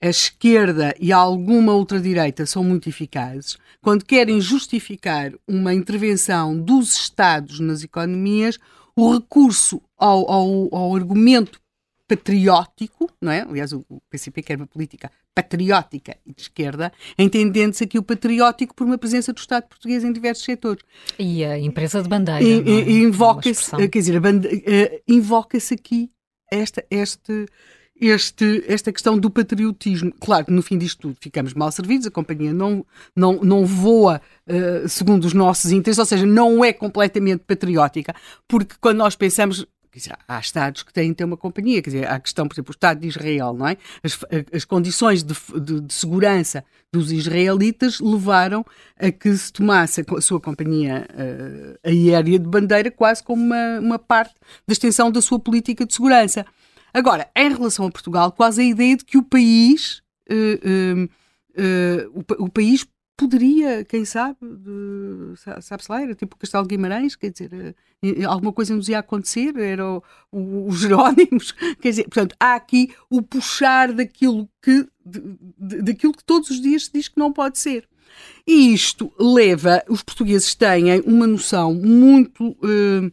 [0.00, 7.58] a esquerda e alguma ultradireita são muito eficazes, quando querem justificar uma intervenção dos Estados
[7.58, 8.58] nas economias,
[8.94, 11.60] o recurso ao, ao, ao argumento
[12.08, 13.42] patriótico, não é?
[13.42, 18.86] Aliás, o PCP quer uma política patriótica e de esquerda, entendendo-se aqui o patriótico por
[18.86, 20.82] uma presença do Estado português em diversos setores.
[21.18, 22.42] E a empresa de bandeira.
[22.42, 22.90] E, é?
[22.90, 26.10] invoca-se, quer dizer, uh, invoca-se aqui
[26.50, 27.46] esta, este,
[28.00, 30.12] este, esta questão do patriotismo.
[30.18, 32.84] Claro que no fim disto tudo ficamos mal servidos, a companhia não,
[33.14, 38.14] não, não voa uh, segundo os nossos interesses, ou seja, não é completamente patriótica,
[38.48, 39.66] porque quando nós pensamos
[39.98, 42.70] dizer, há Estados que têm ter uma companhia, quer dizer, há a questão, por exemplo,
[42.70, 43.76] o Estado de Israel, não é?
[44.02, 44.18] As,
[44.52, 48.64] as condições de, de, de, segurança dos israelitas levaram
[48.98, 53.98] a que se tomasse a, sua companhia uh, aérea de bandeira quase como uma, uma
[53.98, 54.34] parte
[54.66, 56.46] da extensão da sua política de segurança.
[56.92, 62.44] Agora, em relação a Portugal, quase a ideia de que o país, uh, uh, o,
[62.44, 62.86] o, país
[63.18, 64.38] poderia, quem sabe,
[65.60, 67.74] sabe-se lá, era tipo o Castelo de Guimarães, quer dizer,
[68.24, 69.84] alguma coisa nos ia acontecer, era
[70.30, 71.50] os Jerónimos,
[71.80, 76.84] quer dizer, portanto, há aqui o puxar daquilo que, de, daquilo que todos os dias
[76.84, 77.88] se diz que não pode ser.
[78.46, 82.50] E isto leva, os portugueses têm uma noção muito.
[82.62, 83.12] Uh,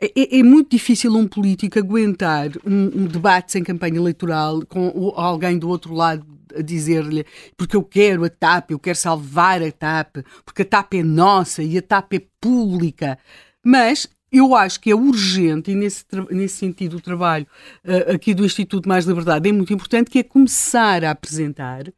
[0.00, 5.58] é, é, muito difícil um político aguentar um, um, debate sem campanha eleitoral com alguém
[5.58, 7.24] do outro lado a dizer-lhe
[7.56, 11.62] porque eu quero a TAP, eu quero salvar a TAP, porque a TAP é nossa
[11.62, 13.18] e a TAP é pública.
[13.64, 17.46] Mas eu acho que é urgente, e nesse, nesse sentido o trabalho
[17.84, 21.92] uh, aqui do Instituto Mais Liberdade é muito importante, que é começar a apresentar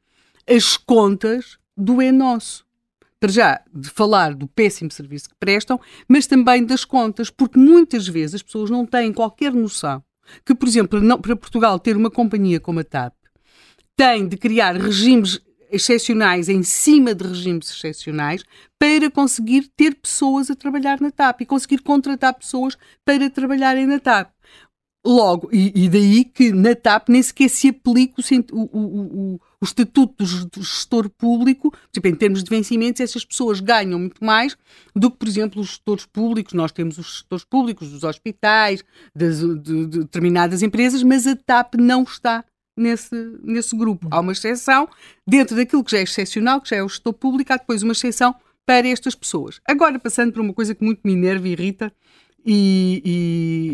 [0.47, 2.68] as contas do é nosso.
[3.21, 8.07] Para já, de falar do péssimo serviço que prestam, mas também das contas, porque muitas
[8.07, 10.03] vezes as pessoas não têm qualquer noção
[10.45, 13.15] que, por exemplo, não, para Portugal ter uma companhia como a TAP,
[13.97, 15.41] tem de criar regimes
[15.71, 18.43] excepcionais em cima de regimes excepcionais
[18.79, 24.01] para conseguir ter pessoas a trabalhar na TAP e conseguir contratar pessoas para trabalharem na
[24.01, 24.31] TAP.
[25.05, 28.21] Logo, e, e, daí que na TAP nem sequer se aplica
[28.53, 33.61] o, o, o, o estatuto do, gestor público, tipo, em termos de vencimentos, essas pessoas
[33.61, 34.57] ganham muito mais
[34.95, 36.55] do que, por exemplo, os gestores públicos.
[36.55, 38.85] Nós temos os gestores públicos dos hospitais,
[39.15, 42.45] das, de, de determinadas empresas, mas a TAP não está
[42.77, 44.07] nesse, nesse grupo.
[44.11, 44.89] Há uma exceção,
[45.27, 47.93] dentro daquilo que já é excepcional, que já é o gestor público, há depois uma
[47.93, 48.35] exceção
[48.65, 49.61] para estas pessoas.
[49.67, 51.93] Agora, passando por uma coisa que muito me enerva e irrita,
[52.47, 53.03] e,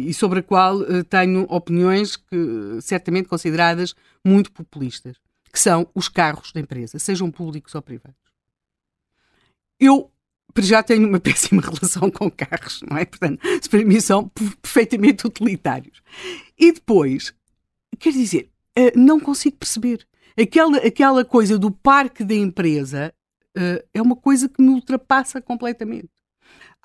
[0.07, 5.17] e, e sobre a qual uh, tenho opiniões que certamente consideradas muito populistas,
[5.55, 8.19] que são os carros da empresa, sejam públicos ou privados.
[9.79, 10.11] Eu
[10.59, 13.05] já tenho uma péssima relação com carros, não é?
[13.05, 13.41] Portanto,
[13.71, 14.29] para mim são
[14.61, 16.03] perfeitamente utilitários.
[16.59, 17.33] E depois,
[18.01, 20.05] quer dizer, uh, não consigo perceber.
[20.37, 23.15] Aquela, aquela coisa do parque da empresa
[23.57, 26.11] uh, é uma coisa que me ultrapassa completamente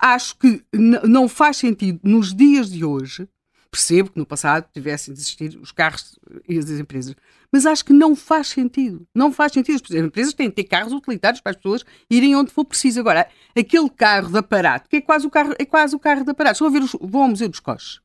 [0.00, 3.28] acho que não faz sentido nos dias de hoje.
[3.70, 6.18] Percebo que no passado tivessem de existir os carros
[6.48, 7.14] e as empresas,
[7.52, 9.06] mas acho que não faz sentido.
[9.14, 9.80] Não faz sentido.
[9.82, 12.98] As empresas têm de ter carros utilitários para as pessoas irem onde for preciso.
[12.98, 16.30] Agora, aquele carro de aparato, que é quase o carro, é quase o carro de
[16.30, 16.58] aparato.
[16.58, 18.00] Só a ver os, vão ao Museu dos Coches.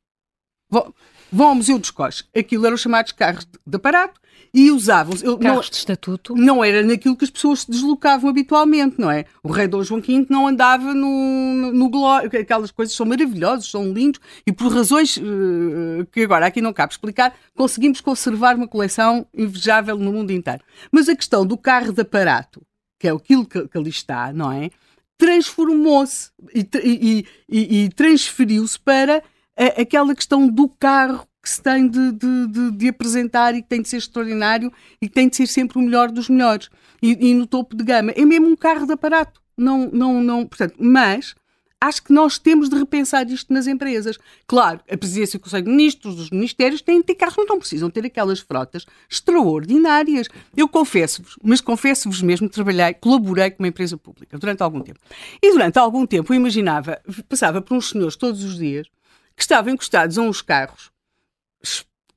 [1.30, 2.24] Vão ao Museu dos Coches.
[2.36, 4.20] Aquilo eram chamados carros de aparato
[4.56, 6.34] e usavam carros não, de estatuto?
[6.34, 9.26] Não era naquilo que as pessoas se deslocavam habitualmente não é?
[9.42, 13.92] O rei Dom João V não andava no, no, no aquelas coisas são maravilhosas são
[13.92, 19.26] lindos e por razões uh, que agora aqui não cabe explicar conseguimos conservar uma coleção
[19.34, 20.62] invejável no mundo inteiro.
[20.90, 22.62] Mas a questão do carro de aparato
[22.98, 24.70] que é aquilo que, que ali está não é?
[25.18, 29.22] Transformou-se e, e, e, e transferiu-se para
[29.56, 33.68] a, aquela questão do carro que se tem de, de, de, de, apresentar e que
[33.68, 36.68] tem de ser extraordinário e que tem de ser sempre o melhor dos melhores.
[37.00, 38.10] E, e, no topo de gama.
[38.16, 39.40] É mesmo um carro de aparato.
[39.56, 41.36] Não, não, não, portanto, mas
[41.80, 44.18] acho que nós temos de repensar isto nas empresas.
[44.46, 47.88] Claro, a presidência do Conselho de Ministros, os ministérios têm de ter carros, não precisam
[47.88, 50.26] ter aquelas frotas extraordinárias.
[50.56, 54.98] Eu confesso-vos, mas confesso-vos mesmo, trabalhei, colaborei com uma empresa pública durante algum tempo.
[55.40, 58.88] E durante algum tempo eu imaginava, passava por uns senhores todos os dias
[59.36, 60.90] que estavam encostados a uns carros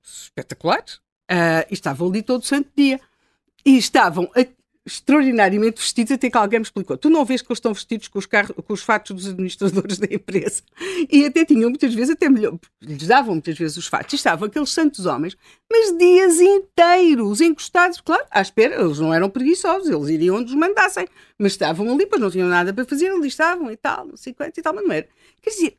[0.03, 0.95] espetaculares
[1.29, 2.99] uh, e estavam ali todo o santo dia.
[3.65, 4.45] E estavam a,
[4.89, 6.97] extraordinariamente vestidos, até que alguém me explicou.
[6.97, 9.97] Tu não vês que eles estão vestidos com os, carros, com os fatos dos administradores
[9.99, 10.63] da empresa?
[11.09, 14.13] E até tinham muitas vezes, até melhor, lhes davam muitas vezes os fatos.
[14.13, 15.37] E estavam aqueles santos homens,
[15.71, 20.55] mas dias inteiros, encostados, claro, à espera, eles não eram preguiçosos, eles iriam onde os
[20.55, 21.07] mandassem,
[21.37, 24.33] mas estavam ali, pois não tinham nada para fazer, ali estavam e tal, não sei
[24.33, 25.07] quantos e tal, mas não era.
[25.41, 25.77] Quer dizer,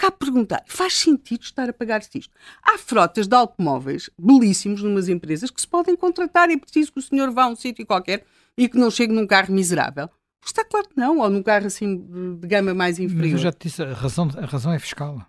[0.00, 2.34] cá perguntar, faz sentido estar a pagar-se isto?
[2.62, 6.98] Há frotas de automóveis belíssimos numas empresas que se podem contratar e é preciso que
[6.98, 8.24] o senhor vá a um sítio qualquer
[8.56, 10.08] e que não chegue num carro miserável.
[10.42, 11.98] Está claro que não, ou num carro assim
[12.40, 13.24] de gama mais inferior.
[13.24, 15.22] Mas eu já te disse, a razão, a razão é fiscal.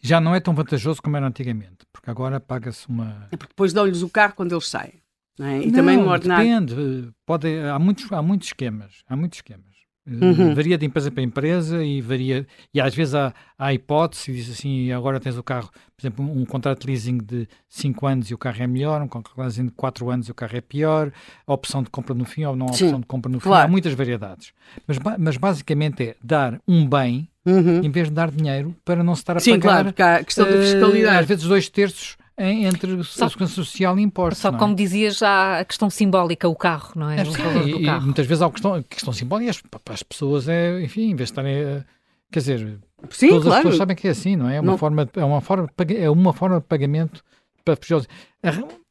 [0.00, 3.28] Já não é tão vantajoso como era antigamente, porque agora paga-se uma.
[3.30, 4.94] É porque depois dão-lhes o carro quando eles saem.
[5.38, 5.62] Não é?
[5.62, 6.42] E não, também no ordenado.
[6.42, 9.02] Depende, pode, há, muitos, há muitos esquemas.
[9.06, 9.67] Há muitos esquemas.
[10.10, 10.54] Uhum.
[10.54, 12.46] Varia de empresa para empresa e varia.
[12.72, 16.44] E às vezes há, há hipótese, diz assim: agora tens o carro, por exemplo, um,
[16.46, 19.66] contrato de leasing de 5 anos e o carro é melhor, um contrato de leasing
[19.66, 21.12] de 4 anos e o carro é pior,
[21.46, 23.00] a opção de compra no fim ou não a opção Sim.
[23.00, 23.62] de compra no claro.
[23.62, 23.68] fim.
[23.68, 24.52] Há muitas variedades.
[24.86, 27.82] Mas, mas basicamente é dar um bem uhum.
[27.82, 29.60] em vez de dar dinheiro para não se estar a Sim, pagar.
[29.60, 31.18] Sim, claro, porque há a questão uh, da fiscalidade.
[31.18, 34.38] Às vezes dois terços entre só, a segurança social e impostos.
[34.38, 34.56] Só é?
[34.56, 37.20] como dizias, já a questão simbólica, o carro, não é?
[37.20, 39.52] é sim, e, e, muitas vezes há a questão, a questão simbólica
[39.84, 41.84] para as pessoas é, enfim, em vez de estarem.
[42.30, 42.78] Quer dizer,
[43.10, 43.56] sim, todas claro.
[43.56, 44.56] as pessoas sabem que é assim, não é?
[44.56, 44.78] É uma, não.
[44.78, 47.24] forma, é uma, forma, é uma forma de pagamento
[47.64, 48.06] para fugir.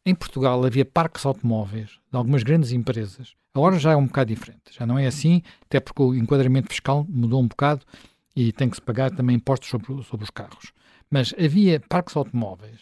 [0.05, 3.33] Em Portugal havia parques automóveis de algumas grandes empresas.
[3.53, 4.61] Agora já é um bocado diferente.
[4.71, 7.85] Já não é assim, até porque o enquadramento fiscal mudou um bocado
[8.35, 10.71] e tem que se pagar também impostos sobre, sobre os carros.
[11.09, 12.81] Mas havia parques automóveis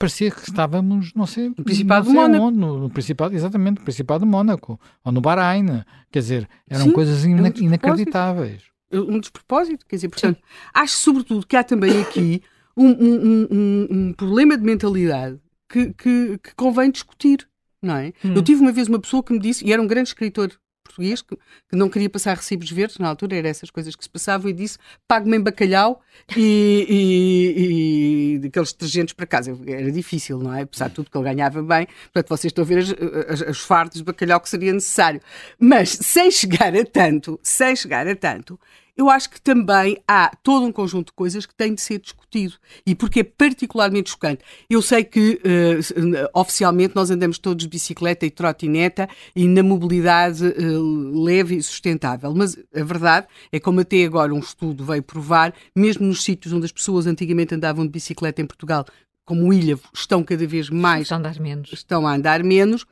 [0.00, 2.44] parecia que estávamos, não sei, no Principado de Mónaco.
[2.44, 5.84] Onde, no, no Principado, exatamente, no Principado de Mónaco, ou no Bahrein.
[6.10, 8.62] Quer dizer, eram Sim, coisas ina é um inacreditáveis.
[8.90, 10.42] Um despropósito, quer dizer, portanto, Sim.
[10.72, 12.42] acho sobretudo que há também aqui
[12.74, 13.48] um, um,
[13.90, 15.38] um, problema de mentalidade
[15.68, 17.46] que, que, que, convém discutir,
[17.82, 18.12] não é?
[18.24, 18.34] Hum.
[18.34, 20.50] Eu tive uma vez uma pessoa que me disse, e era um grande escritor
[20.90, 24.10] português que, que, não queria passar recibos verdes, na altura era essas coisas que se
[24.10, 26.00] passavam, e disse: pague-me em bacalhau
[26.36, 29.58] e, e, e aqueles detergentes para casa.
[29.66, 30.62] Era difícil, não é?
[30.62, 33.90] Apesar de tudo que ele ganhava bem, portanto, vocês estão a ver as, as, as
[33.90, 35.20] de bacalhau que seria necessário.
[35.58, 38.58] Mas sem chegar a tanto, sem chegar a tanto,
[39.00, 42.56] eu acho que também há todo um conjunto de coisas que tem de ser discutido
[42.86, 44.44] e porque é particularmente chocante.
[44.68, 50.44] Eu sei que uh, oficialmente nós andamos todos de bicicleta e trotineta e na mobilidade
[50.44, 55.54] uh, leve e sustentável, mas a verdade é como até agora um estudo veio provar,
[55.74, 58.84] mesmo nos sítios onde as pessoas antigamente andavam de bicicleta em Portugal,
[59.30, 61.02] como ilha, estão cada vez mais.
[61.02, 61.72] Estão a andar menos.
[61.72, 62.84] Estão a andar menos.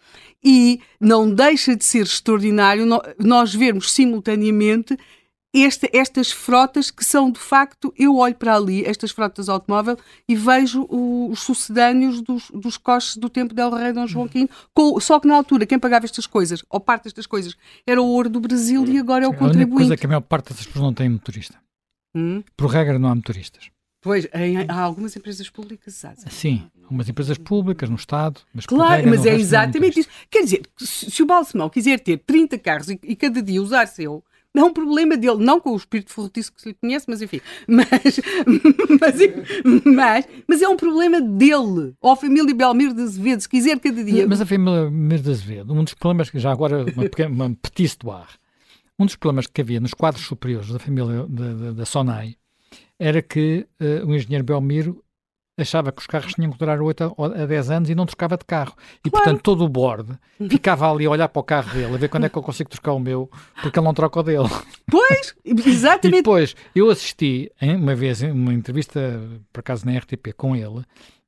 [0.42, 2.86] E não deixa de ser extraordinário
[3.18, 4.96] nós vermos simultaneamente
[5.52, 9.96] este, estas frotas que são de facto, eu olho para ali, estas frotas automóvel,
[10.28, 14.48] e vejo o, os sucedâneos dos, dos coches do tempo del Rei Dom João V,
[14.74, 18.06] com, só que na altura quem pagava estas coisas, ou parte destas coisas, era o
[18.06, 19.56] ouro do Brasil e agora é o contribuinte.
[19.56, 21.58] A única coisa é que a maior parte dessas pessoas não tem motorista.
[22.14, 22.42] Hum?
[22.56, 23.70] Por regra não há motoristas.
[24.00, 26.16] Pois, em, há algumas empresas públicas, sabe?
[26.30, 28.40] Sim, algumas empresas públicas no Estado.
[28.54, 30.08] Mas claro, mas é exatamente isso.
[30.30, 33.86] Quer dizer, se, se o Balsemão quiser ter 30 carros e, e cada dia usar
[33.86, 34.22] seu,
[34.58, 37.40] é um problema dele, não com o espírito forretiço que se lhe conhece, mas enfim.
[37.66, 37.86] Mas,
[39.00, 41.94] mas, mas, mas, é um problema dele.
[42.00, 44.26] Ou a família Belmiro de Azevedo, se quiser cada dia.
[44.26, 47.54] Mas a família Belmiro de Azevedo, um dos problemas que já agora, uma, pequena, uma
[47.54, 48.28] petite do ar,
[48.98, 52.36] um dos problemas que havia nos quadros superiores da família da, da, da Sonai
[52.98, 55.04] era que uh, o engenheiro Belmiro
[55.58, 58.44] achava que os carros tinham que durar 8 a 10 anos e não trocava de
[58.44, 58.74] carro.
[59.04, 59.24] E, claro.
[59.24, 62.24] portanto, todo o board ficava ali a olhar para o carro dele, a ver quando
[62.24, 63.30] é que eu consigo trocar o meu,
[63.62, 64.48] porque ele não troca o dele.
[64.90, 66.08] Pois, exatamente.
[66.18, 69.20] E depois, eu assisti uma vez uma entrevista,
[69.52, 70.82] por acaso na RTP, com ele,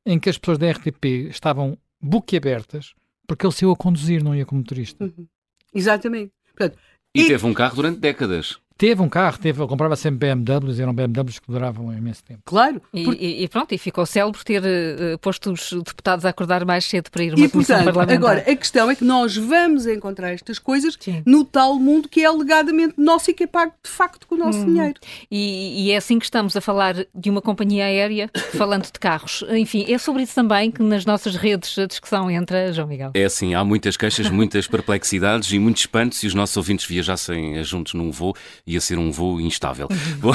[0.07, 2.95] em que as pessoas da RTP estavam boquiabertas
[3.31, 5.05] porque ele saiu a conduzir, não ia como motorista.
[5.05, 5.25] Uhum.
[5.73, 6.33] Exatamente.
[6.47, 6.77] Portanto,
[7.15, 8.59] e, e teve um carro durante décadas.
[8.81, 12.41] Teve um carro, teve, comprava sempre BMWs, eram BMWs que duravam um imenso tempo.
[12.47, 12.81] Claro.
[12.95, 16.87] E, e, pronto, e ficou célebre por ter uh, posto os deputados a acordar mais
[16.87, 18.31] cedo para ir a uma e, comissão portanto, parlamentar.
[18.31, 21.23] Agora, a questão é que nós vamos encontrar estas coisas Sim.
[21.27, 24.39] no tal mundo que é alegadamente nosso e que é pago de facto com o
[24.39, 24.73] nosso hum.
[24.73, 24.95] dinheiro.
[25.31, 29.45] E, e, é assim que estamos a falar de uma companhia aérea, falando de carros.
[29.51, 33.11] Enfim, é sobre isso também que nas nossas redes a discussão entra, João Miguel.
[33.13, 37.63] É assim, há muitas queixas, muitas perplexidades e muitos espantos se os nossos ouvintes viajassem
[37.63, 38.35] juntos num voo
[38.71, 39.89] ia ser um voo instável.
[40.21, 40.33] Bom,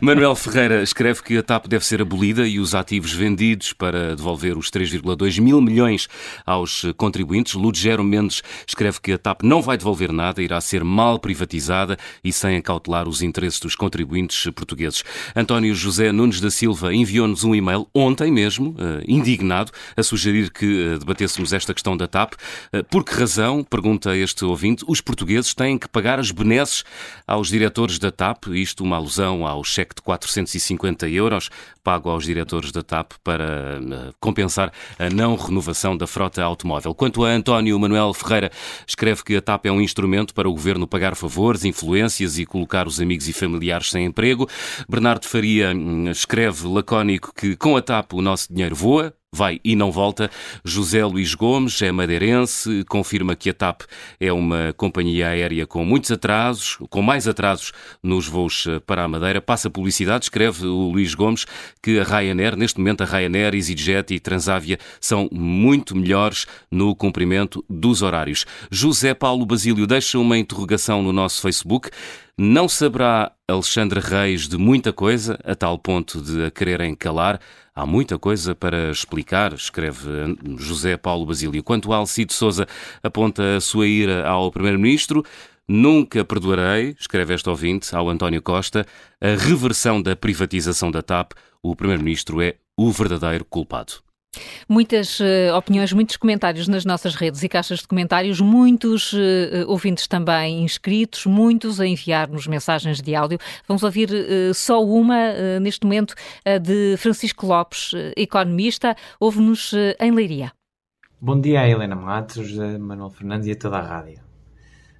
[0.00, 4.56] Manuel Ferreira escreve que a TAP deve ser abolida e os ativos vendidos para devolver
[4.56, 6.08] os 3,2 mil milhões
[6.44, 7.54] aos contribuintes.
[7.54, 12.32] Ludgero Mendes escreve que a TAP não vai devolver nada, irá ser mal privatizada e
[12.32, 15.04] sem acautelar os interesses dos contribuintes portugueses.
[15.34, 20.94] António José Nunes da Silva enviou-nos um e-mail ontem mesmo, eh, indignado, a sugerir que
[20.94, 22.34] eh, debatêssemos esta questão da TAP.
[22.72, 26.84] Eh, por que razão, pergunta este ouvinte, os portugueses têm que pagar as benesses
[27.26, 27.50] aos
[27.98, 31.50] da TAP, isto uma alusão ao cheque de 450 euros
[31.82, 36.94] pago aos diretores da TAP para eh, compensar a não renovação da frota automóvel.
[36.94, 38.50] Quanto a António Manuel Ferreira,
[38.86, 42.86] escreve que a TAP é um instrumento para o governo pagar favores, influências e colocar
[42.86, 44.48] os amigos e familiares sem emprego.
[44.88, 49.76] Bernardo Faria hum, escreve lacónico que com a TAP o nosso dinheiro voa, vai e
[49.76, 50.30] não volta.
[50.64, 53.82] José Luís Gomes é madeirense, confirma que a TAP
[54.18, 57.72] é uma companhia aérea com muitos atrasos, com mais atrasos
[58.02, 59.40] nos voos eh, para a Madeira.
[59.40, 61.46] Passa publicidade, escreve o Luís Gomes,
[61.82, 67.64] que a Ryanair, neste momento a Ryanair, EasyJet e Transavia são muito melhores no cumprimento
[67.68, 68.44] dos horários.
[68.70, 71.90] José Paulo Basílio deixa uma interrogação no nosso Facebook.
[72.42, 77.38] Não saberá Alexandre Reis de muita coisa, a tal ponto de a quererem calar?
[77.74, 80.08] Há muita coisa para explicar, escreve
[80.56, 81.62] José Paulo Basílio.
[81.62, 82.66] Quanto a Alcide Souza
[83.02, 85.22] aponta a sua ira ao Primeiro-Ministro,
[85.68, 88.86] Nunca perdoarei, escreve este ouvinte ao António Costa,
[89.20, 91.32] a reversão da privatização da TAP.
[91.62, 94.02] O Primeiro-Ministro é o verdadeiro culpado.
[94.68, 100.06] Muitas uh, opiniões, muitos comentários nas nossas redes e caixas de comentários, muitos uh, ouvintes
[100.06, 103.38] também inscritos, muitos a enviar-nos mensagens de áudio.
[103.66, 105.20] Vamos ouvir uh, só uma
[105.60, 106.14] neste momento,
[106.62, 110.52] de Francisco Lopes, economista, ouve-nos em Leiria.
[111.20, 114.20] Bom dia a Helena Matos, José Manuel Fernandes e a toda a rádio.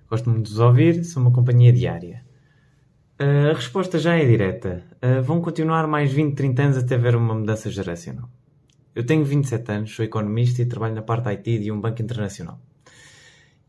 [0.08, 2.24] Gosto muito de vos ouvir, sou uma companhia diária.
[3.18, 4.84] a resposta já é direta.
[5.22, 8.28] vão continuar mais 20, 30 anos até ver uma mudança geracional.
[8.94, 12.60] Eu tenho 27 anos, sou economista e trabalho na parte IT de um banco internacional.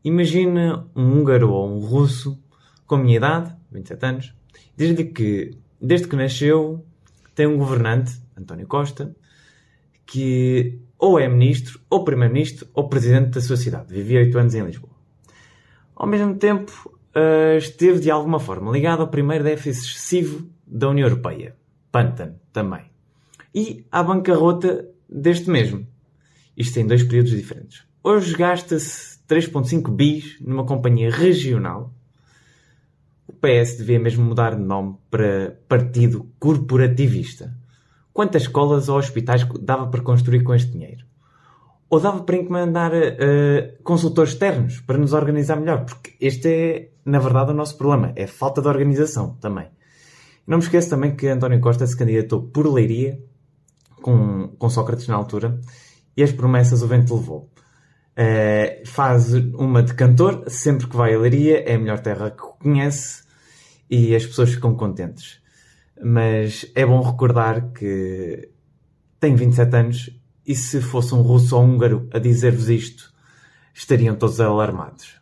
[0.03, 2.41] Imagina um húngaro ou um russo
[2.87, 4.35] com a minha idade, 27 anos,
[4.75, 6.83] desde que, desde que nasceu,
[7.35, 9.15] tem um governante, António Costa,
[10.05, 13.93] que ou é ministro, ou primeiro-ministro, ou presidente da sua cidade.
[13.93, 14.93] Vivia 8 anos em Lisboa.
[15.95, 16.71] Ao mesmo tempo,
[17.15, 21.55] uh, esteve de alguma forma ligado ao primeiro déficit excessivo da União Europeia,
[21.91, 22.91] Pantano, também.
[23.53, 25.85] E à bancarrota deste mesmo.
[26.55, 27.83] Isto em dois períodos diferentes.
[28.03, 31.93] Hoje gasta-se 3,5 bis numa companhia regional.
[33.27, 37.55] O PS devia mesmo mudar de nome para Partido Corporativista.
[38.13, 41.05] Quantas escolas ou hospitais dava para construir com este dinheiro?
[41.89, 45.85] Ou dava para encomendar uh, consultores externos para nos organizar melhor?
[45.85, 48.13] Porque este é, na verdade, o nosso problema.
[48.15, 49.67] É falta de organização também.
[50.45, 53.19] Não me esqueço também que António Costa se candidatou por Leiria
[54.01, 55.59] com, com Sócrates na altura,
[56.15, 57.49] e as promessas o vento levou.
[58.11, 62.41] Uh, faz uma de cantor, sempre que vai a Leiria, é a melhor terra que
[62.59, 63.23] conhece
[63.89, 65.41] e as pessoas ficam contentes.
[66.03, 68.49] Mas é bom recordar que
[69.19, 73.13] tem 27 anos e se fosse um russo ou um húngaro a dizer-vos isto,
[73.73, 75.21] estariam todos alarmados.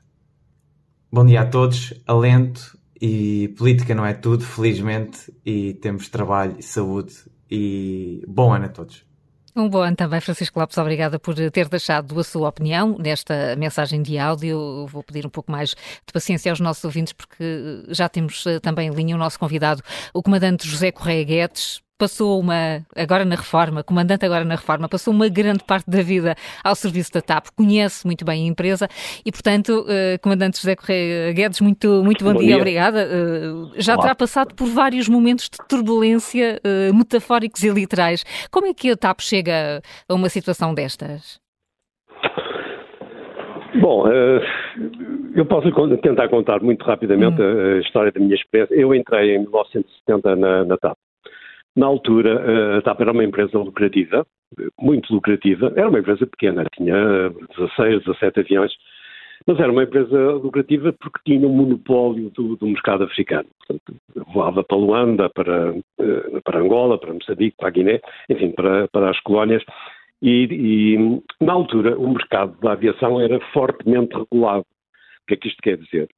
[1.12, 6.64] Bom dia a todos, alento e política não é tudo, felizmente, e temos trabalho e
[6.64, 7.16] saúde
[7.50, 9.10] e bom ano a todos.
[9.56, 10.78] Um bom ano também, Francisco Lopes.
[10.78, 14.86] Obrigada por ter deixado a sua opinião nesta mensagem de áudio.
[14.88, 18.88] Vou pedir um pouco mais de paciência aos nossos ouvintes, porque já temos eh, também
[18.88, 19.82] em linha o nosso convidado,
[20.14, 25.14] o comandante José Correia Guedes, passou uma, agora na reforma, comandante agora na reforma, passou
[25.14, 26.34] uma grande parte da vida
[26.64, 28.88] ao serviço da TAP, conhece muito bem a empresa
[29.26, 33.06] e, portanto, uh, comandante José Correia Guedes, muito, muito bom, bom dia, dia, obrigada.
[33.06, 34.04] Uh, já Olá.
[34.04, 38.24] terá passado por vários momentos de turbulência, uh, metafóricos e literais.
[38.50, 41.38] Como é que a TAP chega a uma situação destas?
[43.82, 44.06] Bom,
[45.36, 45.70] eu posso
[46.02, 47.78] tentar contar muito rapidamente hum.
[47.78, 48.74] a história da minha experiência.
[48.74, 50.98] Eu entrei em 1970 na, na TAP.
[51.76, 54.26] Na altura, eh, a TAP era uma empresa lucrativa,
[54.80, 55.72] muito lucrativa.
[55.76, 58.74] Era uma empresa pequena, tinha 16, 17 aviões,
[59.46, 63.48] mas era uma empresa lucrativa porque tinha um monopólio do, do mercado africano.
[63.60, 63.96] Portanto,
[64.34, 69.20] voava para Luanda, para, eh, para Angola, para Moçambique, para Guiné, enfim, para, para as
[69.22, 69.64] colónias.
[70.22, 74.66] E, e, na altura o mercado da aviação era fortemente regulado.
[75.24, 76.10] O que é que isto quer dizer?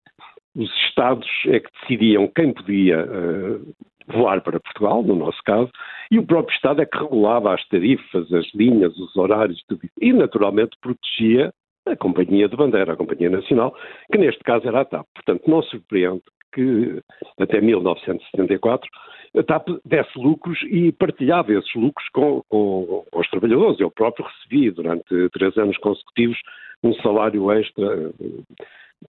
[0.56, 3.74] Os Estados é que decidiam quem podia uh,
[4.08, 5.70] voar para Portugal, no nosso caso,
[6.10, 9.94] e o próprio Estado é que regulava as tarifas, as linhas, os horários, tudo isso.
[10.02, 11.54] E, naturalmente, protegia
[11.86, 13.76] a Companhia de Bandeira, a Companhia Nacional,
[14.12, 15.06] que neste caso era a TAP.
[15.16, 16.22] Portanto, não surpreende
[16.54, 17.02] que
[17.40, 18.90] até 1974
[19.38, 23.80] a TAP desse lucros e partilhava esses lucros com, com, com os trabalhadores.
[23.80, 26.38] Eu próprio recebi durante três anos consecutivos
[26.84, 28.12] um salário extra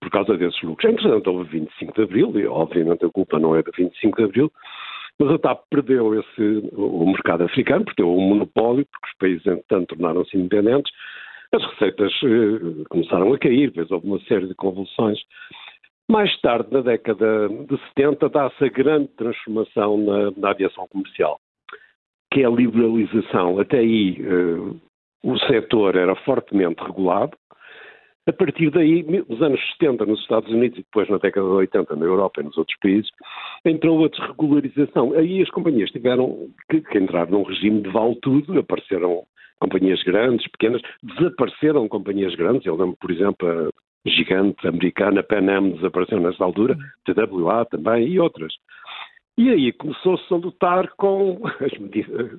[0.00, 0.90] por causa desses lucros.
[0.90, 4.52] Entretanto, houve 25 de Abril, e obviamente a culpa não é do 25 de Abril,
[5.18, 9.46] mas a TAP perdeu esse, o mercado africano, porque deu um monopólio, porque os países,
[9.46, 10.92] entretanto, tornaram-se independentes,
[11.54, 15.18] as receitas eh, começaram a cair, depois houve uma série de convulsões.
[16.10, 21.38] Mais tarde, na década de 70, dá-se a grande transformação na, na, aviação comercial,
[22.32, 23.60] que é a liberalização.
[23.60, 24.76] Até aí, eh,
[25.22, 27.36] o setor era fortemente regulado,
[28.26, 31.96] a partir daí, nos anos 70 nos Estados Unidos e depois na década de 80
[31.96, 33.10] na Europa e nos outros países,
[33.64, 35.12] entrou a desregularização.
[35.14, 39.24] Aí as companhias tiveram que, que entrar num regime de vale tudo, apareceram
[39.60, 42.66] companhias grandes, pequenas, desapareceram companhias grandes.
[42.66, 48.20] Eu lembro, por exemplo, a gigante americana Pan Am desapareceu nessa altura, TWA também e
[48.20, 48.52] outras.
[49.38, 52.30] E aí começou-se a lutar com as medidas,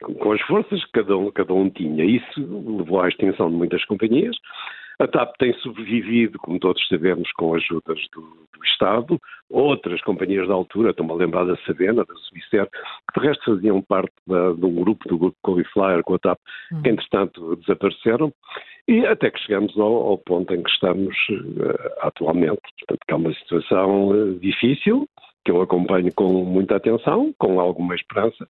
[0.00, 2.04] com as forças que cada um, cada um tinha.
[2.04, 4.36] Isso levou à extinção de muitas companhias.
[4.98, 9.18] A TAP tem sobrevivido, como todos sabemos, com ajudas do, do Estado.
[9.50, 13.82] Outras companhias da altura, estou-me a lembrar da Sabena, da Subicer, que de resto faziam
[13.82, 16.38] parte da, de um grupo, do grupo Cauliflower com a TAP,
[16.72, 16.82] hum.
[16.82, 18.32] que entretanto desapareceram.
[18.86, 22.60] E até que chegamos ao, ao ponto em que estamos uh, atualmente.
[22.78, 25.08] Portanto, que é uma situação uh, difícil,
[25.44, 28.46] que eu acompanho com muita atenção, com alguma esperança.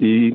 [0.00, 0.34] E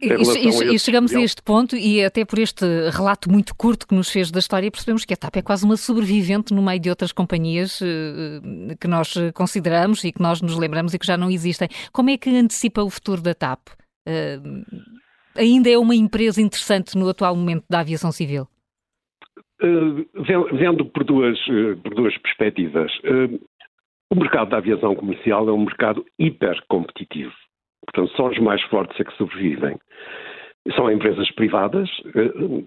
[0.00, 3.94] E, e, e chegamos a este ponto e até por este relato muito curto que
[3.94, 6.88] nos fez da história percebemos que a TAP é quase uma sobrevivente no meio de
[6.88, 11.28] outras companhias uh, que nós consideramos e que nós nos lembramos e que já não
[11.28, 11.68] existem.
[11.92, 13.68] Como é que antecipa o futuro da TAP?
[14.06, 14.64] Uh,
[15.36, 18.46] ainda é uma empresa interessante no atual momento da aviação civil?
[19.60, 20.06] Uh,
[20.52, 21.38] vendo por duas,
[21.82, 22.92] por duas perspectivas.
[24.12, 27.32] o mercado da aviação comercial é um mercado hiper competitivo
[27.92, 29.76] Portanto, só os mais fortes é que sobrevivem.
[30.76, 32.62] São empresas privadas, eh,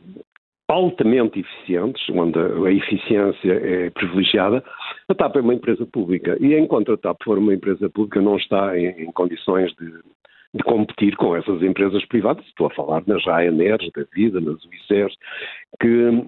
[0.68, 4.64] altamente eficientes, onde a eficiência é privilegiada.
[5.08, 8.38] A TAP é uma empresa pública e enquanto a TAP for uma empresa pública não
[8.38, 9.92] está em, em condições de,
[10.54, 12.46] de, competir com essas empresas privadas.
[12.46, 15.16] Estou a falar nas Ryanair, da Vida, nas Wizz
[15.80, 16.26] que,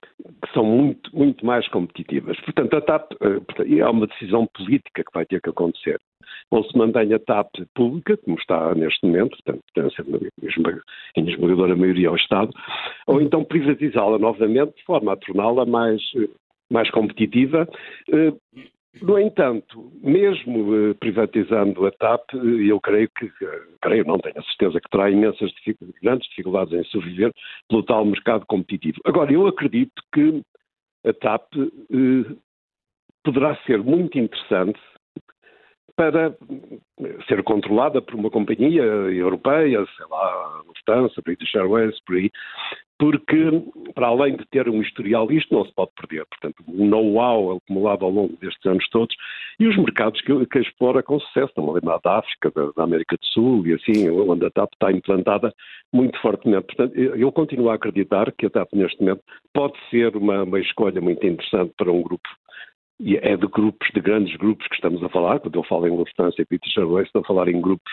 [0.00, 2.38] que são muito, muito mais competitivas.
[2.40, 6.00] Portanto, a TAP eh, é uma decisão política que vai ter que acontecer
[6.50, 10.30] ou se mantém a TAP pública, como está neste momento, portanto, pertence
[11.16, 12.50] em esmagadora maioria ao Estado,
[13.06, 16.02] ou então privatizá-la novamente de forma a torná-la mais,
[16.70, 17.68] mais competitiva.
[18.94, 23.30] Eh, no entanto, mesmo eh, privatizando a TAP, eh, eu creio que,
[23.80, 27.32] creio, não tenho a certeza que terá imensas dificuldades, grandes dificuldades em sobreviver
[27.68, 29.00] pelo tal mercado competitivo.
[29.04, 30.42] Agora, eu acredito que
[31.04, 32.36] a TAP eh,
[33.22, 34.80] poderá ser muito interessante
[35.96, 36.34] para
[37.28, 42.30] ser controlada por uma companhia europeia, sei lá, Lufthansa, British Airways, por aí,
[43.00, 43.62] porque,
[43.94, 46.26] para além de ter um historial, isto não se pode perder.
[46.26, 49.16] Portanto, o know-how acumulado ao longo destes anos todos
[49.58, 53.16] e os mercados que, que explora com sucesso, estão ali da África, da, da, América
[53.16, 55.50] do Sul e assim, onde a TAP está implantada
[55.90, 56.66] muito fortemente.
[56.66, 59.22] Portanto, eu, continuo a acreditar que a TAP, neste momento,
[59.54, 62.28] pode ser uma, uma escolha muito interessante para um grupo
[63.00, 65.96] e é de grupos, de grandes grupos que estamos a falar, quando eu falo em
[65.96, 67.90] Lufthansa e British Airways, estou a falar em grupos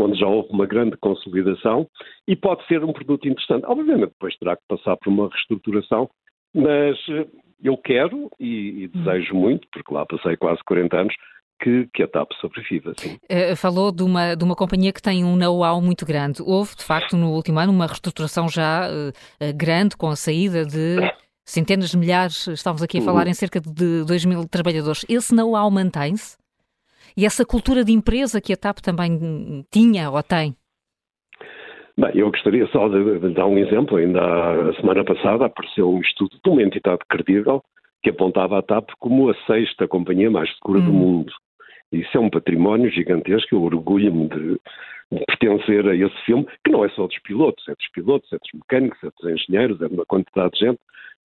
[0.00, 1.86] onde já houve uma grande consolidação
[2.26, 3.64] e pode ser um produto interessante.
[3.66, 6.08] Obviamente depois terá que passar por uma reestruturação,
[6.54, 7.26] mas eh,
[7.62, 11.14] eu quero e, e desejo muito, porque lá passei quase 40 anos,
[11.60, 12.92] que, que, a TAP sobreviva.
[12.92, 16.40] Uh, falou de uma, de uma companhia que tem um know-how muito grande.
[16.40, 20.98] Houve, de facto, no último ano, uma reestruturação já uh, grande com a saída de
[21.44, 23.30] centenas de milhares, estamos aqui a falar uhum.
[23.30, 25.04] em cerca de 2 mil trabalhadores.
[25.08, 26.36] Esse know-how mantém-se?
[27.18, 30.54] E essa cultura de empresa que a TAP também tinha ou tem?
[31.98, 33.96] Bem, eu gostaria só de, de dar um exemplo.
[33.96, 37.60] Ainda a semana passada apareceu um estudo de uma entidade credível
[38.04, 40.96] que apontava a TAP como a sexta companhia mais segura do uhum.
[40.96, 41.32] mundo.
[41.90, 44.60] Isso é um património gigantesco, eu orgulho-me de,
[45.10, 48.36] de, pertencer a esse filme, que não é só dos pilotos, é dos pilotos, é
[48.36, 50.78] dos mecânicos, é dos engenheiros, é de uma quantidade de gente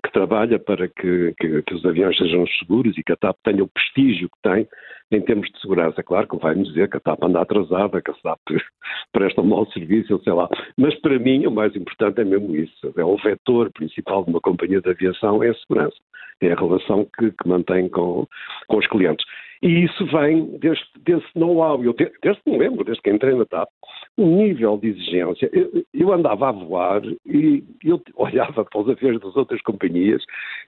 [0.03, 3.63] que trabalha para que, que, que, os aviões sejam seguros e que a TAP tenha
[3.63, 4.67] o prestígio que tem
[5.11, 6.01] em termos de segurança.
[6.03, 8.39] Claro que vai-me dizer que a TAP anda atrasada, que a TAP
[9.11, 10.49] presta um mau serviço, sei lá.
[10.77, 12.93] Mas para mim o mais importante é mesmo isso.
[12.97, 15.97] É o vetor principal de uma companhia de aviação é a segurança.
[16.41, 18.27] É a relação que, que mantém com,
[18.67, 19.25] com os clientes.
[19.61, 21.81] E isso vem deste, desse know-how.
[21.83, 23.69] Eu desde que me lembro, desde que entrei na TAP,
[24.17, 25.49] um nível de exigência.
[25.51, 30.23] Eu, eu, andava a voar e eu olhava para os aviões das outras companhias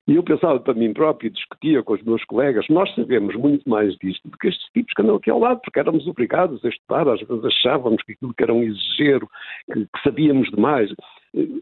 [0.08, 3.96] e eu pensava para mim próprio, discutia com os meus colegas, nós sabemos muito mais
[3.98, 7.08] disto do que estes tipos que andam aqui ao lado, porque éramos obrigados a estudar,
[7.08, 9.30] às vezes achávamos que aquilo que era um exagero,
[9.72, 10.92] que, que sabíamos demais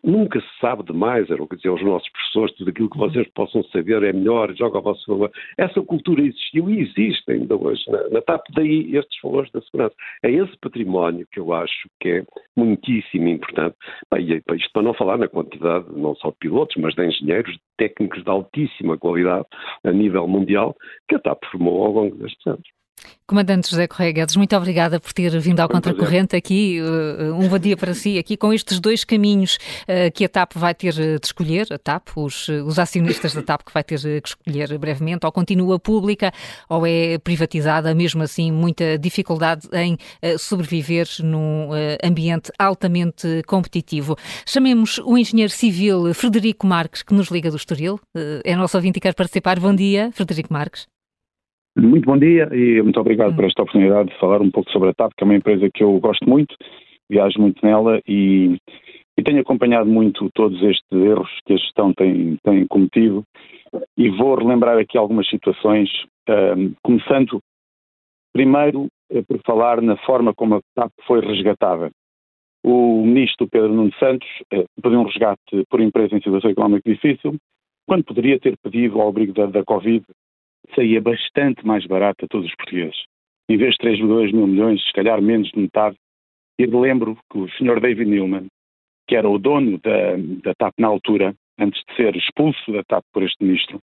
[0.04, 3.28] nunca se sabe demais, era o que diziam os nossos professores, tudo aquilo que vocês
[3.34, 5.32] possam saber é melhor, joga a vosso favor.
[5.58, 9.96] Essa cultura existiu e existe ainda hoje na, na TAP, daí estes valores da segurança.
[10.24, 13.76] É esse património que eu acho que é muitíssimo importante.
[14.12, 17.62] Bem, isto para não falar na quantidade não só de pilotos, mas de engenheiros, de
[17.78, 19.46] técnicos de altíssima qualidade
[19.84, 20.76] a nível mundial
[21.08, 22.83] que a TAP formou ao longo destes anos.
[23.26, 26.80] Comandante José Correia Guedes, muito obrigada por ter vindo ao Contracorrente aqui.
[26.82, 30.54] Uh, um bom dia para si, aqui com estes dois caminhos uh, que a TAP
[30.56, 34.30] vai ter de escolher, a TAP, os, os acionistas da TAP que vai ter que
[34.30, 36.34] escolher brevemente, ou continua pública
[36.68, 39.98] ou é privatizada, mesmo assim muita dificuldade em
[40.38, 41.70] sobreviver num
[42.04, 44.16] ambiente altamente competitivo.
[44.46, 48.00] Chamemos o engenheiro civil Frederico Marques, que nos liga do Estoril,
[48.44, 49.60] é nosso ouvinte e quer participar.
[49.60, 50.93] Bom dia, Frederico Marques.
[51.76, 54.94] Muito bom dia e muito obrigado por esta oportunidade de falar um pouco sobre a
[54.94, 56.56] TAP, que é uma empresa que eu gosto muito,
[57.10, 58.58] viajo muito nela e,
[59.18, 63.24] e tenho acompanhado muito todos estes erros que a gestão tem, tem cometido
[63.98, 65.90] e vou relembrar aqui algumas situações,
[66.30, 67.40] um, começando
[68.32, 71.90] primeiro eh, por falar na forma como a TAP foi resgatada.
[72.64, 77.36] O ministro Pedro Nuno Santos eh, pediu um resgate por empresa em situação económica difícil,
[77.88, 80.06] quando poderia ter pedido ao abrigo da, da Covid
[80.76, 83.04] saía bastante mais barato a todos os portugueses.
[83.50, 85.98] Em vez de 3,2 mil milhões, se calhar menos de metade,
[86.58, 87.80] E lembro que o Sr.
[87.82, 88.48] David Newman,
[89.08, 93.04] que era o dono da, da TAP na altura, antes de ser expulso da TAP
[93.12, 93.80] por este ministro,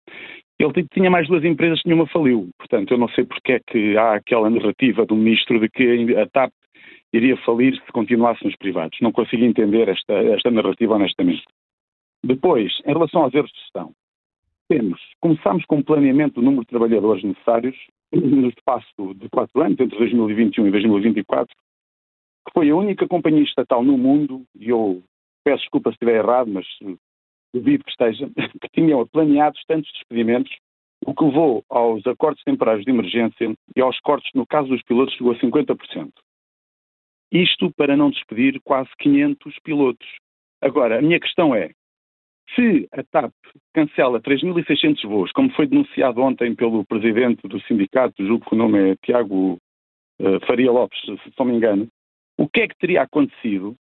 [0.60, 2.50] ele tinha mais duas empresas, nenhuma faliu.
[2.58, 6.28] Portanto, eu não sei porque é que há aquela narrativa do ministro de que a
[6.28, 6.52] TAP
[7.14, 8.98] iria falir se continuasse nos privados.
[9.02, 11.44] Não consigo entender esta, esta narrativa honestamente.
[12.24, 13.94] Depois, em relação aos erros de gestão,
[14.70, 17.76] temos, começámos com o planeamento do número de trabalhadores necessários
[18.14, 21.56] no espaço de quatro anos, entre 2021 e 2024,
[22.48, 25.04] que foi a única companhia estatal no mundo, e eu
[25.44, 26.66] peço desculpa se estiver errado, mas
[27.54, 28.30] duvido que esteja,
[28.62, 30.56] que tinham planeados tantos despedimentos,
[31.06, 35.16] o que levou aos acordos temporários de emergência e aos cortes, no caso dos pilotos,
[35.16, 36.12] chegou a 50%.
[37.32, 40.08] Isto para não despedir quase 500 pilotos.
[40.62, 41.72] Agora, a minha questão é,
[42.56, 43.34] se a TAP
[43.74, 48.92] cancela 3.600 voos, como foi denunciado ontem pelo presidente do sindicato, julgo que o nome
[48.92, 49.58] é Tiago
[50.20, 51.88] uh, Faria Lopes, se não me engano,
[52.38, 53.76] o que é que teria acontecido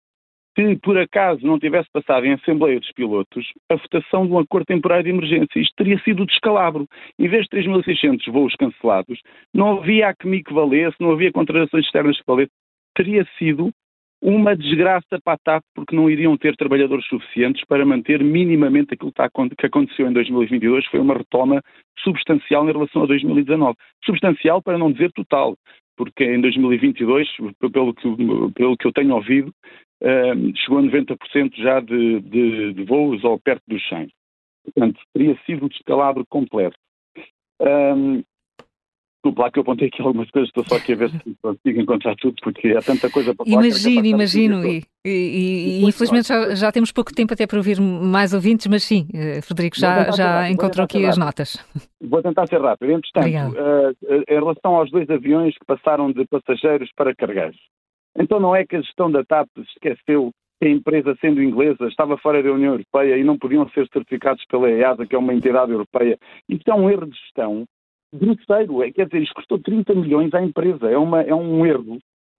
[0.58, 4.64] se por acaso não tivesse passado em Assembleia dos Pilotos a votação de um acordo
[4.64, 5.60] temporário de emergência.
[5.60, 6.88] Isto teria sido descalabro.
[7.18, 9.20] Em vez de 3.600 voos cancelados,
[9.52, 12.50] não havia ACMI que valesse, não havia contratações externas que valesse.
[12.94, 13.70] Teria sido
[14.22, 19.12] uma desgraça para a TAP porque não iriam ter trabalhadores suficientes para manter minimamente aquilo
[19.12, 21.62] que aconteceu em 2022, foi uma retoma
[22.00, 23.76] substancial em relação a 2019.
[24.04, 25.56] Substancial para não dizer total,
[25.96, 27.28] porque em 2022,
[27.72, 28.08] pelo que,
[28.54, 29.52] pelo que eu tenho ouvido,
[30.56, 34.08] chegou a 90% já de, de, de, voos ou perto dos 100.
[34.64, 36.76] Portanto, teria sido um descalabro completo.
[37.60, 38.22] Um,
[39.36, 42.14] Lá que eu apontei aqui algumas coisas, estou só aqui a ver se consigo encontrar
[42.16, 43.64] tudo, porque há tanta coisa para falar.
[43.64, 48.32] Imagino, imagino, e, e, e infelizmente já, já, temos pouco tempo até para ouvir mais
[48.32, 51.56] ouvintes, mas sim, eh, Frederico já, já encontrou aqui as notas.
[52.00, 52.92] Vou tentar ser rápido.
[52.92, 57.58] Entretanto, uh, em relação aos dois aviões que passaram de passageiros para cargueiros,
[58.18, 60.30] então não é que a gestão da TAP esqueceu
[60.60, 64.42] que a empresa, sendo inglesa, estava fora da União Europeia e não podiam ser certificados
[64.48, 66.18] pela EASA, que é uma entidade europeia.
[66.48, 67.66] Isso é um erro de gestão
[68.12, 68.82] grosseiro.
[68.82, 70.90] É, quer dizer, isto custou 30 milhões à empresa.
[70.90, 71.98] É, uma, é um erro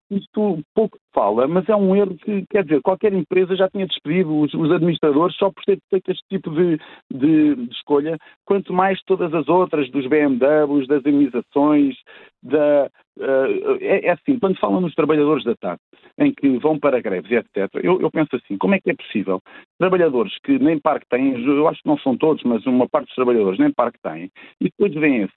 [0.10, 4.40] isto pouco fala, mas é um erro que, quer dizer, qualquer empresa já tinha despedido
[4.40, 6.78] os, os administradores só por ter feito este tipo de,
[7.12, 11.96] de, de, escolha, quanto mais todas as outras, dos BMWs, das indemnizações,
[12.42, 15.80] da, uh, é, é, assim, quando falam nos trabalhadores da TAP,
[16.20, 19.42] em que vão para greves etc., eu, eu, penso assim, como é que é possível
[19.78, 23.16] trabalhadores que nem parque têm, eu acho que não são todos, mas uma parte dos
[23.16, 24.32] trabalhadores nem parque têm,
[24.62, 25.28] e depois vêm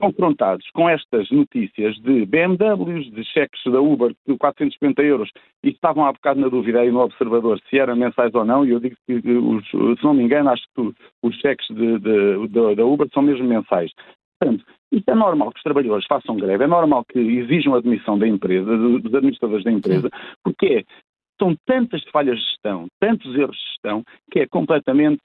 [0.00, 5.30] confrontados com estas notícias de BMWs, de cheques da Uber de 450 euros
[5.62, 8.70] e estavam há bocado na dúvida aí no Observador se eram mensais ou não, e
[8.70, 10.92] eu digo que, se não me engano, acho que
[11.22, 13.90] os cheques de, de, de, da Uber são mesmo mensais.
[14.40, 18.18] Portanto, isto é normal que os trabalhadores façam greve, é normal que exijam a admissão
[18.18, 20.10] da empresa, dos administradores da empresa,
[20.42, 20.84] porque é,
[21.40, 25.20] são tantas falhas de gestão, tantos erros de gestão, que é completamente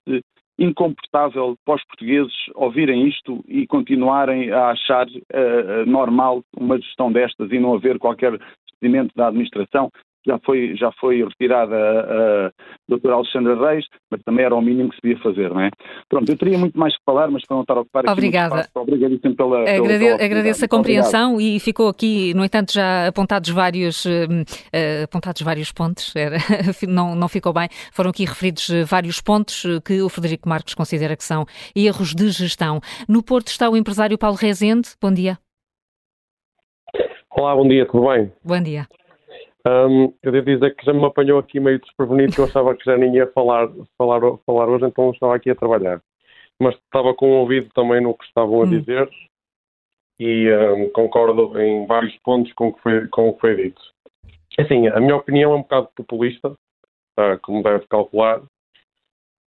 [0.57, 7.51] incomportável para os portugueses ouvirem isto e continuarem a achar uh, normal uma gestão destas
[7.51, 8.38] e não haver qualquer
[8.79, 9.91] procedimento da administração
[10.27, 12.51] já foi, já foi retirada a, a
[12.87, 15.69] doutora Alexandra Reis, mas também era o mínimo que se devia fazer, não é?
[16.09, 18.59] Pronto, eu teria muito mais que falar, mas para não estar a ocupar aqui Obrigada.
[18.59, 21.55] Espaço, obrigadíssimo pela, Agrade, pela Agradeço a compreensão Obrigado.
[21.55, 24.43] e ficou aqui, no entanto, já apontados vários, uh,
[25.03, 26.37] apontados vários pontos, era,
[26.87, 31.15] não, não ficou bem, foram aqui referidos eh, vários pontos que o Frederico Marques considera
[31.15, 31.45] que são
[31.75, 32.79] erros de gestão.
[33.07, 35.37] No Porto está o empresário Paulo Rezende, bom dia.
[37.31, 38.31] Olá, bom dia, tudo bem?
[38.43, 38.87] Bom dia.
[39.68, 42.85] Um, eu devo dizer que já me apanhou aqui meio desprevenido, que eu achava que
[42.85, 43.68] já nem ia falar,
[43.98, 46.02] falar, falar hoje, então estava aqui a trabalhar.
[46.61, 48.69] Mas estava com o ouvido também no que estavam a hum.
[48.69, 49.10] dizer
[50.19, 53.81] e um, concordo em vários pontos com o que foi, com o que foi dito.
[54.57, 58.41] Assim, a minha opinião é um bocado populista, uh, como deve calcular,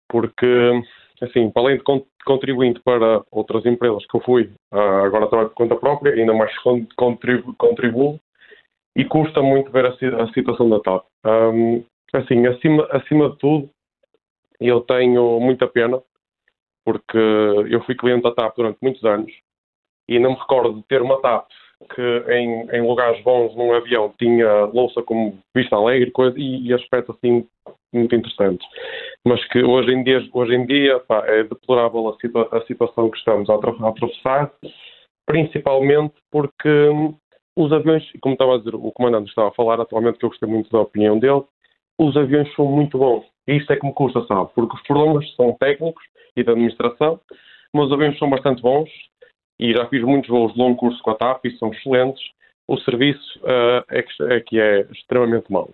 [0.08, 0.84] porque,
[1.22, 1.84] assim, para além de
[2.26, 6.52] contribuinte para outras empresas que eu fui, uh, agora trabalho por conta própria, ainda mais
[6.96, 8.20] contribuo, contribuo
[8.96, 11.06] e custa muito ver a, a situação da TAP.
[11.26, 11.84] Um,
[12.14, 13.70] assim, acima, acima de tudo,
[14.60, 16.02] eu tenho muita pena,
[16.86, 19.32] porque eu fui cliente da TAP durante muitos anos
[20.08, 21.48] e não me recordo de ter uma TAP
[21.96, 26.74] que em, em lugares bons num avião tinha louça como vista alegre coisa, e, e
[26.74, 27.48] aspectos assim
[27.94, 28.68] muito interessantes.
[29.26, 33.10] Mas que hoje em dia, hoje em dia pá, é deplorável a, situa a situação
[33.10, 34.52] que estamos a atravessar,
[35.26, 36.90] principalmente porque
[37.56, 40.48] os aviões, como estava a dizer, o comandante estava a falar atualmente, que eu gostei
[40.48, 41.44] muito da opinião dele,
[42.00, 43.26] os aviões são muito bons.
[43.48, 44.50] E isso é que me custa, sabe?
[44.56, 46.04] Porque os problemas são técnicos
[46.36, 47.20] e da administração,
[47.74, 48.90] mas os aviões são bastante bons
[49.60, 52.24] e já fiz muitos voos de longo curso com a TAP e são excelentes,
[52.68, 55.70] o serviço uh, é, que, é, que é extremamente mau.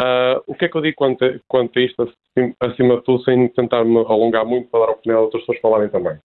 [0.00, 3.02] Uh, o que é que eu digo quanto a, quanto a isto, assim, acima de
[3.04, 6.18] tudo, sem tentar me alongar muito para dar a oportunidade de outras pessoas falarem também?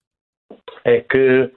[0.84, 1.50] É que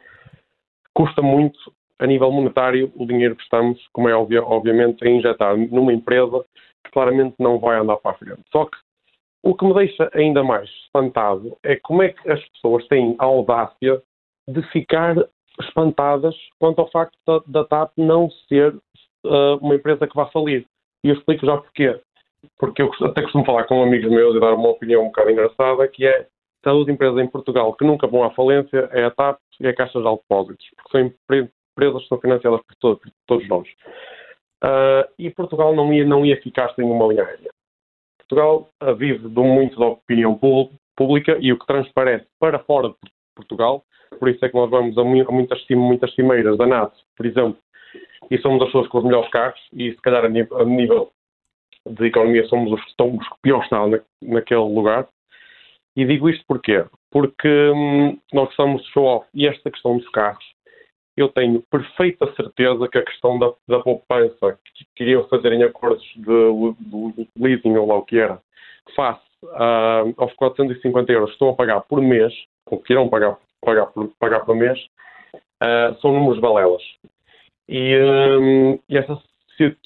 [0.94, 1.60] custa muito,
[2.00, 6.44] a nível monetário, o dinheiro que estamos, como é óbvio, obviamente, a injetar numa empresa
[6.84, 8.42] que claramente não vai andar para a frente.
[8.52, 8.78] Só que
[9.44, 13.26] o que me deixa ainda mais espantado é como é que as pessoas têm a
[13.26, 14.02] audácia
[14.48, 15.16] de ficar
[15.62, 18.76] espantadas quanto ao facto da, da TAP não ser
[19.26, 20.66] uh, uma empresa que vai falir.
[21.04, 22.00] E eu explico já porquê.
[22.58, 25.88] Porque eu até costumo falar com amigos meus e dar uma opinião um bocado engraçada,
[25.88, 26.28] que é
[26.64, 29.76] que há empresas em Portugal que nunca vão à falência, é a TAP e a
[29.76, 31.02] Caixa de Depósitos, porque são
[31.76, 33.68] empresas são financiadas por, todo, por todos nós.
[34.64, 37.52] Uh, e Portugal não ia, não ia ficar sem uma linha aérea.
[38.18, 40.40] Portugal vive de muito da opinião
[40.96, 43.86] pública e o que transparece para fora de Portugal
[44.20, 47.58] por isso é que nós vamos a, muitas, muitas cimeiras da NATO, por exemplo,
[48.30, 51.12] e somos as pessoas com os melhores carros, e se calhar a nível, a nível
[51.88, 55.08] de economia somos os estão os que pior estão na, naquele lugar.
[55.96, 56.86] E digo isto porquê?
[57.12, 60.44] Porque hum, nós somos show-off e esta questão dos carros,
[61.18, 66.04] eu tenho perfeita certeza que a questão da, da poupança que queriam fazer em acordos
[66.16, 68.42] de, de, leasing ou lá o que era,
[68.96, 72.34] face uh, aos 450 euros que estão a pagar por mês,
[72.66, 74.80] ou que irão pagar pagar por, pagar por mês,
[75.34, 76.84] uh, são números balelas.
[77.68, 79.20] E, um, e essa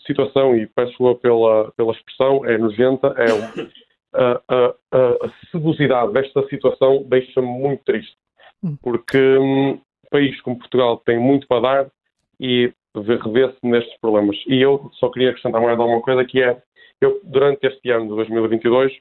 [0.06, 3.70] situação, e peço pela, pela expressão, é nojenta, é um,
[4.14, 8.16] a, a, a desta situação deixa-me muito triste,
[8.64, 8.76] hum.
[8.82, 9.80] porque um
[10.10, 11.92] país como Portugal tem muito para dar
[12.40, 14.38] e revê-se nestes problemas.
[14.48, 16.62] E eu só queria acrescentar mais alguma coisa, que é,
[17.02, 18.94] eu durante este ano de 2022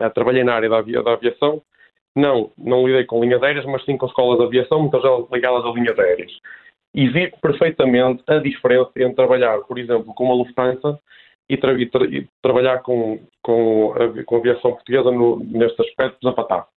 [0.00, 0.78] eh, trabalhei na área da,
[1.12, 1.62] aviação,
[2.14, 5.64] não, não lidei com linhas aéreas, mas sim com escolas de aviação, muitas delas ligadas
[5.64, 6.32] a linhas aéreas.
[6.94, 10.98] E vi perfeitamente a diferença entre trabalhar, por exemplo, com uma Lufthansa
[11.48, 15.80] e, tra e, tra e trabalhar com, com, a, com a aviação portuguesa no, neste
[15.82, 16.68] aspecto da PATAP.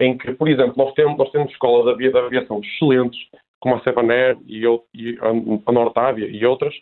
[0.00, 3.18] Em que, por exemplo, nós temos, nós temos escolas de aviação excelentes,
[3.60, 4.62] como a Sevaner e,
[4.94, 5.28] e a,
[5.66, 6.74] a Nortávia e outras,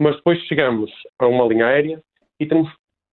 [0.00, 2.02] mas depois chegamos a uma linha aérea
[2.40, 2.70] e temos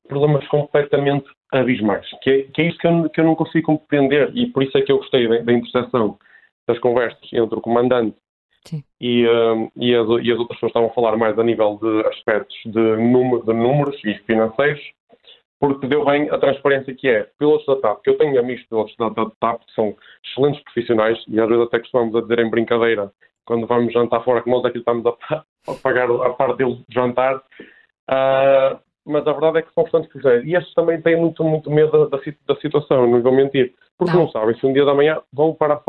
[0.07, 4.31] problemas completamente abismais, que é, que é isso que eu, que eu não consigo compreender
[4.35, 6.17] e por isso é que eu gostei da, da interseção
[6.67, 8.15] das conversas entre o comandante
[8.99, 12.07] e, um, e, as, e, as, outras pessoas estavam a falar mais a nível de
[12.07, 14.81] aspectos de, número, de números e financeiros,
[15.63, 18.93] porque deu bem a transparência que é pilotos da TAP, que eu tenho amigos pilotos
[18.97, 22.49] da, da TAP que são excelentes profissionais e às vezes até costumamos a dizer em
[22.49, 23.09] brincadeira
[23.45, 25.11] quando vamos jantar fora que nós aqui estamos a,
[25.69, 27.37] a pagar a parte deles de jantar.
[27.37, 30.45] Uh, mas a verdade é que são bastante cruzeiros.
[30.45, 33.73] E estes também têm muito, muito medo da, da situação, não vou mentir.
[33.97, 34.23] Porque não.
[34.23, 35.79] não sabem se um dia da manhã vão para a,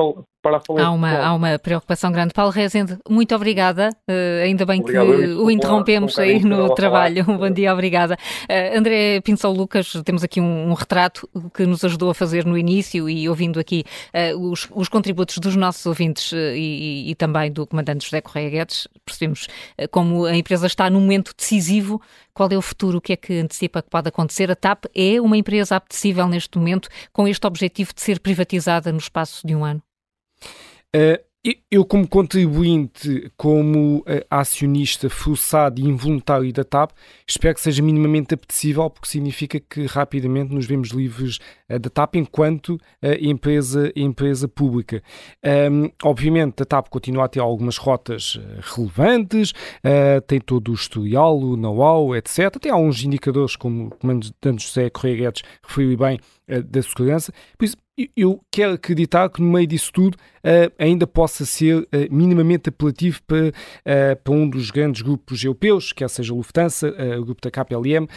[0.42, 0.86] para a falência.
[0.86, 2.34] Há uma, há uma preocupação grande.
[2.34, 3.88] Paulo Rezende, muito obrigada.
[4.08, 7.24] Uh, ainda bem Obrigado, que o interrompemos aí no trabalho.
[7.26, 8.16] Um bom dia, obrigada.
[8.42, 12.58] Uh, André Pincel Lucas, temos aqui um, um, retrato que nos ajudou a fazer no
[12.58, 17.66] início e ouvindo aqui uh, os, os, contributos dos nossos ouvintes e, e, também do
[17.66, 19.48] comandante José Correia Guedes, percebemos
[19.90, 22.00] como a empresa está num momento decisivo.
[22.34, 22.98] Qual é o futuro?
[22.98, 24.50] O que é que antecipa que pode acontecer?
[24.50, 28.98] A TAP é uma empresa apetecível neste momento com este objetivo de ser privatizada no
[28.98, 29.82] espaço de um ano?
[30.94, 31.22] Uh,
[31.70, 36.92] eu, como contribuinte, como uh, acionista forçado e involuntário da TAP,
[37.28, 41.38] espero que seja minimamente apetecível, porque significa que rapidamente nos vemos livres
[41.68, 42.80] uh, da TAP enquanto
[43.20, 45.02] empresa, empresa pública.
[45.70, 49.52] Um, obviamente, a TAP continua a ter algumas rotas relevantes,
[50.26, 52.58] tem todo o historial, o know-how, etc.
[52.58, 56.18] Tem alguns indicadores, como o comandante José Correia Guedes referiu bem,
[56.66, 57.32] da segurança.
[57.56, 57.76] Por isso,
[58.16, 63.22] eu quero acreditar que no meio disso tudo uh, ainda possa ser uh, minimamente apelativo
[63.22, 68.08] para, uh, para um dos grandes grupos europeus, quer seja Lufthansa, o grupo da KPLM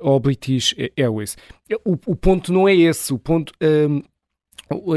[0.00, 1.36] ou British Airways.
[1.84, 3.52] O, o, ponto não é esse, o ponto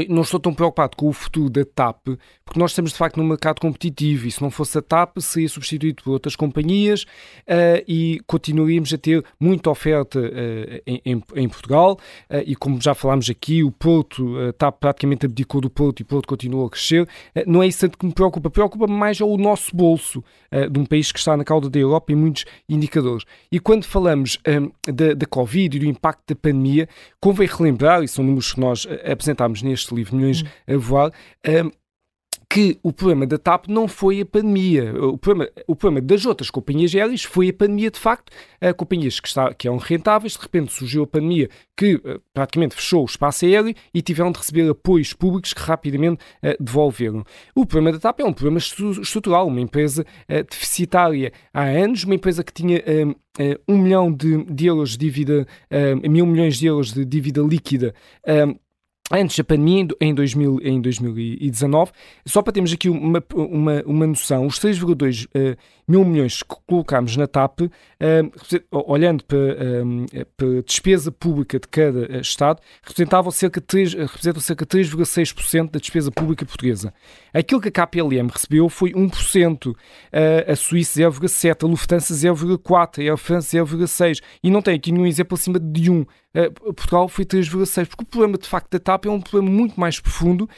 [0.08, 2.08] não estou tão preocupado com o futuro da TAP,
[2.44, 5.48] porque nós estamos de facto num mercado competitivo e se não fosse a TAP seria
[5.48, 11.98] substituído por outras companhias uh, e continuaríamos a ter muita oferta uh, em, em, Portugal
[12.30, 16.02] uh, e como já falámos aqui, o Porto, a TAP praticamente abdicou do Porto e
[16.02, 17.06] o Porto continua a crescer.
[17.46, 20.22] não é isso que me preocupa, preocupa-me mais é o nosso bolso
[20.70, 23.24] de um país que está na cauda da Europa em muitos indicadores.
[23.50, 24.38] E quando falamos
[24.86, 26.88] da, da Covid e do impacto da pandemia,
[27.20, 30.74] convém relembrar, e são números que nós apresentámos neste livro, Milhões hum.
[30.74, 31.12] a Voar,
[32.50, 34.94] que o problema da TAP não foi a pandemia.
[35.04, 38.32] O problema, o problema das outras companhias aéreas foi a pandemia, de facto.
[38.76, 43.02] Companhias que, está, que eram rentáveis, de repente surgiu a pandemia que uh, praticamente fechou
[43.02, 47.22] o espaço aéreo e tiveram de receber apoios públicos que rapidamente uh, devolveram.
[47.54, 52.14] O problema da TAP é um problema estrutural, uma empresa uh, deficitária há anos, uma
[52.14, 52.82] empresa que tinha
[53.68, 55.46] um milhão de, de euros de dívida,
[56.08, 57.94] mil milhões de euros de dívida líquida
[59.10, 61.92] antes da pandemia, em, 2000, em 2019,
[62.26, 65.56] só para termos aqui uma, uma, uma noção, os 3,2 uh,
[65.86, 67.70] mil milhões que colocámos na TAP, uh,
[68.70, 74.40] olhando para, uh, para a despesa pública de cada Estado, representavam cerca de 3, representam
[74.40, 76.92] cerca de 3,6% da despesa pública portuguesa.
[77.32, 79.74] Aquilo que a KPLM recebeu foi 1%,
[80.46, 85.06] a Suíça 0,7%, a Lufthansa 0,4%, a Air France 0,6%, e não tem aqui nenhum
[85.06, 86.06] exemplo acima de 1%.
[86.76, 89.98] Portugal foi 3,6%, porque o problema de facto da TAP é um problema muito mais
[89.98, 90.48] profundo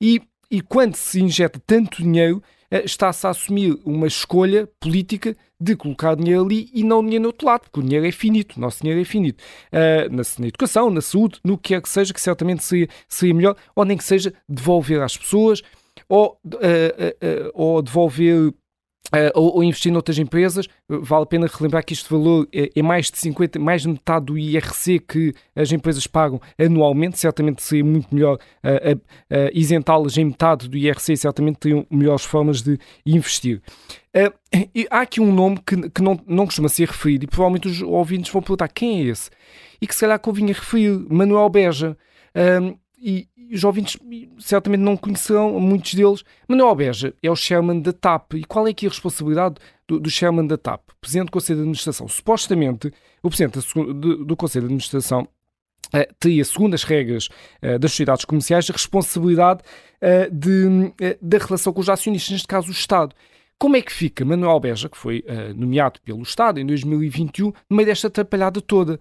[0.00, 0.20] e,
[0.50, 6.14] e quando se injeta tanto dinheiro, eh, está-se a assumir uma escolha política de colocar
[6.14, 8.80] dinheiro ali e não dinheiro no outro lado, porque o dinheiro é finito, o nosso
[8.80, 9.42] dinheiro é finito.
[9.72, 13.34] Uh, na, na, educação, na saúde, no que quer que seja, que certamente seria, seria
[13.34, 15.62] melhor, ou nem que seja devolver às pessoas,
[16.08, 18.54] ou, uh, uh, ou devolver
[19.10, 22.82] Uh, ou, ou, investir noutras empresas, vale a pena relembrar que este valor é, é,
[22.82, 27.84] mais de 50, mais de metade do IRC que as empresas pagam anualmente, certamente seria
[27.84, 33.60] muito melhor uh, uh, isentá-las em metade do IRC, certamente teriam melhores formas de investir.
[34.90, 38.30] há aqui um nome que, que não, não costuma ser referido e provavelmente os ouvintes
[38.30, 39.28] vão perguntar quem é esse?
[39.80, 41.96] E que se calhar convinha referir, Manuel Beja.
[42.96, 43.98] e, os ouvintes
[44.38, 46.22] certamente não conhecerão, muitos deles.
[46.48, 48.34] Manuel Beja é o chairman da TAP.
[48.34, 49.56] E qual é aqui a responsabilidade
[49.88, 50.80] do, do chairman da TAP?
[51.00, 52.08] Presidente do Conselho de Administração.
[52.08, 55.28] Supostamente, o Presidente do, do Conselho de Administração
[55.94, 57.28] uh, teria, segundo as regras
[57.62, 59.62] uh, das sociedades comerciais, a responsabilidade
[60.00, 63.14] uh, de, da relação com os acionistas, neste caso o Estado.
[63.58, 65.22] Como é que fica Manuel Beja, que foi
[65.54, 68.98] nomeado pelo Estado em 2021, no meio desta atrapalhada toda?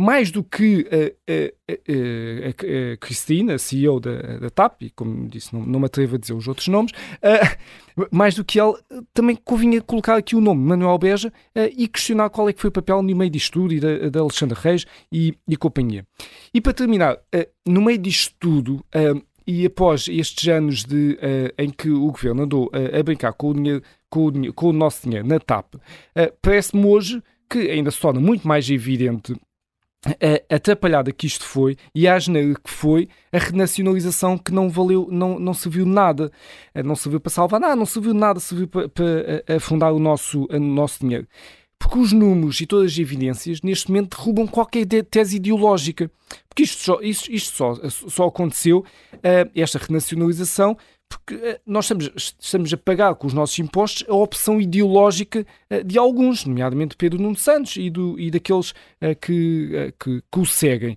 [0.00, 5.54] Mais do que a, a, a, a Cristina, CEO da, da TAP, e como disse,
[5.54, 8.80] não, não me atrevo a dizer os outros nomes, uh, mais do que ela,
[9.12, 12.68] também convinha colocar aqui o nome Manuel Beja uh, e questionar qual é que foi
[12.68, 16.06] o papel no meio disto tudo e da, da Alexandre Reis e, e companhia.
[16.54, 18.82] E para terminar, uh, no meio disto tudo,
[19.46, 21.18] e após estes anos de,
[21.58, 24.72] em que o governo andou a brincar com o, dinheiro, com o, dinheiro, com o
[24.72, 25.74] nosso dinheiro na TAP,
[26.40, 29.34] parece-me hoje que ainda se torna muito mais evidente
[30.04, 35.06] a atrapalhada que isto foi e a asneira que foi a renacionalização que não valeu,
[35.10, 36.32] não, não serviu nada.
[36.74, 40.46] Eh, não serviu para salvar nada, não serviu nada, serviu para, para afundar o nosso,
[40.50, 41.28] o nosso dinheiro.
[41.78, 46.10] Porque os números e todas as evidências neste momento derrubam qualquer tese ideológica.
[46.48, 48.84] Porque isto só, isto, isto só, só aconteceu,
[49.54, 50.76] esta renacionalização,
[51.10, 55.82] porque eh, nós estamos, estamos a pagar com os nossos impostos a opção ideológica eh,
[55.82, 60.46] de alguns, nomeadamente Pedro Nuno Santos e, do, e daqueles uh, que, que, que, o
[60.46, 60.96] seguem,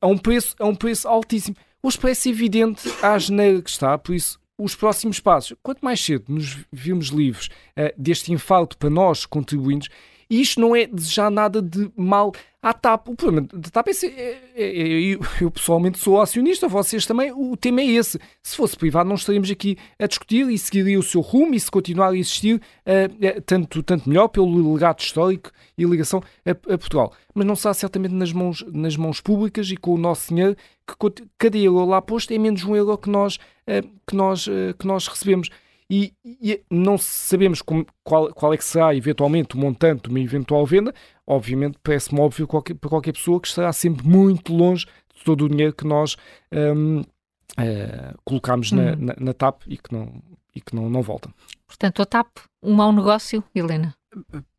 [0.00, 1.56] a, um preço, a um preço altíssimo.
[1.82, 6.24] Hoje parece evidente a geneira que está, por isso os próximos passos, quanto mais cedo
[6.28, 7.48] nos vimos livres
[7.96, 9.88] deste infarto para nós, contribuintes,
[10.30, 12.32] e isto não é desejar nada de mal
[12.62, 13.08] à TAP.
[13.08, 17.56] O problema da TAP é, é, é, é eu pessoalmente sou acionista, vocês também, o
[17.56, 18.18] tema é esse.
[18.42, 21.70] Se fosse privado não estaríamos aqui a discutir e seguiria o seu rumo e se
[21.70, 27.12] continuar a existir, uh, tanto, tanto melhor pelo legado histórico e ligação a, a, Portugal.
[27.34, 30.56] Mas não está certamente nas mãos, nas mãos públicas e com o nosso dinheiro,
[30.86, 34.74] que cada euro lá posto é menos um euro que nós, uh, que nós, uh,
[34.78, 35.48] que nós recebemos
[35.90, 40.20] e, e não sabemos como, qual, qual é que será eventualmente o montante de uma
[40.20, 40.94] eventual venda.
[41.26, 45.48] Obviamente, parece-me óbvio qualquer, para qualquer pessoa que estará sempre muito longe de todo o
[45.48, 46.16] dinheiro que nós
[46.52, 47.04] um, uh,
[47.58, 50.22] eh, colocamos na, na, na, TAP e que, não,
[50.54, 51.30] e que não, não volta.
[51.66, 52.28] Portanto, a TAP,
[52.62, 53.97] um mau negócio, Helena?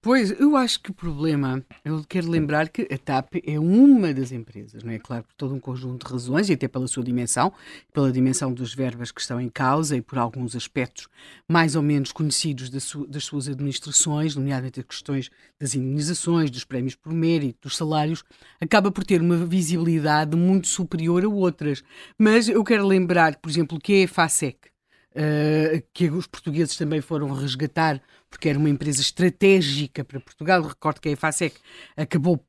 [0.02, 4.32] Pois, eu acho que o problema, eu quero lembrar que a TAP é uma das
[4.32, 5.00] empresas, não é?
[5.00, 7.52] Claro, por todo um conjunto de razões e até pela sua dimensão,
[7.92, 11.08] pela dimensão dos verbas que estão em causa e por alguns aspectos
[11.48, 16.64] mais ou menos conhecidos das, su das suas administrações, nomeadamente as questões das indenizações, dos
[16.64, 18.24] prémios por mérito, dos salários,
[18.62, 21.84] acaba por ter uma visibilidade muito superior a outras.
[22.18, 24.70] Mas eu quero lembrar, por exemplo, que é a FASEC,
[25.12, 30.62] uh, que os portugueses também foram resgatar, porque era uma empresa estratégica para Portugal.
[30.62, 31.60] Recordo que a EFASEC
[31.96, 32.44] acabou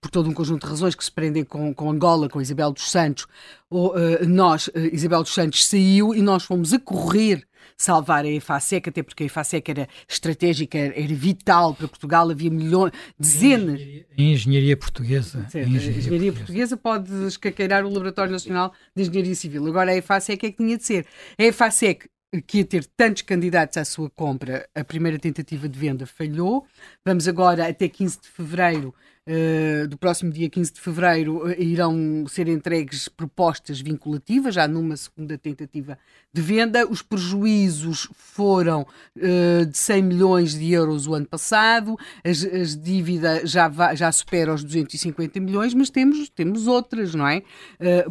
[0.00, 2.90] por todo um conjunto de razões que se prendem com, com Angola, com Isabel dos
[2.90, 3.26] Santos,
[3.70, 8.28] ou, uh, nós, uh, Isabel dos Santos saiu e nós fomos a correr salvar a
[8.28, 13.80] EFASEC, até porque a EFASEC era estratégica, era vital para Portugal, havia milhões, dezenas.
[13.80, 15.46] A engenharia portuguesa.
[15.48, 16.76] Sim, a engenharia, engenharia portuguesa.
[16.76, 19.66] pode escaqueirar o Laboratório Nacional de Engenharia Civil.
[19.66, 21.06] Agora a EFASEC é que tinha de ser.
[21.38, 22.08] A EFASEC
[22.40, 26.66] que ia ter tantos candidatos à sua compra, a primeira tentativa de venda falhou.
[27.04, 28.94] Vamos agora, até 15 de fevereiro,
[29.28, 34.96] uh, do próximo dia 15 de fevereiro, uh, irão ser entregues propostas vinculativas, já numa
[34.96, 35.98] segunda tentativa
[36.32, 36.86] de venda.
[36.88, 38.86] Os prejuízos foram
[39.16, 44.54] uh, de 100 milhões de euros o ano passado, as, as dívidas já, já superam
[44.54, 47.42] os 250 milhões, mas temos, temos outras, não é?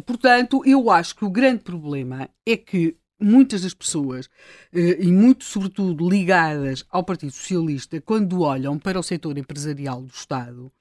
[0.04, 4.28] portanto, eu acho que o grande problema é que muitas das pessoas,
[4.72, 10.72] e muito sobretudo ligadas ao Partido Socialista, quando olham para o setor empresarial do Estado,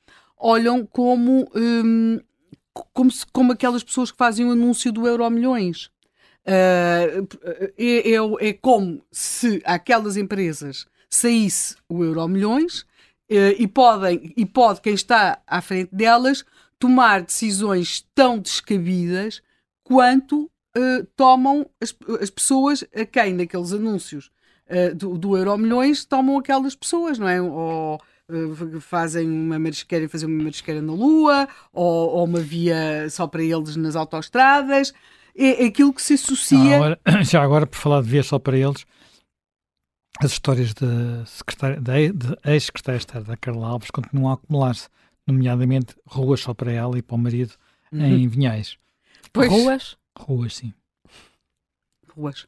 [0.42, 2.20] olham como, hum,
[2.94, 5.92] como, se, como aquelas pessoas que fazem o anúncio do Euro Milhões.
[6.44, 7.28] Uh,
[7.78, 14.44] é, é, é, como se aquelas empresas saísse o Euro Milhões uh, e, podem, e
[14.44, 16.44] pode quem está à frente delas
[16.80, 19.44] tomar decisões tão descabidas
[19.84, 24.32] quanto uh, tomam as, as, pessoas a quem naqueles anúncios
[24.68, 27.40] uh, do, do Euro Milhões tomam aquelas pessoas, não é?
[27.40, 28.02] Ou
[28.80, 33.76] fazem uma marisqueira fazer uma marisqueira na Lua, ou, ou, uma via só para eles
[33.76, 34.94] nas autoestradas.
[35.36, 36.76] É, é aquilo que se associa.
[36.76, 38.86] agora, já agora, por falar de via só para eles,
[40.20, 41.24] as histórias da
[42.00, 44.90] ex-secretária de Estado da Carla Alves continuam a acumular-se,
[45.26, 47.54] nomeadamente ruas só para ela e para o marido
[47.92, 48.06] uhum.
[48.06, 48.78] em Vinhais.
[49.32, 49.50] Pois.
[49.50, 49.98] Ruas?
[50.18, 50.74] Ruas, sim.
[52.16, 52.48] Ruas.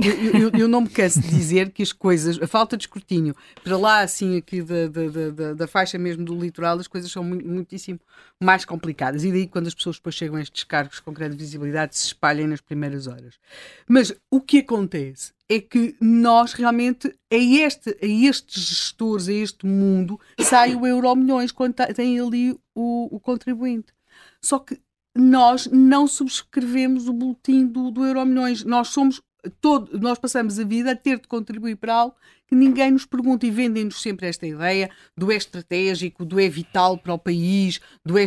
[0.00, 3.34] Eu, eu, eu, não me canso de dizer que as coisas, a falta de escrutínio,
[3.64, 7.24] para lá assim aqui da, da, da, da faixa mesmo do litoral, as coisas são
[7.24, 7.98] muitíssimo
[8.40, 9.24] mais complicadas.
[9.24, 12.46] E daí quando as pessoas depois chegam a estes cargos com grande visibilidade se espalhem
[12.46, 13.40] nas primeiras horas.
[13.88, 19.66] Mas o que acontece é que nós realmente, a, este, a estes gestores, a este
[19.66, 23.92] mundo, sai o euro milhões quando tem ali o, o contribuinte.
[24.40, 24.78] Só que
[25.16, 28.62] nós não subscrevemos o boletim do, do Euromilhões.
[28.62, 29.20] Nós somos
[29.60, 32.16] todo, nós passamos a vida a ter de contribuir para algo
[32.46, 36.96] que ninguém nos pergunta e vendem-nos sempre esta ideia do é estratégico, do é vital
[36.96, 38.24] para o país, do é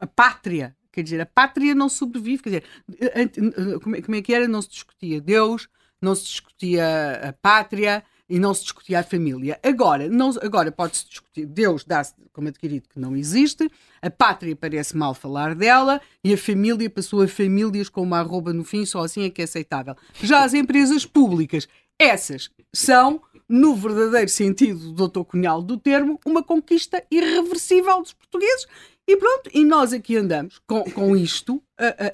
[0.00, 0.74] a pátria.
[0.90, 2.42] Quer dizer, a pátria não sobrevive.
[2.42, 2.64] Quer dizer,
[3.00, 4.48] é, como é que era?
[4.48, 5.68] Não se discutia Deus,
[6.00, 9.58] não se discutia a pátria, e não se discutia a família.
[9.62, 13.68] Agora, não, agora pode-se discutir, Deus dá-se como adquirido que não existe,
[14.00, 18.52] a pátria parece mal falar dela e a família passou a famílias com uma arroba
[18.52, 19.96] no fim, só assim é que é aceitável.
[20.22, 26.42] Já as empresas públicas, essas são, no verdadeiro sentido do doutor Cunhal do termo, uma
[26.42, 28.66] conquista irreversível dos portugueses
[29.08, 31.60] e pronto, e nós aqui andamos com, com isto,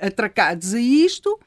[0.00, 1.38] atracados a, a isto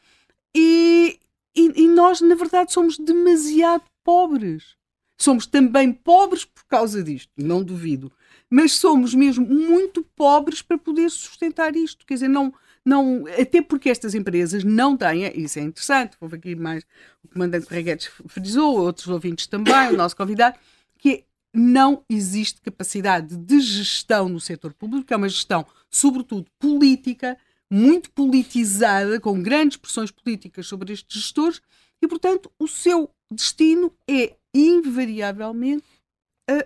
[0.56, 1.20] e,
[1.56, 4.76] e, e nós, na verdade, somos demasiado pobres.
[5.18, 8.12] Somos também pobres por causa disto, não duvido.
[8.50, 12.06] Mas somos mesmo muito pobres para poder sustentar isto.
[12.06, 12.54] Quer dizer, não,
[12.86, 16.84] não, até porque estas empresas não têm, isso é interessante, houve aqui mais,
[17.24, 20.58] o comandante Reguetes frisou, outros ouvintes também, o nosso convidado,
[20.98, 27.38] que não existe capacidade de gestão no setor público, é uma gestão, sobretudo, política,
[27.70, 31.62] muito politizada, com grandes pressões políticas sobre estes gestores,
[32.02, 35.86] e, portanto, o seu destino é invariavelmente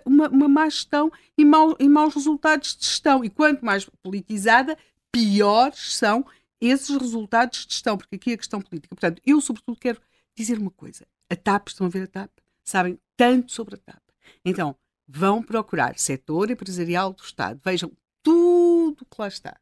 [0.06, 3.24] uma, uma má gestão e, mau, e maus resultados de gestão.
[3.24, 4.78] E quanto mais politizada,
[5.12, 6.26] piores são
[6.62, 8.96] esses resultados de gestão, porque aqui é a questão política.
[8.96, 10.02] Portanto, eu, sobretudo, quero
[10.36, 11.06] dizer uma coisa.
[11.30, 12.32] A TAP, estão a ver a TAP?
[12.64, 14.02] Sabem tanto sobre a TAP.
[14.46, 14.76] Então,
[15.08, 17.60] vão procurar setor empresarial do Estado.
[17.64, 17.92] Vejam
[18.22, 19.58] tudo que lá está.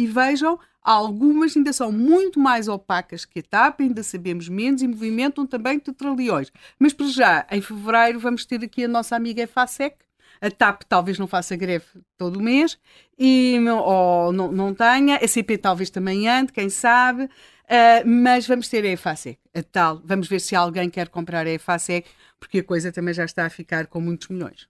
[0.00, 4.88] E vejam Algumas ainda são muito mais opacas que a TAP, ainda sabemos menos e
[4.88, 6.50] movimentam também tetraliões.
[6.78, 9.96] Mas para já, em fevereiro, vamos ter aqui a nossa amiga EFASEC.
[10.40, 11.84] A TAP talvez não faça greve
[12.16, 12.78] todo o mês,
[13.18, 15.16] e, ou não, não tenha.
[15.16, 17.24] A CP talvez também ande, quem sabe.
[17.24, 20.00] Uh, mas vamos ter a EFASEC, a tal.
[20.02, 22.08] Vamos ver se alguém quer comprar a EFASEC,
[22.38, 24.66] porque a coisa também já está a ficar com muitos milhões.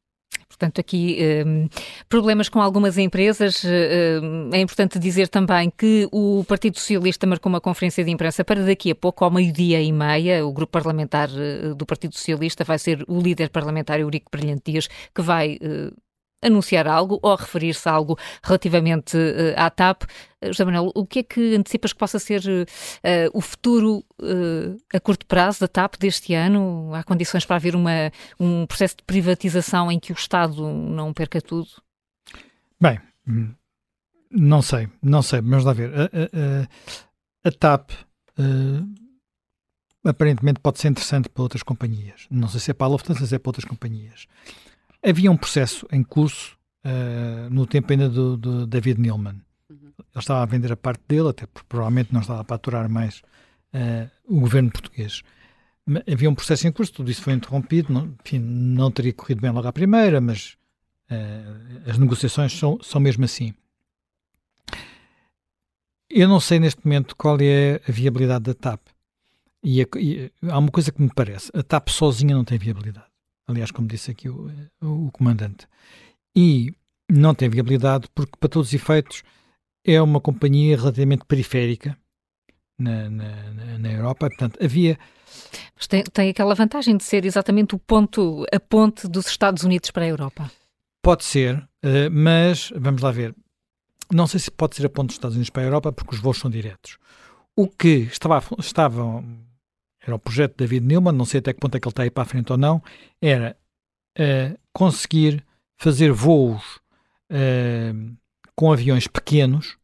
[0.51, 1.17] Portanto, aqui
[1.47, 1.69] um,
[2.09, 3.63] problemas com algumas empresas.
[3.65, 8.67] Um, é importante dizer também que o Partido Socialista marcou uma conferência de imprensa para
[8.67, 10.45] daqui a pouco, ao meio-dia e meia.
[10.45, 14.89] O grupo parlamentar uh, do Partido Socialista vai ser o líder parlamentar Eurico Brilhante Dias,
[15.15, 15.59] que vai.
[16.43, 20.05] Uh, anunciar algo ou referir-se a algo relativamente uh, à TAP.
[20.05, 24.05] Uh, José Manuel, o que é que antecipas que possa ser uh, o futuro
[24.93, 26.93] a curto prazo da TAP deste ano?
[26.95, 31.41] Há condições para haver uma, um processo de privatização em que o Estado não perca
[31.41, 31.69] tudo?
[32.81, 32.99] Bem,
[33.31, 33.55] Hum,
[34.31, 35.93] não sei, não sei, mas lá ver.
[35.95, 37.91] A, a, a TAP
[38.39, 42.27] uh, aparentemente pode ser interessante para outras companhias.
[42.31, 44.27] Não sei se é para a Lufthansa, se é para outras companhias.
[45.03, 49.41] Havia um processo em curso uh, no tempo ainda do, do David Neilman.
[49.69, 49.93] Uhum.
[49.99, 53.23] Ele estava a vender a parte dele, até porque provavelmente não estava para aturar mais
[53.75, 55.23] uh, o governo português.
[56.11, 59.51] Havia um processo em curso, tudo isso foi interrompido, não, enfim, não teria corrido bem
[59.51, 60.57] logo à primeira, mas
[61.11, 63.55] uh, as negociações são, são mesmo assim.
[66.09, 68.81] Eu não sei neste momento qual é a viabilidade da TAP.
[69.63, 73.10] E, a, e, há uma coisa que me parece: a TAP sozinha não tem viabilidade.
[73.51, 74.51] Aliás, como disse aqui o,
[74.81, 75.67] o comandante.
[76.37, 76.73] E
[77.11, 79.25] não tem viabilidade porque, para todos os efeitos,
[79.85, 81.99] é uma companhia relativamente periférica
[82.79, 84.29] na, na, na Europa.
[84.29, 84.97] Portanto, havia.
[85.77, 89.91] Mas tem, tem aquela vantagem de ser exatamente o ponto, a ponte dos Estados Unidos
[89.91, 90.51] para a Europa.
[91.03, 93.35] Pode ser, eh, mas vamos lá ver.
[94.13, 96.21] Não sei se pode ser a ponte dos Estados Unidos para a Europa porque os
[96.21, 96.99] voos são diretos.
[97.57, 99.25] O que estava, estava
[100.01, 102.03] era o projeto de David Newman, não sei até que ponto é que ele está
[102.03, 102.83] aí para a frente ou não,
[103.21, 103.57] era
[104.19, 105.45] uh, conseguir
[105.79, 106.81] fazer voos
[107.31, 108.17] uh,
[108.55, 109.77] com aviões pequenos.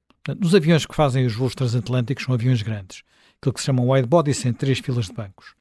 [0.42, 3.02] Os aviões que fazem os voos transatlânticos são aviões grandes,
[3.40, 5.54] aquilo que se chama wide body, sem três filas de bancos.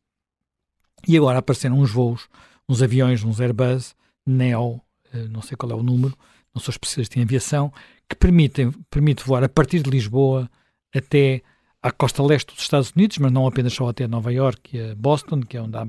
[1.07, 2.27] E agora apareceram uns voos,
[2.67, 3.95] uns aviões, uns Airbus
[4.25, 4.81] Neo,
[5.13, 6.17] uh, não sei qual é o número,
[6.53, 7.71] não sou especialista em aviação,
[8.09, 10.49] que permitem permite voar a partir de Lisboa
[10.95, 11.41] até
[11.85, 15.41] à costa leste dos Estados Unidos, mas não apenas só até Nova York e Boston,
[15.41, 15.85] que é onde há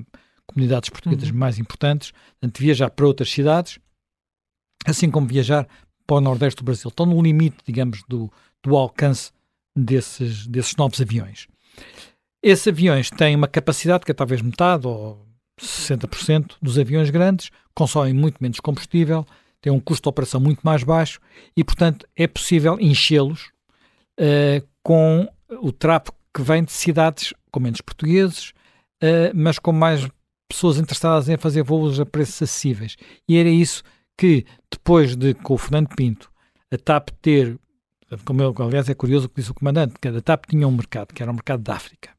[0.47, 1.39] comunidades portuguesas uhum.
[1.39, 3.79] mais importantes, portanto, viajar para outras cidades,
[4.85, 5.67] assim como viajar
[6.07, 6.91] para o Nordeste do Brasil.
[6.91, 8.31] Estão no limite, digamos, do,
[8.63, 9.33] do alcance
[9.75, 11.49] desses, desses novos aviões.
[12.43, 15.27] Esses aviões têm uma capacidade que é talvez metade ou
[15.59, 19.27] 60% dos aviões grandes, consomem muito menos combustível,
[19.63, 21.21] têm um custo de operação muito mais baixo
[21.57, 23.51] e, portanto, é possível enchê-los
[24.21, 28.51] uh, com o tráfego que vem de cidades com menos portugueses,
[29.03, 30.07] uh, mas com mais
[30.49, 32.97] pessoas interessadas em fazer voos a preços acessíveis.
[33.29, 33.83] E era isso
[34.17, 36.31] que, depois de, com o Fernando Pinto,
[36.71, 37.59] a TAP ter,
[38.25, 40.73] como eu, aliás é curioso o que disse o comandante, que a TAP tinha um
[40.73, 42.11] mercado, que era o mercado da África.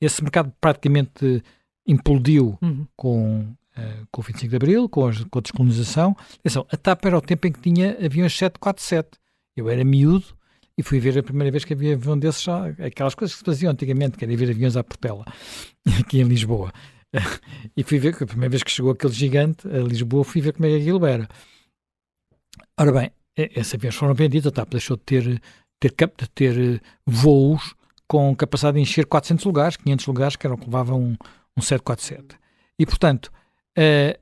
[0.00, 1.42] Esse mercado praticamente
[1.86, 2.86] implodiu uhum.
[2.96, 3.40] com,
[3.76, 6.16] uh, com o 25 de Abril, com, as, com a descolonização.
[6.40, 9.18] Atenção, a TAP era o tempo em que tinha aviões 747.
[9.56, 10.36] Eu era miúdo,
[10.76, 12.46] e fui ver a primeira vez que havia avião desses,
[12.84, 15.24] aquelas coisas que se faziam antigamente, que era ver aviões à Portela,
[16.00, 16.72] aqui em Lisboa.
[17.76, 20.66] E fui ver, a primeira vez que chegou aquele gigante a Lisboa, fui ver como
[20.66, 21.28] é que aquilo era.
[22.78, 25.42] Ora bem, esses aviões foram vendidos, a TAP deixou de ter,
[25.78, 27.74] ter, de ter eh, voos
[28.06, 31.16] com capacidade de encher 400 lugares, 500 lugares, que era o que levava um,
[31.56, 32.36] um 747.
[32.78, 33.30] E, portanto,
[33.78, 34.18] uh,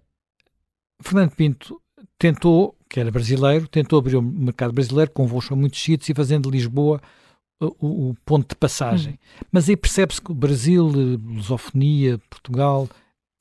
[1.02, 1.80] Fernando Pinto
[2.18, 6.14] tentou que era brasileiro, tentou abrir o mercado brasileiro com voos para muitos sítios e
[6.14, 7.00] fazendo de Lisboa
[7.58, 9.12] o, o ponto de passagem.
[9.12, 9.46] Uhum.
[9.50, 12.86] Mas aí percebe-se que o Brasil, lusofonia, Portugal,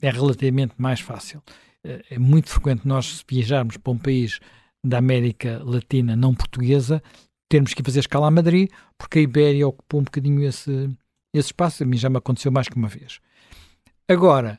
[0.01, 1.43] é relativamente mais fácil.
[1.83, 4.39] É, é muito frequente nós viajarmos para um país
[4.85, 7.03] da América Latina não portuguesa,
[7.49, 10.89] termos que fazer escala a Madrid, porque a Ibéria ocupou um bocadinho esse,
[11.35, 11.83] esse espaço.
[11.83, 13.19] A mim já me aconteceu mais que uma vez.
[14.07, 14.57] Agora,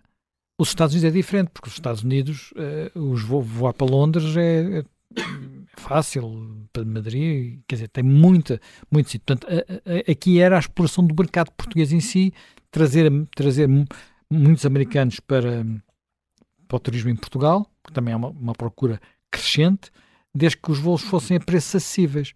[0.59, 4.37] os Estados Unidos é diferente, porque os Estados Unidos, uh, os vo voar para Londres
[4.37, 4.85] é, é,
[5.77, 8.61] fácil, para Madrid, quer dizer, tem muita,
[8.91, 9.27] muito sítio.
[9.27, 12.33] Portanto, a, a, aqui era a exploração do mercado português em si,
[12.71, 13.69] trazer, trazer
[14.31, 15.65] muitos americanos para,
[16.69, 19.01] para o turismo em Portugal, que também é uma, uma procura
[19.31, 19.91] crescente,
[20.35, 22.35] desde que os voos fossem a preços acessíveis.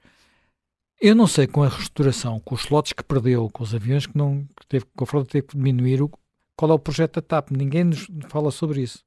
[1.01, 4.17] Eu não sei com a restauração, com os slots que perdeu, com os aviões que
[4.17, 6.11] não que teve, com a frota teve que diminuir, o,
[6.57, 7.51] qual é o projeto da TAP.
[7.51, 9.05] Ninguém nos fala sobre isso.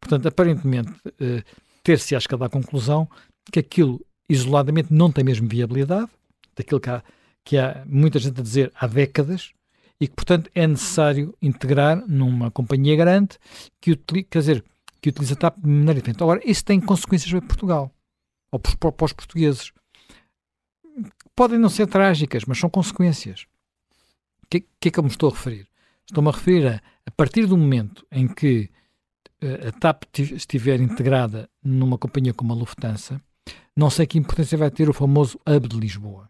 [0.00, 1.42] Portanto, aparentemente, eh,
[1.82, 3.08] ter-se a chegar à conclusão
[3.50, 6.10] que aquilo isoladamente não tem mesmo viabilidade,
[6.56, 7.02] daquilo que há,
[7.44, 9.52] que há muita gente a dizer há décadas,
[10.00, 13.36] e que, portanto, é necessário integrar numa companhia grande
[13.80, 14.64] que, utiliza, quer dizer,
[15.00, 16.22] que utiliza TAP de maneira diferente.
[16.22, 17.92] Agora, isso tem consequências para Portugal,
[18.50, 19.72] ou para, para os portugueses.
[21.34, 23.46] Podem não ser trágicas, mas são consequências.
[24.42, 25.69] O que, que é que eu me estou a referir?
[26.10, 28.68] Estou-me a referir a, a partir do momento em que
[29.40, 33.22] uh, a TAP estiver integrada numa companhia como a Lufthansa,
[33.76, 36.28] não sei que importância vai ter o famoso hub de Lisboa.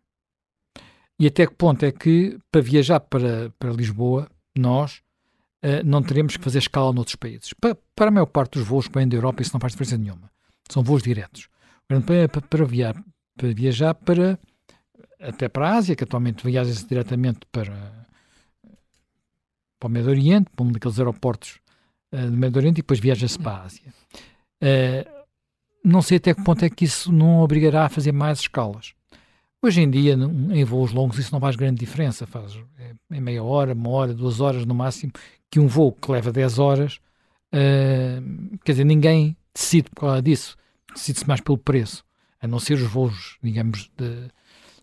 [1.18, 5.00] E até que ponto é que, para viajar para, para Lisboa, nós
[5.64, 7.54] uh, não teremos que fazer escala noutros países.
[7.54, 9.96] Para, para a maior parte dos voos que vêm da Europa, isso não faz diferença
[9.96, 10.30] nenhuma.
[10.68, 11.48] São voos diretos.
[11.88, 13.02] Para, para, para, viajar,
[13.34, 14.38] para viajar para,
[15.18, 17.99] até para a Ásia, que atualmente viaja-se diretamente para,
[19.80, 21.58] para o Médio Oriente, para um daqueles aeroportos
[22.12, 23.94] uh, do Médio Oriente, e depois viaja-se para a Ásia.
[24.62, 25.20] Uh,
[25.82, 28.92] não sei até que ponto é que isso não obrigará a fazer mais escalas.
[29.62, 32.26] Hoje em dia, em voos longos, isso não faz grande diferença.
[32.26, 35.12] Faz é, é meia hora, uma hora, duas horas no máximo,
[35.50, 37.00] que um voo que leva 10 horas,
[37.54, 40.56] uh, quer dizer, ninguém decide por causa disso.
[40.94, 42.04] Decide-se mais pelo preço.
[42.40, 44.30] A não ser os voos, digamos, de,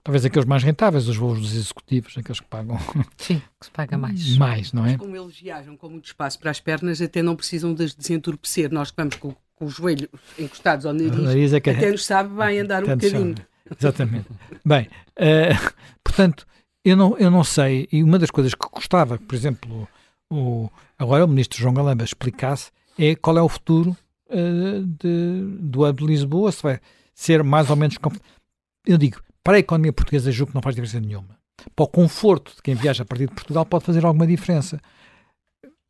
[0.07, 2.77] talvez aqueles mais rentáveis, os voos dos executivos, aqueles que pagam.
[3.17, 4.37] Sim, que se paga mais.
[4.37, 4.91] Mais, não é?
[4.91, 8.71] Mas como eles viajam com muito espaço para as pernas, até não precisam de desentorpecer.
[8.71, 10.07] Nós que vamos com, com os joelhos
[10.39, 11.69] encostados ao nariz, nariz é que...
[11.71, 13.35] até nos sabe bem andar um bocadinho.
[13.35, 13.77] Sabe.
[13.77, 14.27] Exatamente.
[14.65, 14.87] Bem,
[15.19, 16.47] uh, portanto,
[16.85, 19.89] eu não, eu não sei, e uma das coisas que gostava, por exemplo,
[20.31, 23.89] o, agora o ministro João Galamba explicasse, é qual é o futuro
[24.29, 26.79] uh, de, do hub de Lisboa, se vai
[27.13, 27.97] ser mais ou menos.
[28.85, 31.39] Eu digo, para a economia portuguesa, julgo que não faz diferença nenhuma.
[31.73, 34.77] Para o conforto de quem viaja a partir de Portugal, pode fazer alguma diferença.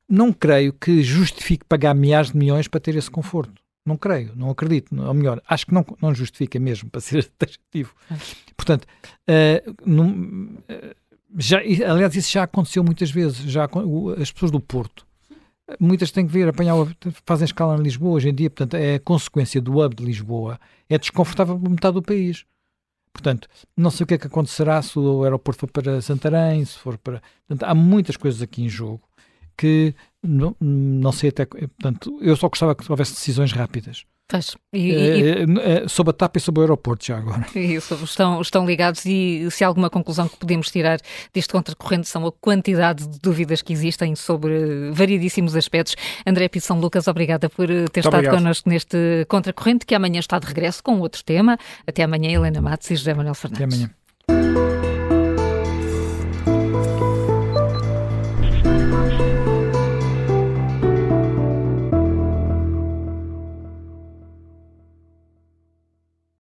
[0.07, 3.59] Não creio que justifique pagar milhares de milhões para ter esse conforto.
[3.83, 4.95] Não creio, não acredito.
[4.95, 7.95] Ou melhor, acho que não, não justifica mesmo, para ser taxativo.
[8.55, 8.85] Portanto,
[9.27, 10.95] uh, não, uh,
[11.35, 13.37] já, aliás, isso já aconteceu muitas vezes.
[13.37, 13.67] Já,
[14.21, 15.03] as pessoas do Porto,
[15.79, 16.75] muitas têm que vir apanhar,
[17.25, 18.51] fazem escala em Lisboa hoje em dia.
[18.51, 20.59] Portanto, é consequência do hub de Lisboa.
[20.87, 22.45] É desconfortável para metade do país.
[23.17, 26.77] Portanto, não sei o que é que acontecerá se o aeroporto for para Santarém, se
[26.77, 27.19] for para.
[27.47, 29.01] Portanto, há muitas coisas aqui em jogo
[29.57, 31.47] que não, não sei até.
[31.47, 34.05] Portanto, eu só gostava que houvesse decisões rápidas.
[34.29, 34.57] Faz.
[34.73, 37.45] E, e, é, sobre a TAP e sobre o aeroporto já agora.
[37.55, 40.99] Isso, estão, estão ligados e se há alguma conclusão que podemos tirar
[41.33, 45.95] deste contracorrente são a quantidade de dúvidas que existem sobre variedíssimos aspectos.
[46.25, 48.35] André Pito São Lucas, obrigada por ter Muito estado obrigado.
[48.35, 51.57] connosco neste contracorrente, que amanhã está de regresso com outro tema.
[51.85, 53.81] Até amanhã, Helena Matos e José Manuel Fernandes.
[54.27, 54.76] Até amanhã.